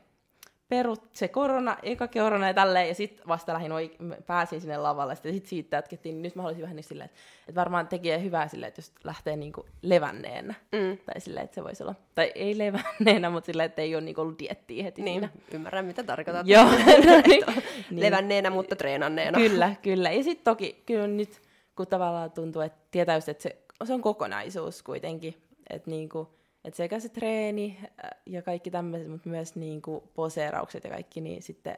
perut 0.74 1.02
se 1.14 1.28
korona, 1.28 1.78
eka 1.84 2.08
korona 2.08 2.48
ja 2.48 2.54
tälleen, 2.54 2.88
ja 2.88 2.96
sitten 2.96 3.28
vasta 3.28 3.54
lähin 3.54 3.72
oik- 3.72 4.22
pääsin 4.26 4.62
sinne 4.62 4.78
lavalle, 4.78 5.16
sitten 5.16 5.34
sit 5.34 5.46
siitä 5.46 5.78
jatkettiin, 5.78 6.14
niin 6.16 6.22
nyt 6.24 6.36
mä 6.36 6.42
haluaisin 6.42 6.62
vähän 6.62 6.76
niin 6.76 6.84
silleen, 6.84 7.06
että, 7.06 7.18
että 7.48 7.60
varmaan 7.60 7.88
tekee 7.88 8.24
hyvää 8.24 8.48
silleen, 8.48 8.68
että 8.68 8.80
jos 8.80 8.92
lähtee 9.04 9.36
niinku 9.36 9.66
levänneenä, 9.82 10.54
Mm. 10.72 10.98
tai 11.06 11.22
silleen, 11.22 11.44
että 11.44 11.56
se 11.56 11.64
voisi 11.64 11.84
olla, 11.84 11.96
tai 12.16 12.32
ei 12.36 12.58
levänneenä, 12.58 13.30
mutta 13.30 13.46
silleen, 13.46 13.66
että 13.66 13.82
ei 13.82 13.96
ole 13.96 14.04
niinku 14.04 14.22
ollut 14.22 14.40
diettiä 14.40 14.84
heti 14.84 15.02
Niin, 15.02 15.22
siinä. 15.22 15.30
ymmärrän 15.54 15.86
mitä 15.86 16.04
tarkoitat. 16.04 16.48
Joo, 16.48 16.66
niin. 17.28 17.44
Levänneenä, 17.92 18.50
mutta 18.50 18.76
treenanneena. 18.76 19.38
Kyllä, 19.40 19.76
kyllä. 19.82 20.12
Ja 20.12 20.24
sitten 20.24 20.44
toki, 20.44 20.84
kyllä 20.86 21.08
nyt, 21.08 21.42
kun 21.76 21.88
tavallaan 21.88 22.32
tuntuu, 22.32 22.62
että 22.62 22.80
tietää 22.92 23.16
just, 23.16 23.30
että 23.30 23.44
se, 23.44 23.58
se 23.84 23.94
on 23.94 24.02
kokonaisuus 24.02 24.84
kuitenkin, 24.84 25.34
että 25.70 25.90
niinku, 25.90 26.30
että 26.66 26.78
sekä 26.78 27.00
se 27.00 27.10
treeni 27.10 27.78
äh, 27.82 28.10
ja 28.26 28.42
kaikki 28.42 28.72
tämmöiset, 28.72 29.12
mutta 29.12 29.30
myös 29.30 29.56
niinku 29.56 30.12
poseeraukset 30.14 30.84
ja 30.84 30.90
kaikki, 30.90 31.22
niin 31.22 31.44
sitten 31.44 31.78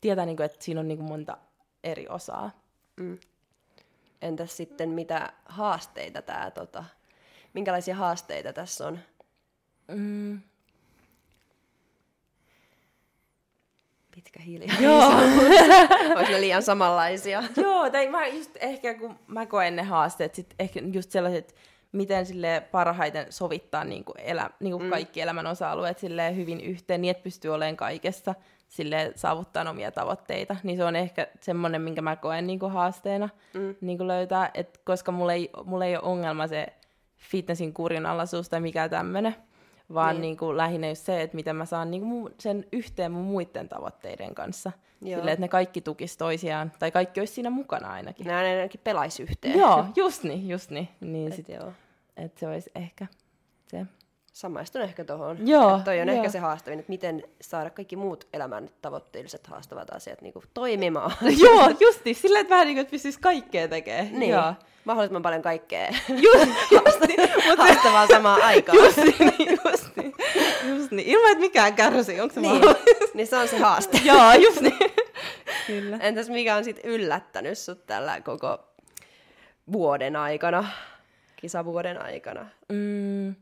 tietää, 0.00 0.26
niinku, 0.26 0.42
että 0.42 0.64
siinä 0.64 0.80
on 0.80 0.88
niinku 0.88 1.04
monta 1.04 1.38
eri 1.84 2.08
osaa. 2.08 2.50
Mm. 2.96 3.18
Entäs 4.22 4.56
sitten 4.56 4.88
mitä 4.88 5.32
haasteita 5.44 6.22
tämä, 6.22 6.50
tota, 6.50 6.84
minkälaisia 7.54 7.94
haasteita 7.94 8.52
tässä 8.52 8.86
on? 8.86 8.98
Mm. 9.88 10.40
Pitkä 14.14 14.40
hiljaisuus. 14.42 14.80
Joo. 14.80 15.12
Olisi 16.16 16.32
ne 16.32 16.40
liian 16.40 16.62
samanlaisia. 16.62 17.42
Joo, 17.56 17.90
tai 17.90 18.08
mä 18.08 18.26
just 18.26 18.50
ehkä 18.60 18.94
kun 18.94 19.18
mä 19.26 19.46
koen 19.46 19.76
ne 19.76 19.82
haasteet, 19.82 20.34
sit 20.34 20.54
ehkä 20.58 20.80
just 20.92 21.10
sellaiset, 21.10 21.54
miten 21.96 22.26
sille 22.26 22.62
parhaiten 22.70 23.26
sovittaa 23.30 23.84
niinku 23.84 24.12
elä, 24.18 24.50
niinku 24.60 24.78
mm. 24.78 24.90
kaikki 24.90 25.20
elämän 25.20 25.46
osa-alueet 25.46 25.98
sille 25.98 26.36
hyvin 26.36 26.60
yhteen, 26.60 27.02
niin 27.02 27.10
että 27.10 27.22
pystyy 27.22 27.54
olemaan 27.54 27.76
kaikessa 27.76 28.34
sille 28.68 29.12
saavuttaa 29.14 29.70
omia 29.70 29.92
tavoitteita, 29.92 30.56
niin 30.62 30.76
se 30.76 30.84
on 30.84 30.96
ehkä 30.96 31.26
semmoinen, 31.40 31.82
minkä 31.82 32.02
mä 32.02 32.16
koen 32.16 32.46
niinku 32.46 32.68
haasteena 32.68 33.28
mm. 33.54 33.74
niinku 33.80 34.06
löytää, 34.06 34.50
et 34.54 34.80
koska 34.84 35.12
mulla 35.12 35.32
ei, 35.32 35.50
mulla 35.64 35.84
ei 35.84 35.96
ole 35.96 36.04
ongelma 36.04 36.46
se 36.46 36.66
fitnessin 37.16 37.74
kurinalaisuus 37.74 38.48
tai 38.48 38.60
mikä 38.60 38.88
tämmöinen, 38.88 39.36
vaan 39.94 40.08
Niin. 40.08 40.20
niin. 40.20 40.28
niinku 40.28 40.56
lähinnä 40.56 40.88
just 40.88 41.04
se, 41.06 41.22
että 41.22 41.36
miten 41.36 41.56
mä 41.56 41.64
saan 41.64 41.90
niinku 41.90 42.06
mun, 42.06 42.34
sen 42.38 42.64
yhteen 42.72 43.12
mun 43.12 43.24
muiden 43.24 43.68
tavoitteiden 43.68 44.34
kanssa. 44.34 44.72
Joo. 45.02 45.18
Silleen, 45.18 45.32
että 45.32 45.40
ne 45.40 45.48
kaikki 45.48 45.80
tukis 45.80 46.16
toisiaan, 46.16 46.72
tai 46.78 46.90
kaikki 46.90 47.20
olisi 47.20 47.32
siinä 47.32 47.50
mukana 47.50 47.92
ainakin. 47.92 48.26
Nämä 48.26 48.38
ainakin 48.38 48.80
pelaisi 48.84 49.22
yhteen. 49.22 49.58
Joo, 49.58 49.84
just 49.96 50.22
niin, 50.22 50.48
just 50.48 50.70
niin. 50.70 50.88
niin 51.00 51.32
sit, 51.32 51.48
joo. 51.48 51.72
Et 52.16 52.38
se 52.38 52.48
olisi 52.48 52.70
ehkä 52.74 53.06
se. 53.70 53.86
Samaistun 54.32 54.82
ehkä 54.82 55.04
tuohon. 55.04 55.48
Joo, 55.48 55.76
Et 55.76 55.84
toi 55.84 56.00
on 56.00 56.08
joo. 56.08 56.16
ehkä 56.16 56.30
se 56.30 56.38
haastavin, 56.38 56.78
että 56.78 56.90
miten 56.90 57.22
saada 57.40 57.70
kaikki 57.70 57.96
muut 57.96 58.26
elämän 58.32 58.68
tavoitteelliset 58.82 59.46
haastavat 59.46 59.90
asiat 59.90 60.22
niinku 60.22 60.42
toimimaan. 60.54 61.12
Joo, 61.44 61.70
justi, 61.80 62.14
silleen, 62.14 62.40
että 62.40 62.54
vähän 62.54 62.66
niin 62.66 62.74
kuin, 62.76 62.82
että 62.82 62.90
pystyisi 62.90 63.20
kaikkea 63.20 63.68
tekemään. 63.68 64.08
niin. 64.12 64.30
Joo. 64.30 64.54
Mahdollisimman 64.84 65.22
paljon 65.22 65.42
kaikkea 65.42 65.88
Just, 66.08 66.50
just 66.70 67.00
mutta 67.48 67.62
haastavaa 67.64 68.06
samaan 68.06 68.42
aikaan. 68.42 68.78
just 68.78 68.96
niin, 68.96 69.58
just 69.70 69.96
niin, 69.96 70.14
just 70.68 70.90
niin. 70.90 71.08
Ilman, 71.08 71.30
että 71.30 71.40
mikään 71.40 71.74
kärsii, 71.74 72.20
onko 72.20 72.34
se 72.34 72.40
niin. 72.40 72.62
niin 73.14 73.26
se 73.26 73.36
on 73.36 73.48
se 73.48 73.58
haaste. 73.58 74.00
Joo, 74.04 74.32
just 74.32 74.60
niin. 74.60 74.78
Kyllä. 75.66 75.96
Entäs 76.00 76.28
mikä 76.28 76.56
on 76.56 76.64
sitten 76.64 76.90
yllättänyt 76.90 77.58
sut 77.58 77.86
tällä 77.86 78.20
koko 78.20 78.58
vuoden 79.72 80.16
aikana, 80.16 80.68
kisavuoden 81.46 82.02
aikana? 82.02 82.46
Mm, 82.68 83.34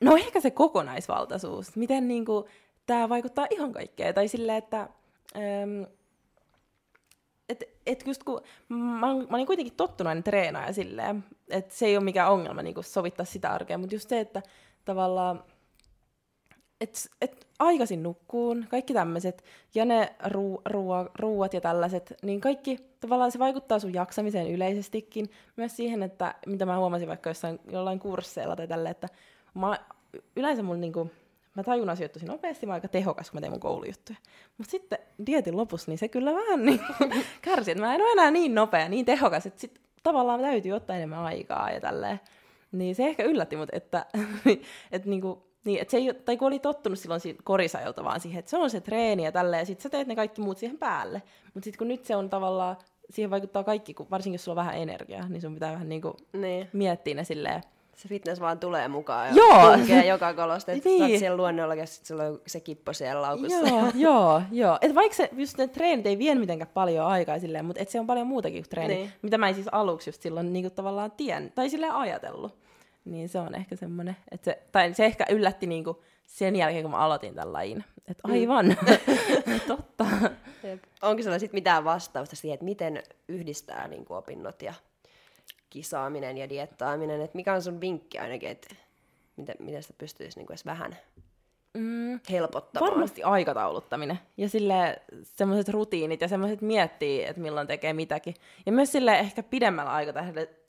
no 0.00 0.16
ehkä 0.16 0.40
se 0.40 0.50
kokonaisvaltaisuus. 0.50 1.76
Miten 1.76 2.08
niinku, 2.08 2.48
tämä 2.86 3.08
vaikuttaa 3.08 3.46
ihan 3.50 3.72
kaikkeen. 3.72 4.14
Tai 4.14 4.28
silleen, 4.28 4.58
että... 4.58 4.88
Äm, 5.36 5.86
et, 7.48 7.64
et 7.86 8.06
just 8.06 8.22
kun 8.22 8.40
mä, 8.68 9.06
oon- 9.06 9.26
mä 9.30 9.36
olin 9.36 9.46
kuitenkin 9.46 9.76
tottunut 9.76 10.08
aina 10.08 10.22
treenaamaan 10.22 10.74
silleen, 10.74 11.24
että 11.50 11.74
se 11.74 11.86
ei 11.86 11.96
ole 11.96 12.04
mikään 12.04 12.32
ongelma 12.32 12.62
niin 12.62 12.84
sovittaa 12.84 13.26
sitä 13.26 13.50
arkea, 13.50 13.78
mutta 13.78 13.94
just 13.94 14.08
se, 14.08 14.20
että 14.20 14.42
tavallaan 14.84 15.44
että 16.80 17.00
et 17.20 17.46
aikaisin 17.62 18.02
nukkuun, 18.02 18.66
kaikki 18.68 18.94
tämmöiset, 18.94 19.44
ja 19.74 19.84
ne 19.84 20.12
ruu, 20.26 20.62
ruua, 20.64 21.10
ruuat 21.18 21.54
ja 21.54 21.60
tällaiset, 21.60 22.14
niin 22.22 22.40
kaikki 22.40 22.78
tavallaan 23.00 23.32
se 23.32 23.38
vaikuttaa 23.38 23.78
sun 23.78 23.94
jaksamiseen 23.94 24.50
yleisestikin. 24.50 25.30
Myös 25.56 25.76
siihen, 25.76 26.02
että 26.02 26.34
mitä 26.46 26.66
mä 26.66 26.78
huomasin 26.78 27.08
vaikka 27.08 27.30
jossain 27.30 27.60
jollain 27.70 27.98
kursseilla 27.98 28.56
tai 28.56 28.68
tälle, 28.68 28.90
että 28.90 29.08
mä, 29.54 29.78
yleensä 30.36 30.62
mun 30.62 30.80
niinku, 30.80 31.10
mä 31.54 31.62
tajun 31.62 31.90
asioita 31.90 32.12
tosi 32.12 32.26
nopeasti, 32.26 32.66
mä 32.66 32.72
aika 32.72 32.88
tehokas, 32.88 33.30
kun 33.30 33.36
mä 33.36 33.40
teen 33.40 33.52
mun 33.52 33.60
koulujuttuja. 33.60 34.18
Mutta 34.58 34.70
sitten 34.70 34.98
dietin 35.26 35.56
lopussa, 35.56 35.90
niin 35.90 35.98
se 35.98 36.08
kyllä 36.08 36.34
vähän 36.34 36.64
niin 36.64 36.80
kärsi, 37.42 37.70
että 37.70 37.84
mä 37.84 37.94
en 37.94 38.02
ole 38.02 38.12
enää 38.12 38.30
niin 38.30 38.54
nopea, 38.54 38.88
niin 38.88 39.04
tehokas, 39.04 39.46
että 39.46 39.60
sit 39.60 39.80
tavallaan 40.02 40.40
täytyy 40.40 40.72
ottaa 40.72 40.96
enemmän 40.96 41.18
aikaa 41.18 41.70
ja 41.70 41.80
tälleen. 41.80 42.20
Niin 42.72 42.94
se 42.94 43.06
ehkä 43.06 43.24
yllätti 43.24 43.56
mut, 43.56 43.68
että, 43.72 44.06
että 44.92 45.08
niinku, 45.08 45.51
niin, 45.64 45.80
että 45.80 45.90
se 45.90 45.96
ei, 45.96 46.14
tai 46.24 46.36
kun 46.36 46.48
oli 46.48 46.58
tottunut 46.58 46.98
silloin 46.98 47.20
korisajolta 47.44 48.04
vaan 48.04 48.20
siihen, 48.20 48.38
että 48.38 48.50
se 48.50 48.56
on 48.56 48.70
se 48.70 48.80
treeni 48.80 49.24
ja 49.24 49.32
tälleen, 49.32 49.60
ja 49.60 49.66
sitten 49.66 49.82
sä 49.82 49.88
teet 49.90 50.06
ne 50.08 50.16
kaikki 50.16 50.40
muut 50.40 50.58
siihen 50.58 50.78
päälle. 50.78 51.22
Mutta 51.54 51.64
sitten 51.64 51.78
kun 51.78 51.88
nyt 51.88 52.04
se 52.04 52.16
on 52.16 52.30
tavallaan, 52.30 52.76
siihen 53.10 53.30
vaikuttaa 53.30 53.64
kaikki, 53.64 53.94
kun, 53.94 54.06
varsinkin 54.10 54.34
jos 54.34 54.44
sulla 54.44 54.60
on 54.60 54.66
vähän 54.66 54.82
energiaa, 54.82 55.28
niin 55.28 55.40
sun 55.42 55.54
pitää 55.54 55.72
vähän 55.72 55.88
niinku 55.88 56.16
Niin. 56.32 56.68
miettiä 56.72 57.14
ne 57.14 57.24
silleen, 57.24 57.62
Se 57.96 58.08
fitness 58.08 58.40
vaan 58.40 58.58
tulee 58.58 58.88
mukaan 58.88 59.28
ja 59.28 59.34
Joo. 59.34 59.76
tunkee 59.76 60.06
joka 60.06 60.34
kolosta. 60.34 60.72
Että 60.72 60.88
Niin. 60.88 61.18
siellä 61.18 61.36
luonnolla 61.36 61.74
ja 61.74 61.86
sit 61.86 62.06
sulla 62.06 62.22
on 62.24 62.40
se 62.46 62.60
kippo 62.60 62.92
siellä 62.92 63.22
laukussa. 63.22 63.58
Joo, 63.68 63.82
joo, 64.06 64.42
joo. 64.52 64.78
Et 64.80 64.94
vaikka 64.94 65.16
se, 65.16 65.30
just 65.36 65.58
ne 65.58 65.68
treenit 65.68 66.06
ei 66.06 66.18
vie 66.18 66.34
mitenkään 66.34 66.70
paljon 66.74 67.06
aikaa 67.06 67.38
silleen, 67.38 67.64
mutta 67.64 67.82
et 67.82 67.88
se 67.88 68.00
on 68.00 68.06
paljon 68.06 68.26
muutakin 68.26 68.62
kuin 68.62 68.70
treeni, 68.70 68.94
Niin. 68.94 69.00
niin. 69.04 69.12
mitä 69.22 69.38
mä 69.38 69.48
en 69.48 69.54
siis 69.54 69.68
aluksi 69.72 70.08
just 70.10 70.22
silloin 70.22 70.52
niinku 70.52 70.70
tavallaan 70.70 71.10
tien, 71.10 71.52
tai 71.54 71.70
silleen 71.70 71.92
ajatellut. 71.94 72.54
Niin 73.04 73.28
se 73.28 73.38
on 73.38 73.54
ehkä 73.54 73.76
semmoinen, 73.76 74.16
että 74.30 74.44
se, 74.44 74.62
tai 74.72 74.94
se 74.94 75.04
ehkä 75.04 75.26
yllätti 75.30 75.66
niinku 75.66 76.02
sen 76.26 76.56
jälkeen, 76.56 76.82
kun 76.82 76.90
mä 76.90 76.98
aloitin 76.98 77.34
tämän 77.34 77.52
lajin. 77.52 77.84
Että 78.08 78.22
aivan, 78.24 78.76
totta. 79.68 80.06
Jep. 80.62 80.82
Onko 81.02 81.22
sulla 81.22 81.38
sitten 81.38 81.56
mitään 81.56 81.84
vastausta 81.84 82.36
siihen, 82.36 82.54
että 82.54 82.64
miten 82.64 83.02
yhdistää 83.28 83.88
niin 83.88 84.04
kuin 84.04 84.18
opinnot 84.18 84.62
ja 84.62 84.74
kisaaminen 85.70 86.38
ja 86.38 86.48
diettaaminen? 86.48 87.20
Et 87.20 87.34
mikä 87.34 87.54
on 87.54 87.62
sun 87.62 87.80
vinkki 87.80 88.18
ainakin, 88.18 88.48
että 88.48 88.74
miten, 89.36 89.56
miten 89.58 89.82
sitä 89.82 89.94
pystyisi 89.98 90.38
niin 90.38 90.46
kuin 90.46 90.54
edes 90.54 90.66
vähän 90.66 90.96
Mm, 91.78 92.20
helpottamaan? 92.30 92.90
varmasti 92.92 93.22
aikatauluttaminen 93.22 94.18
ja 94.36 94.48
sille 94.48 95.02
semmoiset 95.22 95.68
rutiinit 95.68 96.20
ja 96.20 96.28
semmoiset 96.28 96.60
miettii, 96.60 97.24
että 97.24 97.42
milloin 97.42 97.66
tekee 97.66 97.92
mitäkin. 97.92 98.34
Ja 98.66 98.72
myös 98.72 98.92
sille 98.92 99.18
ehkä 99.18 99.42
pidemmällä 99.42 99.92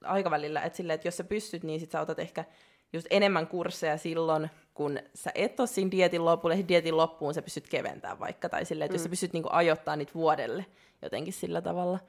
aikavälillä, 0.03 0.61
että, 0.61 0.77
sille, 0.77 0.93
että 0.93 1.07
jos 1.07 1.17
sä 1.17 1.23
pystyt, 1.23 1.63
niin 1.63 1.79
sit 1.79 1.91
sä 1.91 2.01
otat 2.01 2.19
ehkä 2.19 2.45
just 2.93 3.07
enemmän 3.09 3.47
kursseja 3.47 3.97
silloin, 3.97 4.49
kun 4.73 4.99
sä 5.15 5.31
et 5.35 5.59
ole 5.59 5.67
siinä 5.67 5.91
dietin 5.91 6.25
lopulle, 6.25 6.55
ja 6.55 6.67
dietin 6.67 6.97
loppuun 6.97 7.33
sä 7.33 7.41
pystyt 7.41 7.69
keventämään 7.69 8.19
vaikka, 8.19 8.49
tai 8.49 8.65
silleen, 8.65 8.85
että 8.85 8.93
mm. 8.93 8.95
jos 8.95 9.03
sä 9.03 9.09
pystyt 9.09 9.33
niinku 9.33 9.49
ajoittamaan 9.51 9.99
niitä 9.99 10.13
vuodelle 10.15 10.65
jotenkin 11.01 11.33
sillä 11.33 11.61
tavalla. 11.61 11.99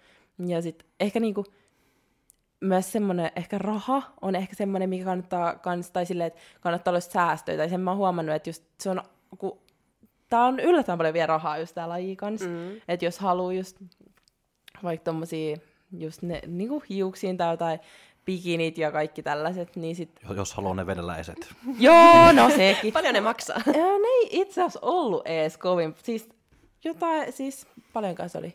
Ja 0.47 0.63
sitten 0.63 0.89
ehkä 1.01 1.21
niinku, 1.21 1.45
myös 2.65 2.93
semmoinen 2.93 3.31
ehkä 3.37 3.59
raha 3.59 4.03
on 4.21 4.37
ehkä 4.37 4.57
semmoinen, 4.57 4.89
mikä 4.89 5.05
kannattaa 5.05 5.55
kans, 5.55 5.91
tai 5.91 6.07
silleen, 6.07 6.27
että 6.27 6.41
kannattaa 6.61 6.93
olla 6.93 7.01
säästöä, 7.01 7.57
tai 7.57 7.69
sen 7.69 7.81
mä 7.81 7.91
oon 7.91 7.99
huomannut, 7.99 8.37
että 8.37 8.49
just 8.49 8.65
se 8.81 8.91
on, 8.91 9.03
kun 9.39 9.59
tää 10.29 10.45
on 10.45 10.61
yllättävän 10.61 10.99
paljon 10.99 11.15
vielä 11.15 11.27
rahaa 11.27 11.59
just 11.59 11.75
tää 11.75 11.89
laji 11.89 12.17
kanssa, 12.17 12.49
mm. 12.49 12.81
että 12.89 13.05
jos 13.05 13.19
haluaa 13.19 13.53
just 13.53 13.77
vaikka 14.83 15.05
tommosia 15.05 15.57
just 15.99 16.23
ne 16.23 16.41
niinku 16.47 16.83
hiuksiin 16.89 17.37
tai 17.37 17.53
jotain 17.53 17.81
bikinit 18.25 18.79
ja 18.79 18.93
kaikki 18.93 19.23
tällaiset, 19.23 19.77
niin 19.77 19.97
sit, 19.97 20.11
Jos 20.37 20.55
haluaa 20.55 20.75
ne 20.75 20.87
venäläiset. 20.87 21.37
joo, 21.79 22.33
no 22.33 22.51
sekin. 22.51 22.93
Paljon 22.99 23.15
ne 23.15 23.21
maksaa? 23.21 23.63
Ne 23.67 24.09
ei 24.21 24.29
itse 24.31 24.61
asiassa 24.61 24.79
ollut 24.83 25.23
ees 25.27 25.59
kovin. 25.59 25.95
Siis 26.03 26.29
jotain, 26.85 27.33
siis 27.33 27.67
paljonkaan 27.93 28.29
se 28.29 28.39
oli? 28.39 28.55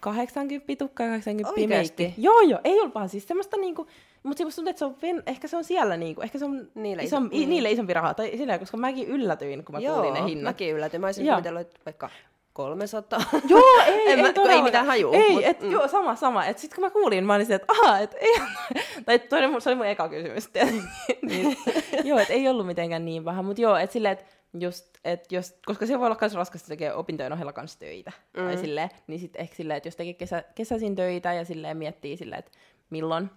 80 0.00 0.76
tukka 0.78 1.02
ja 1.02 1.08
80 1.10 1.48
Oikeesti? 1.60 2.02
meikki. 2.02 2.22
Joo, 2.22 2.40
joo, 2.40 2.60
ei 2.64 2.80
ollut 2.80 2.94
vaan 2.94 3.08
siis 3.08 3.28
semmoista 3.28 3.56
niinku, 3.56 3.86
mutta 4.22 4.44
musta 4.44 4.56
tuntuu, 4.56 4.70
että 4.70 4.78
se 4.78 4.84
on, 4.84 5.22
ehkä 5.26 5.48
se 5.48 5.56
on 5.56 5.64
siellä 5.64 5.96
niinku, 5.96 6.20
ehkä 6.22 6.38
se 6.38 6.44
on 6.44 6.68
Niille 6.74 7.02
iso- 7.02 7.16
i, 7.26 7.28
niin. 7.38 7.48
niille 7.48 7.70
isompi 7.70 7.94
raha. 7.94 8.14
Tai 8.14 8.32
sillä, 8.36 8.58
koska 8.58 8.76
mäkin 8.76 9.08
yllätyin, 9.08 9.64
kun 9.64 9.74
mä 9.74 9.78
Joo, 9.78 9.94
kuulin 9.94 10.14
ne 10.14 10.24
hinnat. 10.28 10.42
mäkin 10.54 10.74
yllätyin. 10.74 11.00
Mä 11.00 11.06
olisin 11.06 11.26
kuvitellut, 11.30 11.60
että 11.60 11.80
vaikka 11.86 12.10
300. 12.52 13.20
Joo, 13.48 13.62
ei, 13.86 14.08
En 14.12 14.20
mä- 14.20 14.26
ei, 14.26 14.32
kun 14.32 14.50
ei 14.50 14.62
mitään 14.62 14.86
hajua, 14.86 15.12
Ei, 15.14 15.32
mut- 15.32 15.44
et, 15.44 15.60
mm. 15.62 15.70
joo, 15.70 15.88
sama, 15.88 16.14
sama. 16.14 16.44
Et 16.46 16.58
sit 16.58 16.74
kun 16.74 16.84
mä 16.84 16.90
kuulin, 16.90 17.26
mä 17.26 17.34
olin 17.34 17.52
että 17.52 17.72
aha, 17.72 17.98
et 17.98 18.14
ei, 18.20 18.34
tai 19.06 19.18
toinen, 19.18 19.60
se 19.60 19.68
oli 19.70 19.76
mun 19.76 19.86
eka 19.86 20.08
kysymys. 20.08 20.50
niin, 21.28 21.56
joo, 22.04 22.18
et 22.18 22.30
ei 22.30 22.48
ollut 22.48 22.66
mitenkään 22.66 23.04
niin 23.04 23.24
paha, 23.24 23.42
mutta 23.42 23.62
joo, 23.62 23.76
et 23.76 23.90
silleen, 23.92 24.12
että 24.12 24.24
just, 24.54 24.86
et 25.04 25.32
jos, 25.32 25.54
koska 25.66 25.86
se 25.86 25.98
voi 25.98 26.06
olla 26.06 26.16
myös 26.20 26.34
raskasta 26.34 26.68
tekee 26.68 26.94
opintojen 26.94 27.32
ohella 27.32 27.52
kans 27.52 27.76
töitä. 27.76 28.12
Mm. 28.36 28.44
Tai 28.44 28.56
silleen, 28.56 28.90
niin 29.06 29.20
sit 29.20 29.36
ehkä 29.36 29.56
silleen, 29.56 29.76
että 29.76 29.86
jos 29.86 29.96
tekee 29.96 30.14
kesä, 30.14 30.44
kesäisin 30.54 30.96
töitä 30.96 31.32
ja 31.32 31.44
silleen 31.44 31.76
miettii 31.76 32.16
silleen, 32.16 32.38
että 32.38 32.50
milloin, 32.90 33.30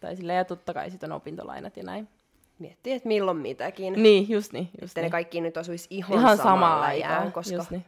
tai 0.00 0.16
silleen, 0.16 0.36
ja 0.36 0.44
totta 0.44 0.74
kai 0.74 0.90
sit 0.90 1.02
on 1.02 1.12
opintolainat 1.12 1.76
ja 1.76 1.82
näin. 1.82 2.08
Miettii, 2.58 2.92
että 2.92 3.08
milloin 3.08 3.36
mitäkin. 3.36 4.02
Niin, 4.02 4.28
just 4.28 4.52
niin. 4.52 4.70
Just 4.80 4.90
Sitten 4.90 5.02
ne 5.02 5.04
niin. 5.04 5.12
kaikki 5.12 5.40
nyt 5.40 5.56
osuisi 5.56 5.86
ihan, 5.90 6.18
Ihan 6.18 6.36
samalla 6.36 6.76
samaa 6.76 6.94
jää, 6.94 7.18
aikaa, 7.18 7.30
koska 7.30 7.54
just 7.54 7.70
niin. 7.70 7.84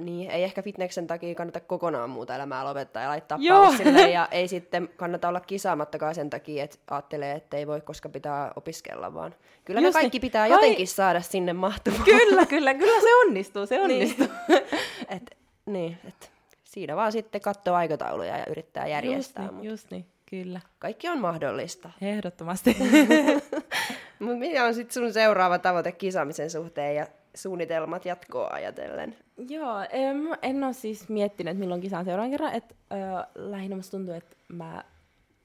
Niin, 0.00 0.30
ei 0.30 0.44
ehkä 0.44 0.62
fitneksen 0.62 1.06
takia 1.06 1.34
kannata 1.34 1.60
kokonaan 1.60 2.10
muuta 2.10 2.34
elämää 2.34 2.64
lopettaa 2.64 3.02
ja 3.02 3.08
laittaa 3.08 3.38
Joo. 3.40 3.64
paussille. 3.66 4.10
Ja 4.10 4.28
ei 4.30 4.48
sitten 4.48 4.88
kannata 4.96 5.28
olla 5.28 5.40
kisaamattakaan 5.40 6.14
sen 6.14 6.30
takia, 6.30 6.64
että 6.64 6.76
ajattelee, 6.90 7.32
että 7.32 7.56
ei 7.56 7.66
voi, 7.66 7.80
koska 7.80 8.08
pitää 8.08 8.52
opiskella, 8.56 9.14
vaan 9.14 9.34
kyllä 9.64 9.80
Just 9.80 9.94
ne 9.94 10.00
kaikki 10.00 10.16
niin. 10.18 10.20
pitää 10.20 10.42
Ai- 10.42 10.50
jotenkin 10.50 10.88
saada 10.88 11.20
sinne 11.20 11.52
mahtumaan. 11.52 12.04
Kyllä, 12.04 12.46
kyllä, 12.54 12.74
kyllä 12.74 13.00
se 13.00 13.14
onnistuu, 13.26 13.66
se 13.66 13.80
onnistuu. 13.80 14.26
et, 15.16 15.36
niin, 15.66 15.98
et 16.08 16.30
siinä 16.64 16.96
vaan 16.96 17.12
sitten 17.12 17.40
katsoo 17.40 17.74
aikatauluja 17.74 18.36
ja 18.38 18.46
yrittää 18.46 18.84
just 18.84 18.90
järjestää. 18.90 19.44
niin, 19.44 19.54
Mut 19.54 19.64
just 19.64 19.90
niin, 19.90 20.06
kyllä. 20.30 20.60
kaikki 20.78 21.08
on 21.08 21.18
mahdollista. 21.20 21.90
Ehdottomasti. 22.00 22.76
Mutta 24.18 24.38
mikä 24.38 24.64
on 24.64 24.74
sitten 24.74 24.94
sun 24.94 25.12
seuraava 25.12 25.58
tavoite 25.58 25.92
kisaamisen 25.92 26.50
suhteen 26.50 26.96
ja 26.96 27.06
suunnitelmat 27.34 28.04
jatkoa 28.04 28.50
ajatellen? 28.52 29.16
Joo, 29.48 29.80
em, 29.90 30.16
en 30.42 30.64
ole 30.64 30.72
siis 30.72 31.08
miettinyt, 31.08 31.58
milloin 31.58 31.80
kisaan 31.80 32.04
seuraavan 32.04 32.30
kerran. 32.30 32.54
Et, 32.54 32.76
ö, 32.92 32.96
lähinnä 33.34 33.76
musta 33.76 33.96
tuntuu, 33.96 34.14
että 34.14 34.36
mä 34.48 34.84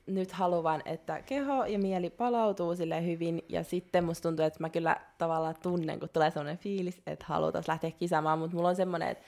nyt 0.05 0.31
haluan, 0.31 0.81
että 0.85 1.21
keho 1.21 1.65
ja 1.65 1.79
mieli 1.79 2.09
palautuu 2.09 2.75
sille 2.75 3.05
hyvin. 3.05 3.41
Ja 3.49 3.63
sitten 3.63 4.03
musta 4.03 4.29
tuntuu, 4.29 4.45
että 4.45 4.59
mä 4.59 4.69
kyllä 4.69 4.97
tavallaan 5.17 5.55
tunnen, 5.63 5.99
kun 5.99 6.09
tulee 6.13 6.31
sellainen 6.31 6.57
fiilis, 6.57 7.01
että 7.07 7.25
halutaan 7.27 7.63
lähteä 7.67 7.91
kisaamaan. 7.91 8.39
Mutta 8.39 8.55
mulla 8.55 8.69
on 8.69 8.75
semmoinen, 8.75 9.09
että 9.09 9.23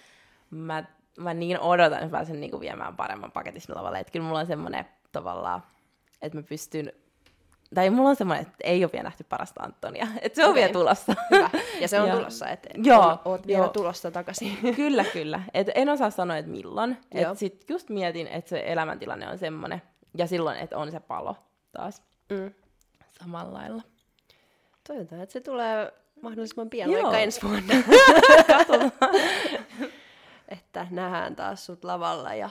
mä, 0.50 0.84
mä 1.20 1.34
niin 1.34 1.60
odotan, 1.60 2.00
että 2.00 2.12
pääsen 2.12 2.40
niinku 2.40 2.60
viemään 2.60 2.96
paremman 2.96 3.32
paketismin 3.32 3.78
lavalle. 3.78 4.00
Että 4.00 4.12
kyllä 4.12 4.26
mulla 4.26 4.40
on 4.40 4.48
semmoinen 4.48 4.86
tavallaan, 5.12 5.64
että 6.22 6.38
mä 6.38 6.44
pystyn 6.44 6.92
tai 7.76 7.90
mulla 7.90 8.10
on 8.10 8.16
semmoinen, 8.16 8.42
että 8.46 8.58
ei 8.64 8.84
ole 8.84 8.92
vielä 8.92 9.04
nähty 9.04 9.24
parasta 9.24 9.64
Antonia. 9.64 10.08
Että 10.22 10.36
se 10.36 10.44
on 10.46 10.52
Okei. 10.52 10.62
vielä 10.62 10.74
tulossa. 10.74 11.16
Hyvä. 11.32 11.50
Ja 11.80 11.88
se 11.88 12.02
on 12.02 12.08
Ja- 12.10 12.16
tulossa, 12.16 12.48
että 12.50 12.70
Joo, 12.78 13.20
oot 13.26 13.48
vielä 13.48 13.60
joo. 13.64 13.70
tulossa 13.70 14.12
takaisin. 14.12 14.58
kyllä, 14.76 15.04
kyllä. 15.04 15.42
Et 15.54 15.68
en 15.76 15.90
osaa 15.90 16.10
sanoa, 16.10 16.38
että 16.38 16.52
milloin. 16.52 16.98
Joo. 17.14 17.32
Et 17.32 17.38
sit 17.38 17.66
just 17.70 17.90
mietin, 17.90 18.28
että 18.28 18.50
se 18.50 18.64
elämäntilanne 18.66 19.28
on 19.30 19.38
semmoinen. 19.38 19.82
Ja 20.18 20.28
silloin, 20.28 20.58
että 20.60 20.78
on 20.78 20.92
se 20.92 21.00
palo 21.00 21.36
taas 21.72 22.02
Mm. 22.30 22.54
samalla 23.20 23.54
lailla. 23.54 23.82
Toivotaan, 24.88 25.22
että 25.22 25.34
se 25.34 25.42
tulee 25.42 25.94
mahdollisimman 26.22 26.70
pian, 26.70 26.92
Joo. 26.92 27.02
vaikka 27.02 27.20
ensi 27.20 27.42
vuonna. 27.44 27.74
että 30.50 30.88
nähdään 30.92 31.36
taas 31.36 31.66
sut 31.66 31.84
lavalla 31.84 32.34
ja 32.34 32.50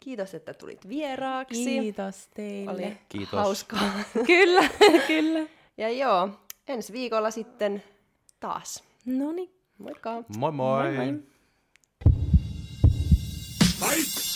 kiitos, 0.00 0.34
että 0.34 0.54
tulit 0.54 0.88
vieraaksi. 0.88 1.64
Kiitos 1.64 2.28
teille. 2.34 2.70
Oli 2.72 2.96
Kiitos. 3.08 3.32
hauskaa. 3.32 3.90
Kyllä, 4.26 4.68
kyllä. 5.06 5.46
Ja 5.76 5.88
joo, 5.88 6.28
ensi 6.68 6.92
viikolla 6.92 7.30
sitten 7.30 7.82
taas. 8.40 8.84
No 9.04 9.32
niin. 9.32 9.50
Moikka! 9.78 10.22
Moi 10.38 10.52
moi! 10.52 10.92
Moi 10.92 10.96
moi. 10.96 11.22
Fight! 13.80 14.29